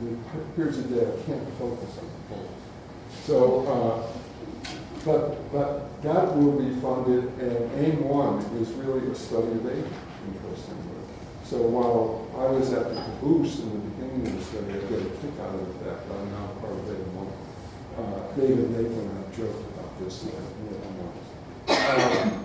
there 0.00 0.12
are 0.12 0.44
periods 0.54 0.78
of 0.78 0.90
day 0.92 1.08
I 1.08 1.16
can't 1.24 1.48
focus 1.58 1.96
on 1.96 2.04
the 2.04 2.20
polls. 2.28 2.50
So, 3.24 3.64
uh, 3.64 4.06
but, 5.06 5.52
but 5.52 6.02
that 6.02 6.36
will 6.36 6.60
be 6.60 6.68
funded, 6.80 7.24
and 7.40 7.72
AIM 7.80 8.04
one 8.04 8.44
is 8.60 8.68
really 8.72 9.10
a 9.10 9.14
study 9.14 9.52
of 9.56 9.64
age, 9.66 9.88
interestingly. 10.28 11.00
So 11.44 11.64
while 11.64 12.28
I 12.36 12.52
was 12.52 12.70
at 12.74 12.92
the 12.92 13.00
caboose 13.00 13.60
in 13.60 13.72
the 13.72 13.82
beginning 13.88 14.26
of 14.28 14.36
the 14.36 14.44
study, 14.44 14.68
I 14.68 14.84
get 14.84 15.00
a 15.00 15.10
kick 15.16 15.32
out 15.40 15.56
of 15.56 15.64
the 15.64 15.74
fact 15.80 16.04
that 16.04 16.12
I'm 16.12 16.28
now 16.28 16.46
part 16.60 16.76
of 16.76 16.84
AIM 16.92 17.08
one. 17.16 17.32
Uh, 17.96 18.20
David 18.36 18.68
Nathan 18.70 19.00
and 19.00 19.24
I 19.24 19.32
joked 19.32 19.64
about 19.72 19.96
this 19.98 20.28
once. 20.28 20.67
Um, 21.88 22.44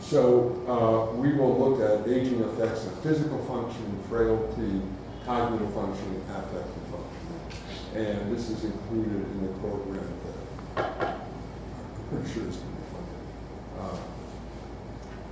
So 0.00 0.56
uh, 0.68 1.16
we 1.16 1.32
will 1.32 1.56
look 1.58 1.80
at 1.80 2.06
aging 2.08 2.42
effects 2.42 2.86
on 2.86 2.94
physical 3.02 3.38
function, 3.46 3.84
frailty, 4.08 4.82
cognitive 5.24 5.72
function, 5.72 6.20
affective 6.28 6.84
function. 6.92 7.96
And 7.96 8.34
this 8.34 8.50
is 8.50 8.64
included 8.64 9.24
in 9.24 9.46
the 9.46 9.52
program 9.60 10.08
that 10.76 11.00
I'm 11.00 11.20
pretty 12.10 12.32
sure 12.32 12.48
is 12.48 12.56
going 12.56 12.76
to 12.76 12.80
be 12.80 12.88
funded. 12.92 13.20
Uh, 13.80 13.96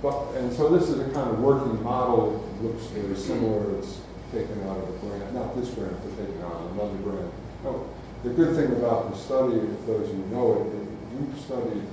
But, 0.01 0.41
and 0.41 0.51
so 0.53 0.69
this 0.75 0.89
is 0.89 0.99
a 0.99 1.09
kind 1.13 1.29
of 1.29 1.39
working 1.39 1.81
model, 1.83 2.43
it 2.57 2.63
looks 2.63 2.85
very 2.85 3.15
similar, 3.15 3.77
it's 3.77 3.99
taken 4.31 4.61
out 4.67 4.77
of 4.77 4.87
the 4.87 5.07
grant, 5.07 5.33
not 5.33 5.55
this 5.55 5.69
grant, 5.69 5.93
but 6.01 6.17
taken 6.17 6.41
out 6.41 6.53
of 6.53 6.71
another 6.73 6.97
grant. 7.05 7.33
Oh, 7.65 7.85
The 8.23 8.29
good 8.31 8.55
thing 8.55 8.71
about 8.77 9.11
the 9.11 9.17
study, 9.17 9.57
if 9.57 9.85
those 9.85 10.09
you 10.09 10.25
know 10.33 10.65
it 10.73 10.81
we've 11.13 11.39
studied 11.41 11.83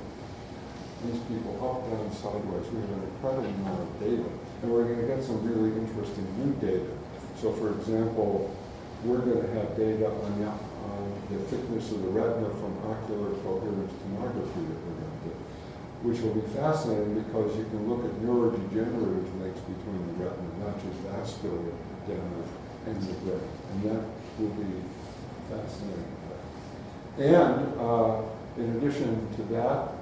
these 1.04 1.20
people 1.30 1.54
up, 1.62 1.86
down, 1.86 2.10
sideways. 2.10 2.66
We 2.74 2.80
have 2.82 2.90
an 2.90 3.04
incredible 3.06 3.46
amount 3.46 3.80
of 3.86 3.90
data, 4.00 4.28
and 4.62 4.66
we're 4.72 4.84
going 4.84 5.00
to 5.00 5.06
get 5.06 5.22
some 5.22 5.38
really 5.46 5.70
interesting 5.78 6.26
new 6.38 6.52
data. 6.58 6.90
So, 7.38 7.52
for 7.52 7.70
example, 7.78 8.50
we're 9.04 9.22
going 9.22 9.42
to 9.42 9.52
have 9.54 9.76
data 9.76 10.10
on 10.10 10.30
the, 10.42 10.50
on 10.50 11.02
the 11.30 11.38
thickness 11.46 11.92
of 11.92 12.02
the 12.02 12.08
retina 12.10 12.50
from 12.58 12.74
ocular 12.82 13.30
coherence 13.46 13.94
tomography 14.02 14.62
that 14.66 14.78
we're 14.82 14.98
going 14.98 15.14
to 15.14 15.30
do, 15.30 15.34
which 16.02 16.18
will 16.18 16.34
be 16.34 16.46
fascinating 16.50 17.14
because 17.22 17.54
you 17.54 17.64
can 17.70 17.86
look 17.86 18.02
at 18.02 18.10
neurodegenerative 18.18 19.30
links 19.38 19.62
between 19.70 20.02
the 20.02 20.14
retina, 20.26 20.50
not 20.66 20.74
just 20.82 20.98
vascular 21.06 21.70
damage, 22.10 22.50
and 22.86 22.98
the 23.02 23.14
brain, 23.22 23.48
and 23.70 23.82
that 23.86 24.02
will 24.38 24.54
be 24.58 24.82
fascinating. 25.46 26.18
And 27.18 27.80
uh, 27.80 28.22
in 28.56 28.76
addition 28.76 29.28
to 29.36 29.42
that, 29.54 29.97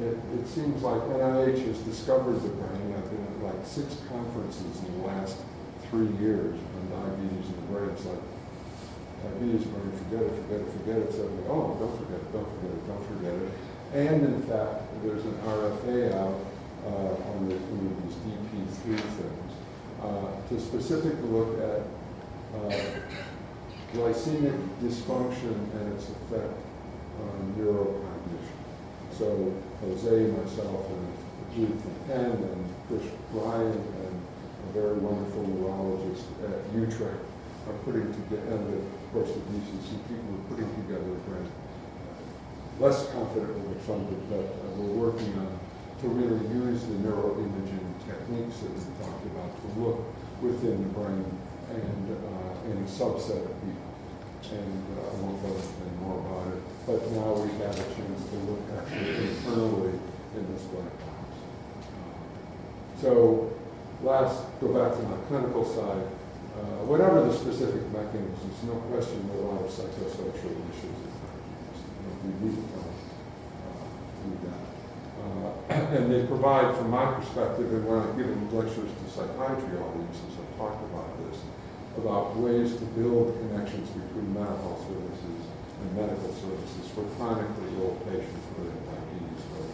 it, 0.00 0.18
it 0.38 0.46
seems 0.48 0.82
like 0.82 1.00
NIH 1.02 1.66
has 1.66 1.78
discovered 1.80 2.42
the 2.42 2.48
brain. 2.48 2.94
I've 2.96 3.10
been 3.10 3.26
at 3.46 3.54
like 3.54 3.66
six 3.66 4.00
conferences 4.08 4.82
in 4.86 5.00
the 5.00 5.06
last 5.06 5.36
three 5.90 6.10
years 6.18 6.58
on 6.58 6.82
diabetes 6.90 7.46
and 7.46 7.58
the 7.58 7.66
brain. 7.72 7.90
It's 7.90 8.04
like 8.04 8.18
diabetes 9.22 9.66
brain, 9.66 9.92
forget 9.92 10.22
it, 10.22 10.34
forget 10.42 10.60
it, 10.60 10.72
forget 10.72 10.98
it. 10.98 11.12
Suddenly, 11.12 11.44
oh, 11.48 11.76
don't 11.78 11.96
forget 11.98 12.18
it, 12.18 12.32
don't 12.32 12.50
forget 12.58 12.70
it, 12.74 12.86
don't 12.88 13.06
forget 13.06 13.34
it. 13.34 13.50
And 13.94 14.26
in 14.26 14.42
fact, 14.42 14.82
there's 15.04 15.24
an 15.24 15.38
RFA 15.46 16.14
out 16.18 16.40
uh, 16.86 17.30
on 17.30 17.48
the, 17.48 17.54
of 17.54 18.02
these 18.02 18.16
DP3 18.26 18.98
things 18.98 19.52
uh, 20.02 20.26
to 20.48 20.60
specifically 20.60 21.28
look 21.28 21.58
at 21.60 21.80
uh, 22.58 22.82
glycemic 23.94 24.58
dysfunction 24.82 25.54
and 25.78 25.92
its 25.94 26.08
effect 26.08 26.52
on 27.22 27.54
neurocognition. 27.56 28.63
So 29.18 29.54
Jose, 29.80 30.26
myself, 30.26 30.90
and 30.90 31.06
Keith 31.54 31.82
Penn, 32.08 32.34
and 32.34 32.74
Chris 32.88 33.02
Ryan, 33.32 33.78
and 33.78 34.14
a 34.68 34.72
very 34.72 34.98
wonderful 34.98 35.46
neurologist 35.46 36.26
at 36.42 36.74
Utrecht 36.74 37.22
are 37.68 37.78
putting 37.84 38.10
together, 38.12 38.58
and 38.58 38.74
of 38.74 39.12
course 39.12 39.30
the 39.30 39.40
DCC 39.54 40.02
people 40.10 40.34
are 40.34 40.46
putting 40.50 40.68
together 40.82 41.14
a 41.14 41.30
grant. 41.30 41.50
Less 42.80 43.08
confident 43.12 43.54
we'll 43.62 43.78
funded, 43.86 44.18
but 44.28 44.50
uh, 44.50 44.82
we're 44.82 45.10
working 45.10 45.32
on 45.38 45.60
to 46.02 46.08
really 46.08 46.42
use 46.50 46.82
the 46.82 46.94
neuroimaging 47.06 47.86
techniques 48.04 48.58
that 48.66 48.72
we 48.74 48.82
talked 48.98 49.24
about 49.30 49.50
to 49.62 49.80
look 49.80 49.98
within 50.42 50.82
the 50.82 50.90
brain 50.98 51.24
and 51.70 52.04
uh, 52.10 52.70
in 52.70 52.82
a 52.82 52.88
subset 52.90 53.46
of 53.46 53.54
people. 53.62 53.73
And 54.52 54.84
uh, 54.98 55.10
go 55.16 55.56
more 56.00 56.20
about 56.20 56.52
it, 56.52 56.62
but 56.86 57.00
now 57.12 57.32
we 57.32 57.48
have 57.64 57.72
a 57.72 57.86
chance 57.96 58.28
to 58.28 58.36
look 58.44 58.60
actually 58.76 59.32
internally 59.32 59.98
in 60.36 60.52
this 60.52 60.62
box. 60.68 60.92
So 63.00 63.52
last, 64.02 64.44
go 64.60 64.68
back 64.68 64.96
to 64.96 65.02
my 65.08 65.16
clinical 65.28 65.64
side. 65.64 66.06
Uh, 66.54 66.86
whatever 66.86 67.24
the 67.24 67.32
specific 67.32 67.82
mechanisms, 67.90 68.62
no 68.68 68.78
question 68.92 69.26
there 69.32 69.42
are 69.42 69.48
a 69.48 69.58
lot 69.58 69.64
of 69.64 69.72
psychosocial 69.72 70.54
issues. 70.70 71.00
We 72.22 72.30
need 72.40 72.56
to 72.56 72.64
uh, 72.78 72.94
do 74.24 74.30
that. 74.44 74.64
Uh, 75.20 75.56
and 75.98 76.12
they 76.12 76.24
provide, 76.28 76.76
from 76.76 76.90
my 76.90 77.12
perspective, 77.16 77.72
and 77.72 77.84
when 77.88 77.98
I've 78.00 78.16
given 78.16 78.38
lectures 78.54 78.92
to 78.92 79.04
psychiatry 79.08 79.76
audiences, 79.76 80.32
I've 80.36 80.52
talked 80.56 80.84
about 80.92 81.10
this, 81.26 81.42
about 81.98 82.36
ways 82.36 82.76
to 82.76 82.84
build 82.98 83.36
connections 83.40 83.88
between 83.90 84.34
mental 84.34 84.56
health 84.58 84.82
services 84.88 85.40
and 85.80 85.96
medical 85.96 86.32
services 86.34 86.90
for 86.94 87.04
chronically 87.16 87.70
ill 87.78 87.96
patients 88.06 88.44
with 88.58 88.72
diabetes 88.86 89.42
or 89.54 89.64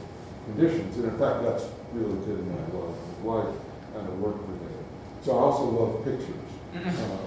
conditions. 0.53 0.97
And 0.97 1.05
in 1.07 1.19
fact, 1.19 1.43
that's 1.43 1.65
really 1.93 2.19
been 2.27 2.49
my 2.49 2.63
love 2.77 2.93
of 2.93 3.25
life 3.25 3.57
and 3.97 4.09
a 4.09 4.13
work 4.21 4.37
related. 4.37 4.85
So 5.23 5.39
I 5.39 5.41
also 5.41 5.65
love 5.65 6.05
pictures. 6.05 6.51
Uh, 6.75 7.17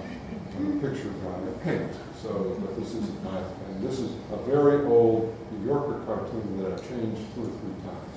I'm 0.56 0.78
a 0.78 0.80
picture 0.80 1.10
guy, 1.22 1.34
I 1.34 1.64
paint. 1.64 1.92
So, 2.22 2.56
but 2.60 2.78
this 2.78 2.94
is 2.94 3.10
my, 3.22 3.38
and 3.38 3.82
this 3.82 3.98
is 3.98 4.12
a 4.32 4.36
very 4.46 4.86
old 4.86 5.34
New 5.52 5.66
Yorker 5.66 6.00
cartoon 6.06 6.62
that 6.62 6.72
I've 6.72 6.88
changed 6.88 7.20
two 7.34 7.42
or 7.42 7.52
three 7.58 7.76
times. 7.82 8.14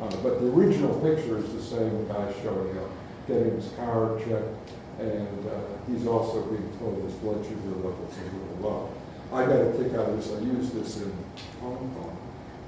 Uh, 0.00 0.22
but 0.22 0.40
the 0.40 0.46
original 0.48 0.94
picture 1.00 1.38
is 1.38 1.52
the 1.52 1.62
same 1.62 2.08
guy 2.08 2.32
showing 2.42 2.78
up, 2.78 2.90
getting 3.26 3.54
his 3.56 3.70
car 3.72 4.18
checked, 4.20 4.72
and 5.00 5.46
uh, 5.48 5.60
he's 5.88 6.06
also 6.06 6.44
being 6.52 6.68
told 6.78 7.02
his 7.02 7.14
blood 7.24 7.42
sugar 7.44 7.72
levels 7.80 8.12
are 8.18 8.28
a 8.28 8.32
little 8.36 8.60
low. 8.60 8.92
I 9.32 9.46
got 9.46 9.56
a 9.56 9.72
kick 9.72 9.94
out 9.94 10.10
of 10.10 10.16
this. 10.16 10.28
I 10.36 10.40
used 10.44 10.74
this 10.74 11.00
in 11.00 11.12
Hong 11.60 11.88
Kong, 11.96 12.16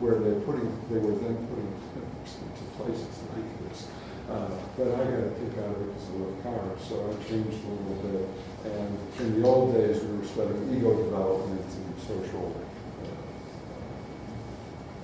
where 0.00 0.16
they're 0.16 0.40
putting, 0.40 0.64
they 0.88 0.96
were 0.96 1.12
then 1.20 1.36
putting 1.52 1.68
clinics 1.92 2.40
into 2.40 2.64
places 2.80 3.12
like 3.36 3.68
this. 3.68 3.88
Uh, 4.30 4.48
but 4.78 4.88
I 4.96 5.04
got 5.12 5.28
a 5.28 5.32
kick 5.36 5.60
out 5.60 5.76
of 5.76 5.82
it 5.82 5.92
because 5.92 6.08
I 6.08 6.14
love 6.24 6.36
cars, 6.40 6.80
so 6.88 6.94
I 7.04 7.12
changed 7.28 7.60
a 7.60 7.68
little 7.68 8.00
bit. 8.00 8.24
And 8.64 8.96
in 9.20 9.42
the 9.42 9.46
old 9.46 9.74
days, 9.74 10.00
we 10.00 10.16
were 10.16 10.24
studying 10.24 10.72
ego 10.72 10.96
development 11.04 11.68
and 11.68 12.00
social 12.00 12.56
uh, 13.02 13.12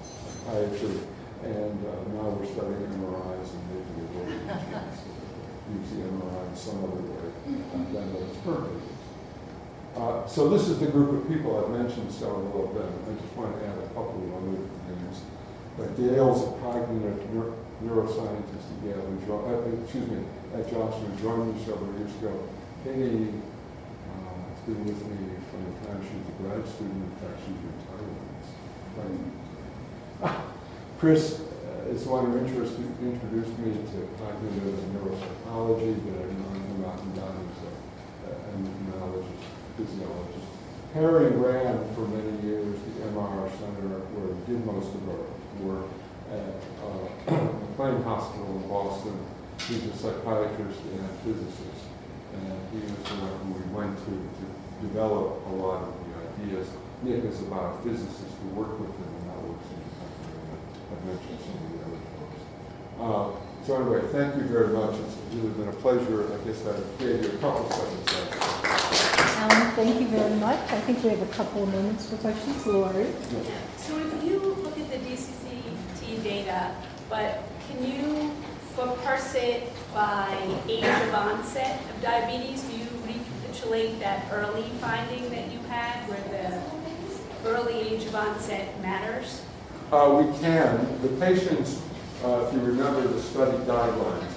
psychiatry, 0.01 0.97
and 1.45 1.77
uh, 1.85 1.93
now 2.17 2.33
we're 2.33 2.49
studying 2.49 2.89
MRIs 2.97 3.53
and 3.53 3.65
maybe 3.69 4.01
a 4.01 4.09
little 4.17 4.89
MRI 5.77 6.49
in 6.51 6.57
some 6.57 6.79
other 6.85 7.03
way 7.03 7.29
than 7.47 7.87
currently 8.45 8.73
used. 8.75 8.99
Uh, 9.97 10.27
so 10.27 10.49
this 10.49 10.69
is 10.69 10.79
the 10.79 10.87
group 10.87 11.11
of 11.23 11.29
people 11.29 11.59
I've 11.59 11.71
mentioned 11.71 12.11
several 12.13 12.69
of 12.69 12.75
them. 12.75 12.93
I 13.09 13.21
just 13.21 13.35
want 13.37 13.59
to 13.59 13.67
add 13.67 13.79
a 13.79 13.87
couple 13.89 14.23
of 14.25 14.35
other 14.35 14.51
names. 14.53 15.23
But 15.77 15.97
Gail's 15.97 16.43
a 16.43 16.53
cognitive 16.61 17.19
neur- 17.35 17.55
neuroscientist 17.85 18.67
at 18.79 18.85
Yale, 18.85 19.01
who 19.01 19.35
uh, 19.35 19.83
excuse 19.83 20.09
me, 20.09 20.25
at 20.55 20.71
Joslin, 20.71 21.19
joined 21.19 21.55
me 21.55 21.65
several 21.65 21.93
years 21.99 22.15
ago. 22.17 22.49
Katie 22.85 23.35
uh, 24.11 24.39
has 24.51 24.61
been 24.67 24.85
with 24.87 25.03
me 25.07 25.35
from 25.51 25.61
the 25.67 25.87
time 25.87 26.01
she 26.03 26.15
was 26.19 26.29
a 26.29 26.43
grad 26.43 26.63
student, 26.75 27.03
in 27.05 27.11
fact, 27.19 27.39
she's 27.45 27.61
retired. 27.67 28.17
Quite- 30.21 30.41
Chris 30.99 31.41
uh, 31.79 31.95
is 31.95 32.05
the 32.05 32.11
one 32.11 32.27
who 32.27 32.39
interested, 32.43 32.83
introduced 32.99 33.55
me 33.59 33.71
to 33.71 33.99
cognitive 34.19 34.75
and 34.75 34.91
neuropsychology, 34.99 35.95
but 36.03 36.15
I've 36.19 36.35
known 36.35 36.59
him 36.67 36.85
out 36.85 36.99
and 36.99 37.15
down 37.15 37.35
as 37.39 37.59
a 37.63 37.79
endocrinologist, 38.59 39.43
physiologist. 39.77 40.49
Perry 40.93 41.31
ran 41.37 41.79
for 41.95 42.09
many 42.09 42.35
years 42.43 42.75
the 42.81 43.07
MR 43.13 43.47
Center 43.61 44.01
where 44.17 44.33
we 44.33 44.41
did 44.49 44.65
most 44.65 44.89
of 44.89 45.03
our 45.07 45.27
work 45.63 45.87
at 46.33 46.57
uh, 46.83 47.07
McLean 47.77 48.03
Hospital 48.03 48.49
in 48.57 48.69
Boston. 48.69 49.15
He's 49.69 49.85
a 49.85 49.95
psychiatrist 49.95 50.81
and 50.81 51.05
a 51.05 51.15
physicist, 51.23 51.85
and 52.33 52.57
he 52.73 52.81
was 52.81 52.99
the 53.05 53.15
one 53.21 53.37
who 53.45 53.61
we 53.61 53.65
went 53.75 53.95
to 54.09 54.13
to 54.17 54.45
develop 54.81 55.45
a 55.47 55.55
lot 55.55 55.83
of 55.85 55.93
the 55.93 56.11
ideas. 56.43 56.67
Nick 57.03 57.25
is 57.25 57.43
about 57.43 57.79
a 57.79 57.83
physicist 57.83 58.33
who 58.43 58.49
worked 58.59 58.81
with 58.81 58.91
him, 58.91 59.11
and 59.23 59.31
that 59.31 59.39
works 59.45 59.67
in 59.71 59.79
the 59.79 59.93
company. 60.89 60.99
I've 60.99 61.05
mentioned 61.07 61.39
some 61.41 61.55
of 61.55 61.73
the 61.73 61.79
other 61.87 62.01
folks. 62.17 62.41
Uh, 63.01 63.67
so 63.67 63.77
anyway, 63.77 64.01
thank 64.13 64.37
you 64.37 64.49
very 64.49 64.69
much. 64.69 64.95
It's 64.99 65.17
really 65.35 65.51
been 65.51 65.69
a 65.69 65.73
pleasure. 65.73 66.33
I 66.33 66.37
guess 66.47 66.65
I 66.67 67.03
gave 67.03 67.23
you 67.25 67.31
a 67.31 67.39
couple 67.39 67.67
of 67.67 67.73
seconds. 67.73 68.05
there. 68.07 68.29
Alan, 69.41 69.71
thank 69.77 70.01
you 70.01 70.09
very 70.09 70.35
much. 70.37 70.59
I 70.73 70.81
think 70.81 71.03
we 71.05 71.11
have 71.11 71.23
a 71.23 71.33
couple 71.33 71.63
of 71.65 71.69
minutes 71.69 72.09
for 72.11 72.17
questions. 72.17 72.67
Lori? 72.67 73.07
So 73.77 73.99
if 73.99 74.25
you 74.25 74.39
look 74.41 74.79
at 74.79 74.91
the 74.91 74.99
DCCT 74.99 76.23
data, 76.25 76.75
but 77.09 77.43
can 77.69 77.85
you 77.85 78.33
for- 78.75 78.97
parse 79.05 79.35
it 79.35 79.71
by 79.95 80.37
age 80.69 80.85
of 80.85 81.15
onset 81.15 81.81
of 81.95 82.03
diabetes? 82.03 82.63
Do 82.63 82.77
you 82.77 82.87
recapitulate 83.07 84.01
that 84.01 84.27
early 84.33 84.69
finding 84.81 85.31
that 85.31 85.53
you 85.53 85.59
had 85.69 86.09
where 86.09 86.23
the 86.33 87.49
early 87.49 87.75
age 87.75 88.05
of 88.07 88.15
onset 88.15 88.81
matters? 88.81 89.43
Uh, 89.91 90.23
we 90.23 90.39
can. 90.39 91.01
The 91.03 91.09
patients, 91.19 91.81
uh, 92.25 92.45
if 92.47 92.55
you 92.55 92.61
remember 92.61 93.07
the 93.09 93.21
study 93.23 93.57
guidelines, 93.59 94.33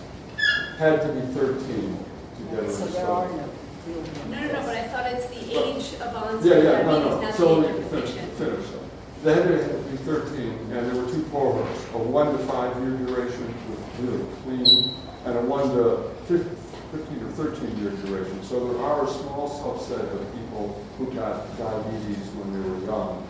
had 0.77 1.01
to 1.01 1.09
be 1.13 1.21
13 1.33 1.97
to 2.37 2.55
get 2.55 2.63
a 2.63 2.71
So 2.71 2.85
there 2.87 3.05
are 3.05 3.27
result. 3.27 3.37
no 3.37 3.49
field 3.85 4.29
No, 4.29 4.39
no, 4.39 4.47
no, 4.47 4.61
but 4.61 4.75
I 4.77 4.87
thought 4.87 5.05
it's 5.11 5.27
the 5.27 5.59
age 5.59 5.93
of 5.99 6.13
Yeah, 6.13 6.21
onset 6.23 6.57
of 6.57 6.63
yeah, 6.63 6.81
no, 6.83 6.91
diabetes, 6.91 7.11
no. 7.11 7.21
not 7.21 7.33
So 7.35 7.55
the 7.55 7.67
let 7.67 7.69
age 7.69 7.75
me 7.75 7.83
of 7.83 7.91
the 7.91 7.97
finish, 7.97 8.11
patient. 8.15 8.33
finish. 8.33 8.65
that. 8.69 8.81
They 9.23 9.33
had 9.33 9.43
to 9.69 9.77
be 9.91 9.97
13, 9.97 10.41
and 10.71 10.71
there 10.71 10.95
were 11.03 11.11
two 11.11 11.23
cohorts, 11.31 11.83
a 11.93 11.97
one 11.97 12.31
to 12.31 12.43
five 12.45 12.75
year 12.81 12.91
duration 13.05 13.53
with 13.69 13.99
really 13.99 14.25
clean, 14.43 14.95
and 15.25 15.37
a 15.37 15.41
one 15.41 15.69
to 15.75 16.09
fif- 16.25 16.47
15 16.91 17.23
or 17.23 17.31
13 17.31 17.77
year 17.77 17.91
duration. 18.05 18.41
So 18.43 18.71
there 18.73 18.81
are 18.83 19.03
a 19.05 19.07
small 19.07 19.47
subset 19.49 20.01
of 20.11 20.19
people 20.33 20.81
who 20.97 21.11
got 21.13 21.45
diabetes 21.57 22.25
when 22.39 22.49
they 22.55 22.69
were 22.69 22.79
young. 22.85 23.27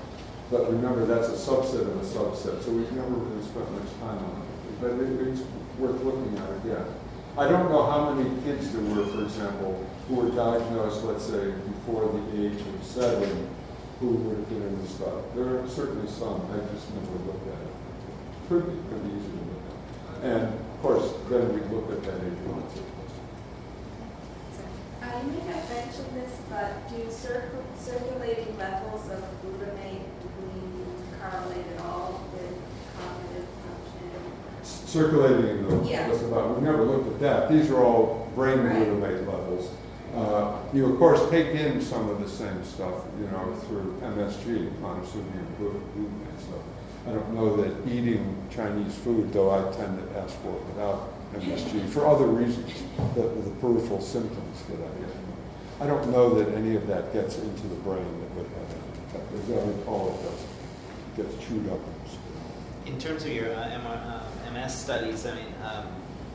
But 0.51 0.69
remember, 0.69 1.05
that's 1.05 1.29
a 1.29 1.39
subset 1.49 1.87
of 1.87 1.95
a 1.95 2.05
subset, 2.05 2.61
so 2.61 2.71
we've 2.71 2.91
never 2.91 3.07
really 3.09 3.41
spent 3.41 3.71
much 3.71 3.89
time 4.01 4.19
on 4.19 4.43
it. 4.43 4.81
But 4.81 4.91
it, 4.99 5.27
it's 5.29 5.41
worth 5.79 6.03
looking 6.03 6.37
at 6.37 6.49
again. 6.59 6.85
I 7.37 7.47
don't 7.47 7.71
know 7.71 7.89
how 7.89 8.11
many 8.11 8.29
kids 8.43 8.73
there 8.73 8.83
were, 8.83 9.05
for 9.07 9.23
example, 9.23 9.87
who 10.09 10.15
were 10.15 10.29
diagnosed, 10.35 11.05
let's 11.05 11.23
say, 11.23 11.51
before 11.51 12.11
the 12.11 12.45
age 12.45 12.59
of 12.59 12.83
seven, 12.83 13.47
who 14.01 14.07
would 14.07 14.37
have 14.39 14.81
the 14.81 14.87
study. 14.89 15.21
There 15.35 15.63
are 15.63 15.67
certainly 15.69 16.11
some, 16.11 16.41
I 16.51 16.57
just 16.73 16.91
never 16.95 17.31
looked 17.31 17.47
at 17.47 17.61
it. 17.61 17.73
Could 18.49 18.65
be 18.67 18.75
pretty 18.89 19.15
easy 19.15 19.31
to 19.31 19.43
look 19.47 19.63
at. 19.71 20.23
And 20.27 20.43
of 20.51 20.81
course, 20.81 21.13
then 21.29 21.53
we 21.53 21.61
look 21.73 21.89
at 21.91 22.03
that 22.03 22.19
age 22.19 22.41
onset. 22.51 22.83
Uh, 25.01 25.21
you 25.23 25.31
may 25.31 25.53
have 25.53 25.69
mentioned 25.69 26.11
this, 26.15 26.35
but 26.49 26.89
do 26.89 26.99
circul- 27.07 27.63
circulating 27.79 28.57
levels 28.57 29.09
of 29.09 29.23
glutamate, 29.39 30.10
correlate 31.31 31.65
at 31.77 31.81
all 31.85 32.21
with 32.33 32.51
cognitive 32.97 33.47
function? 33.63 34.87
Circulating 34.87 35.47
in 35.59 35.67
the, 35.69 35.87
Yeah. 35.89 36.09
what's 36.09 36.21
about, 36.21 36.49
we've 36.55 36.63
never 36.63 36.83
looked 36.83 37.07
at 37.07 37.19
that. 37.21 37.49
These 37.49 37.71
are 37.71 37.83
all 37.83 38.27
brain 38.35 38.59
Right. 38.65 38.87
levels. 39.27 39.69
Uh, 40.15 40.57
You, 40.73 40.85
of 40.93 40.99
course, 40.99 41.21
take 41.29 41.47
in 41.47 41.81
some 41.81 42.09
of 42.09 42.21
the 42.21 42.27
same 42.29 42.63
stuff, 42.63 42.93
you 43.19 43.27
know, 43.27 43.53
through 43.67 43.93
MSG, 44.01 44.69
monosodium 44.81 45.47
glutamate. 45.59 46.39
So 46.39 46.55
I 47.09 47.13
don't 47.13 47.33
know 47.33 47.55
that 47.57 47.71
eating 47.87 48.35
Chinese 48.49 48.95
food, 48.95 49.33
though 49.33 49.51
I 49.51 49.63
tend 49.75 49.99
to 49.99 50.19
ask 50.19 50.35
for 50.41 50.49
it 50.49 50.63
without 50.73 51.09
MSG, 51.35 51.87
for 51.89 52.07
other 52.07 52.25
reasons, 52.27 52.71
the, 53.15 53.21
the 53.23 53.49
peripheral 53.61 54.01
symptoms 54.01 54.63
that 54.69 54.77
I 54.79 54.91
get. 54.99 55.11
I 55.81 55.87
don't 55.87 56.09
know 56.11 56.35
that 56.35 56.53
any 56.55 56.75
of 56.75 56.87
that 56.87 57.11
gets 57.13 57.37
into 57.39 57.67
the 57.67 57.75
brain 57.83 58.05
that 58.05 58.35
would 58.37 58.47
have 58.47 58.69
any 58.71 58.91
effect. 59.07 59.27
As 59.33 59.63
I 59.63 59.67
recall, 59.67 60.07
it 60.09 60.23
does, 60.23 60.41
gets 61.21 61.45
chewed 61.47 61.67
up 61.69 61.79
in 61.79 61.93
the 62.03 62.09
skin. 62.09 62.93
In 62.93 62.99
terms 62.99 63.23
of 63.23 63.31
your 63.31 63.53
uh, 63.53 63.79
MR, 63.79 63.97
uh, 64.47 64.51
MS 64.53 64.73
studies, 64.73 65.25
I 65.25 65.35
mean, 65.35 65.53
um, 65.63 65.85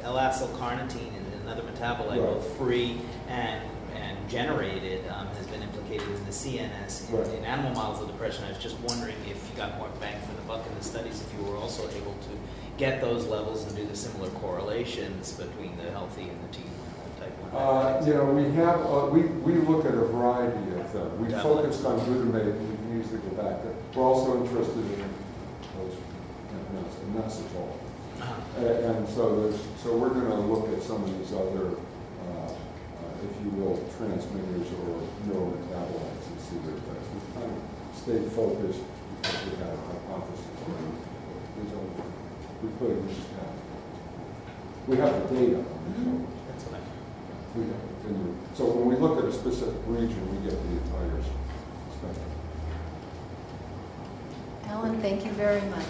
L-acetylcarnitine 0.03 0.93
is 1.19 1.43
another 1.43 1.63
metabolite, 1.63 2.11
Right. 2.11 2.19
both 2.35 2.57
free 2.57 3.01
and, 3.29 3.63
and 3.97 4.17
generated, 4.29 5.05
um, 5.09 5.27
has 5.37 5.47
been 5.49 5.63
implicated 5.63 6.07
in 6.09 6.25
the 6.27 6.33
CNS 6.33 7.09
in- 7.11 7.17
Right. 7.19 7.27
in 7.35 7.45
animal 7.45 7.73
models 7.73 8.01
of 8.03 8.09
depression. 8.09 8.45
I 8.45 8.51
was 8.51 8.59
just 8.59 8.77
wondering 8.81 9.17
if 9.29 9.37
you 9.51 9.57
got 9.57 9.77
more 9.79 9.89
bang 10.01 10.17
for 10.23 10.35
the 10.35 10.43
buck 10.47 10.65
in 10.67 10.77
the 10.79 10.85
studies, 10.85 11.21
if 11.23 11.33
you 11.39 11.45
were 11.51 11.57
also 11.59 11.83
able 11.91 12.13
to 12.13 12.31
get 12.79 13.01
those 13.01 13.27
levels 13.27 13.65
and 13.65 13.75
do 13.75 13.87
the 13.87 13.97
similar 13.97 14.29
correlations 14.31 15.33
between 15.33 15.77
the 15.79 15.91
healthy 15.93 16.23
and 16.29 16.39
the 16.49 16.57
T 16.57 16.63
type 17.19 17.33
1 17.53 17.61
Uh. 17.61 18.05
You 18.07 18.15
know, 18.15 18.25
we 18.27 18.45
have, 18.57 18.81
uh, 18.87 19.07
we, 19.11 19.23
we 19.23 19.55
look 19.67 19.85
at 19.87 19.95
a 19.95 20.05
variety 20.07 20.59
of 20.79 20.93
them. 20.93 21.19
We 21.21 21.29
Tablet. 21.33 21.63
focused 21.63 21.85
on 21.87 21.99
glutamate, 22.01 22.76
easily 23.07 23.21
go 23.31 23.43
back. 23.43 23.63
We're 23.95 24.03
also 24.03 24.43
interested 24.43 24.79
in 24.79 25.05
those, 25.79 25.97
and 27.03 27.17
that's 27.17 27.39
it 27.41 27.47
all. 27.57 27.79
Uh-huh. 28.21 28.67
And 28.67 29.09
so 29.09 29.43
there's, 29.43 29.61
so 29.83 29.97
we're 29.97 30.11
gonna 30.11 30.41
look 30.47 30.73
at 30.77 30.83
some 30.83 31.05
of 31.05 31.19
these 31.19 31.33
other, 31.33 31.77
uh, 31.77 32.49
uh, 32.49 33.25
if 33.25 33.45
you 33.45 33.51
will, 33.61 33.77
transmitters 33.99 34.67
or 34.73 35.03
neurometabolites 35.29 36.27
and 36.33 36.41
see 36.41 36.59
their 36.65 36.77
effects. 36.77 37.07
We 37.15 37.41
kind 37.41 37.53
of 37.53 37.97
stayed 37.97 38.33
focused 38.33 38.81
because 39.23 39.45
we 39.45 39.57
had 39.57 39.71
a 39.71 39.77
hypothesis. 39.77 40.47
We 42.63 42.71
could, 42.79 43.07
we 43.07 43.15
just 43.15 43.29
have. 43.37 43.55
We 44.89 44.97
have 44.97 45.29
the 45.29 45.35
data, 45.35 45.63
so. 45.63 46.27
That's 46.49 46.65
what 46.65 46.81
I 46.81 47.59
We 47.59 47.67
have 47.67 48.57
So 48.57 48.65
when 48.71 48.87
we 48.87 48.97
look 48.97 49.19
at 49.19 49.25
a 49.25 49.33
specific 49.33 49.83
region, 49.87 50.23
we 50.31 50.49
get 50.49 50.57
the 50.57 50.73
entire 50.79 51.21
Alan, 54.69 55.01
thank 55.01 55.25
you 55.25 55.31
very 55.33 55.61
much. 55.71 55.85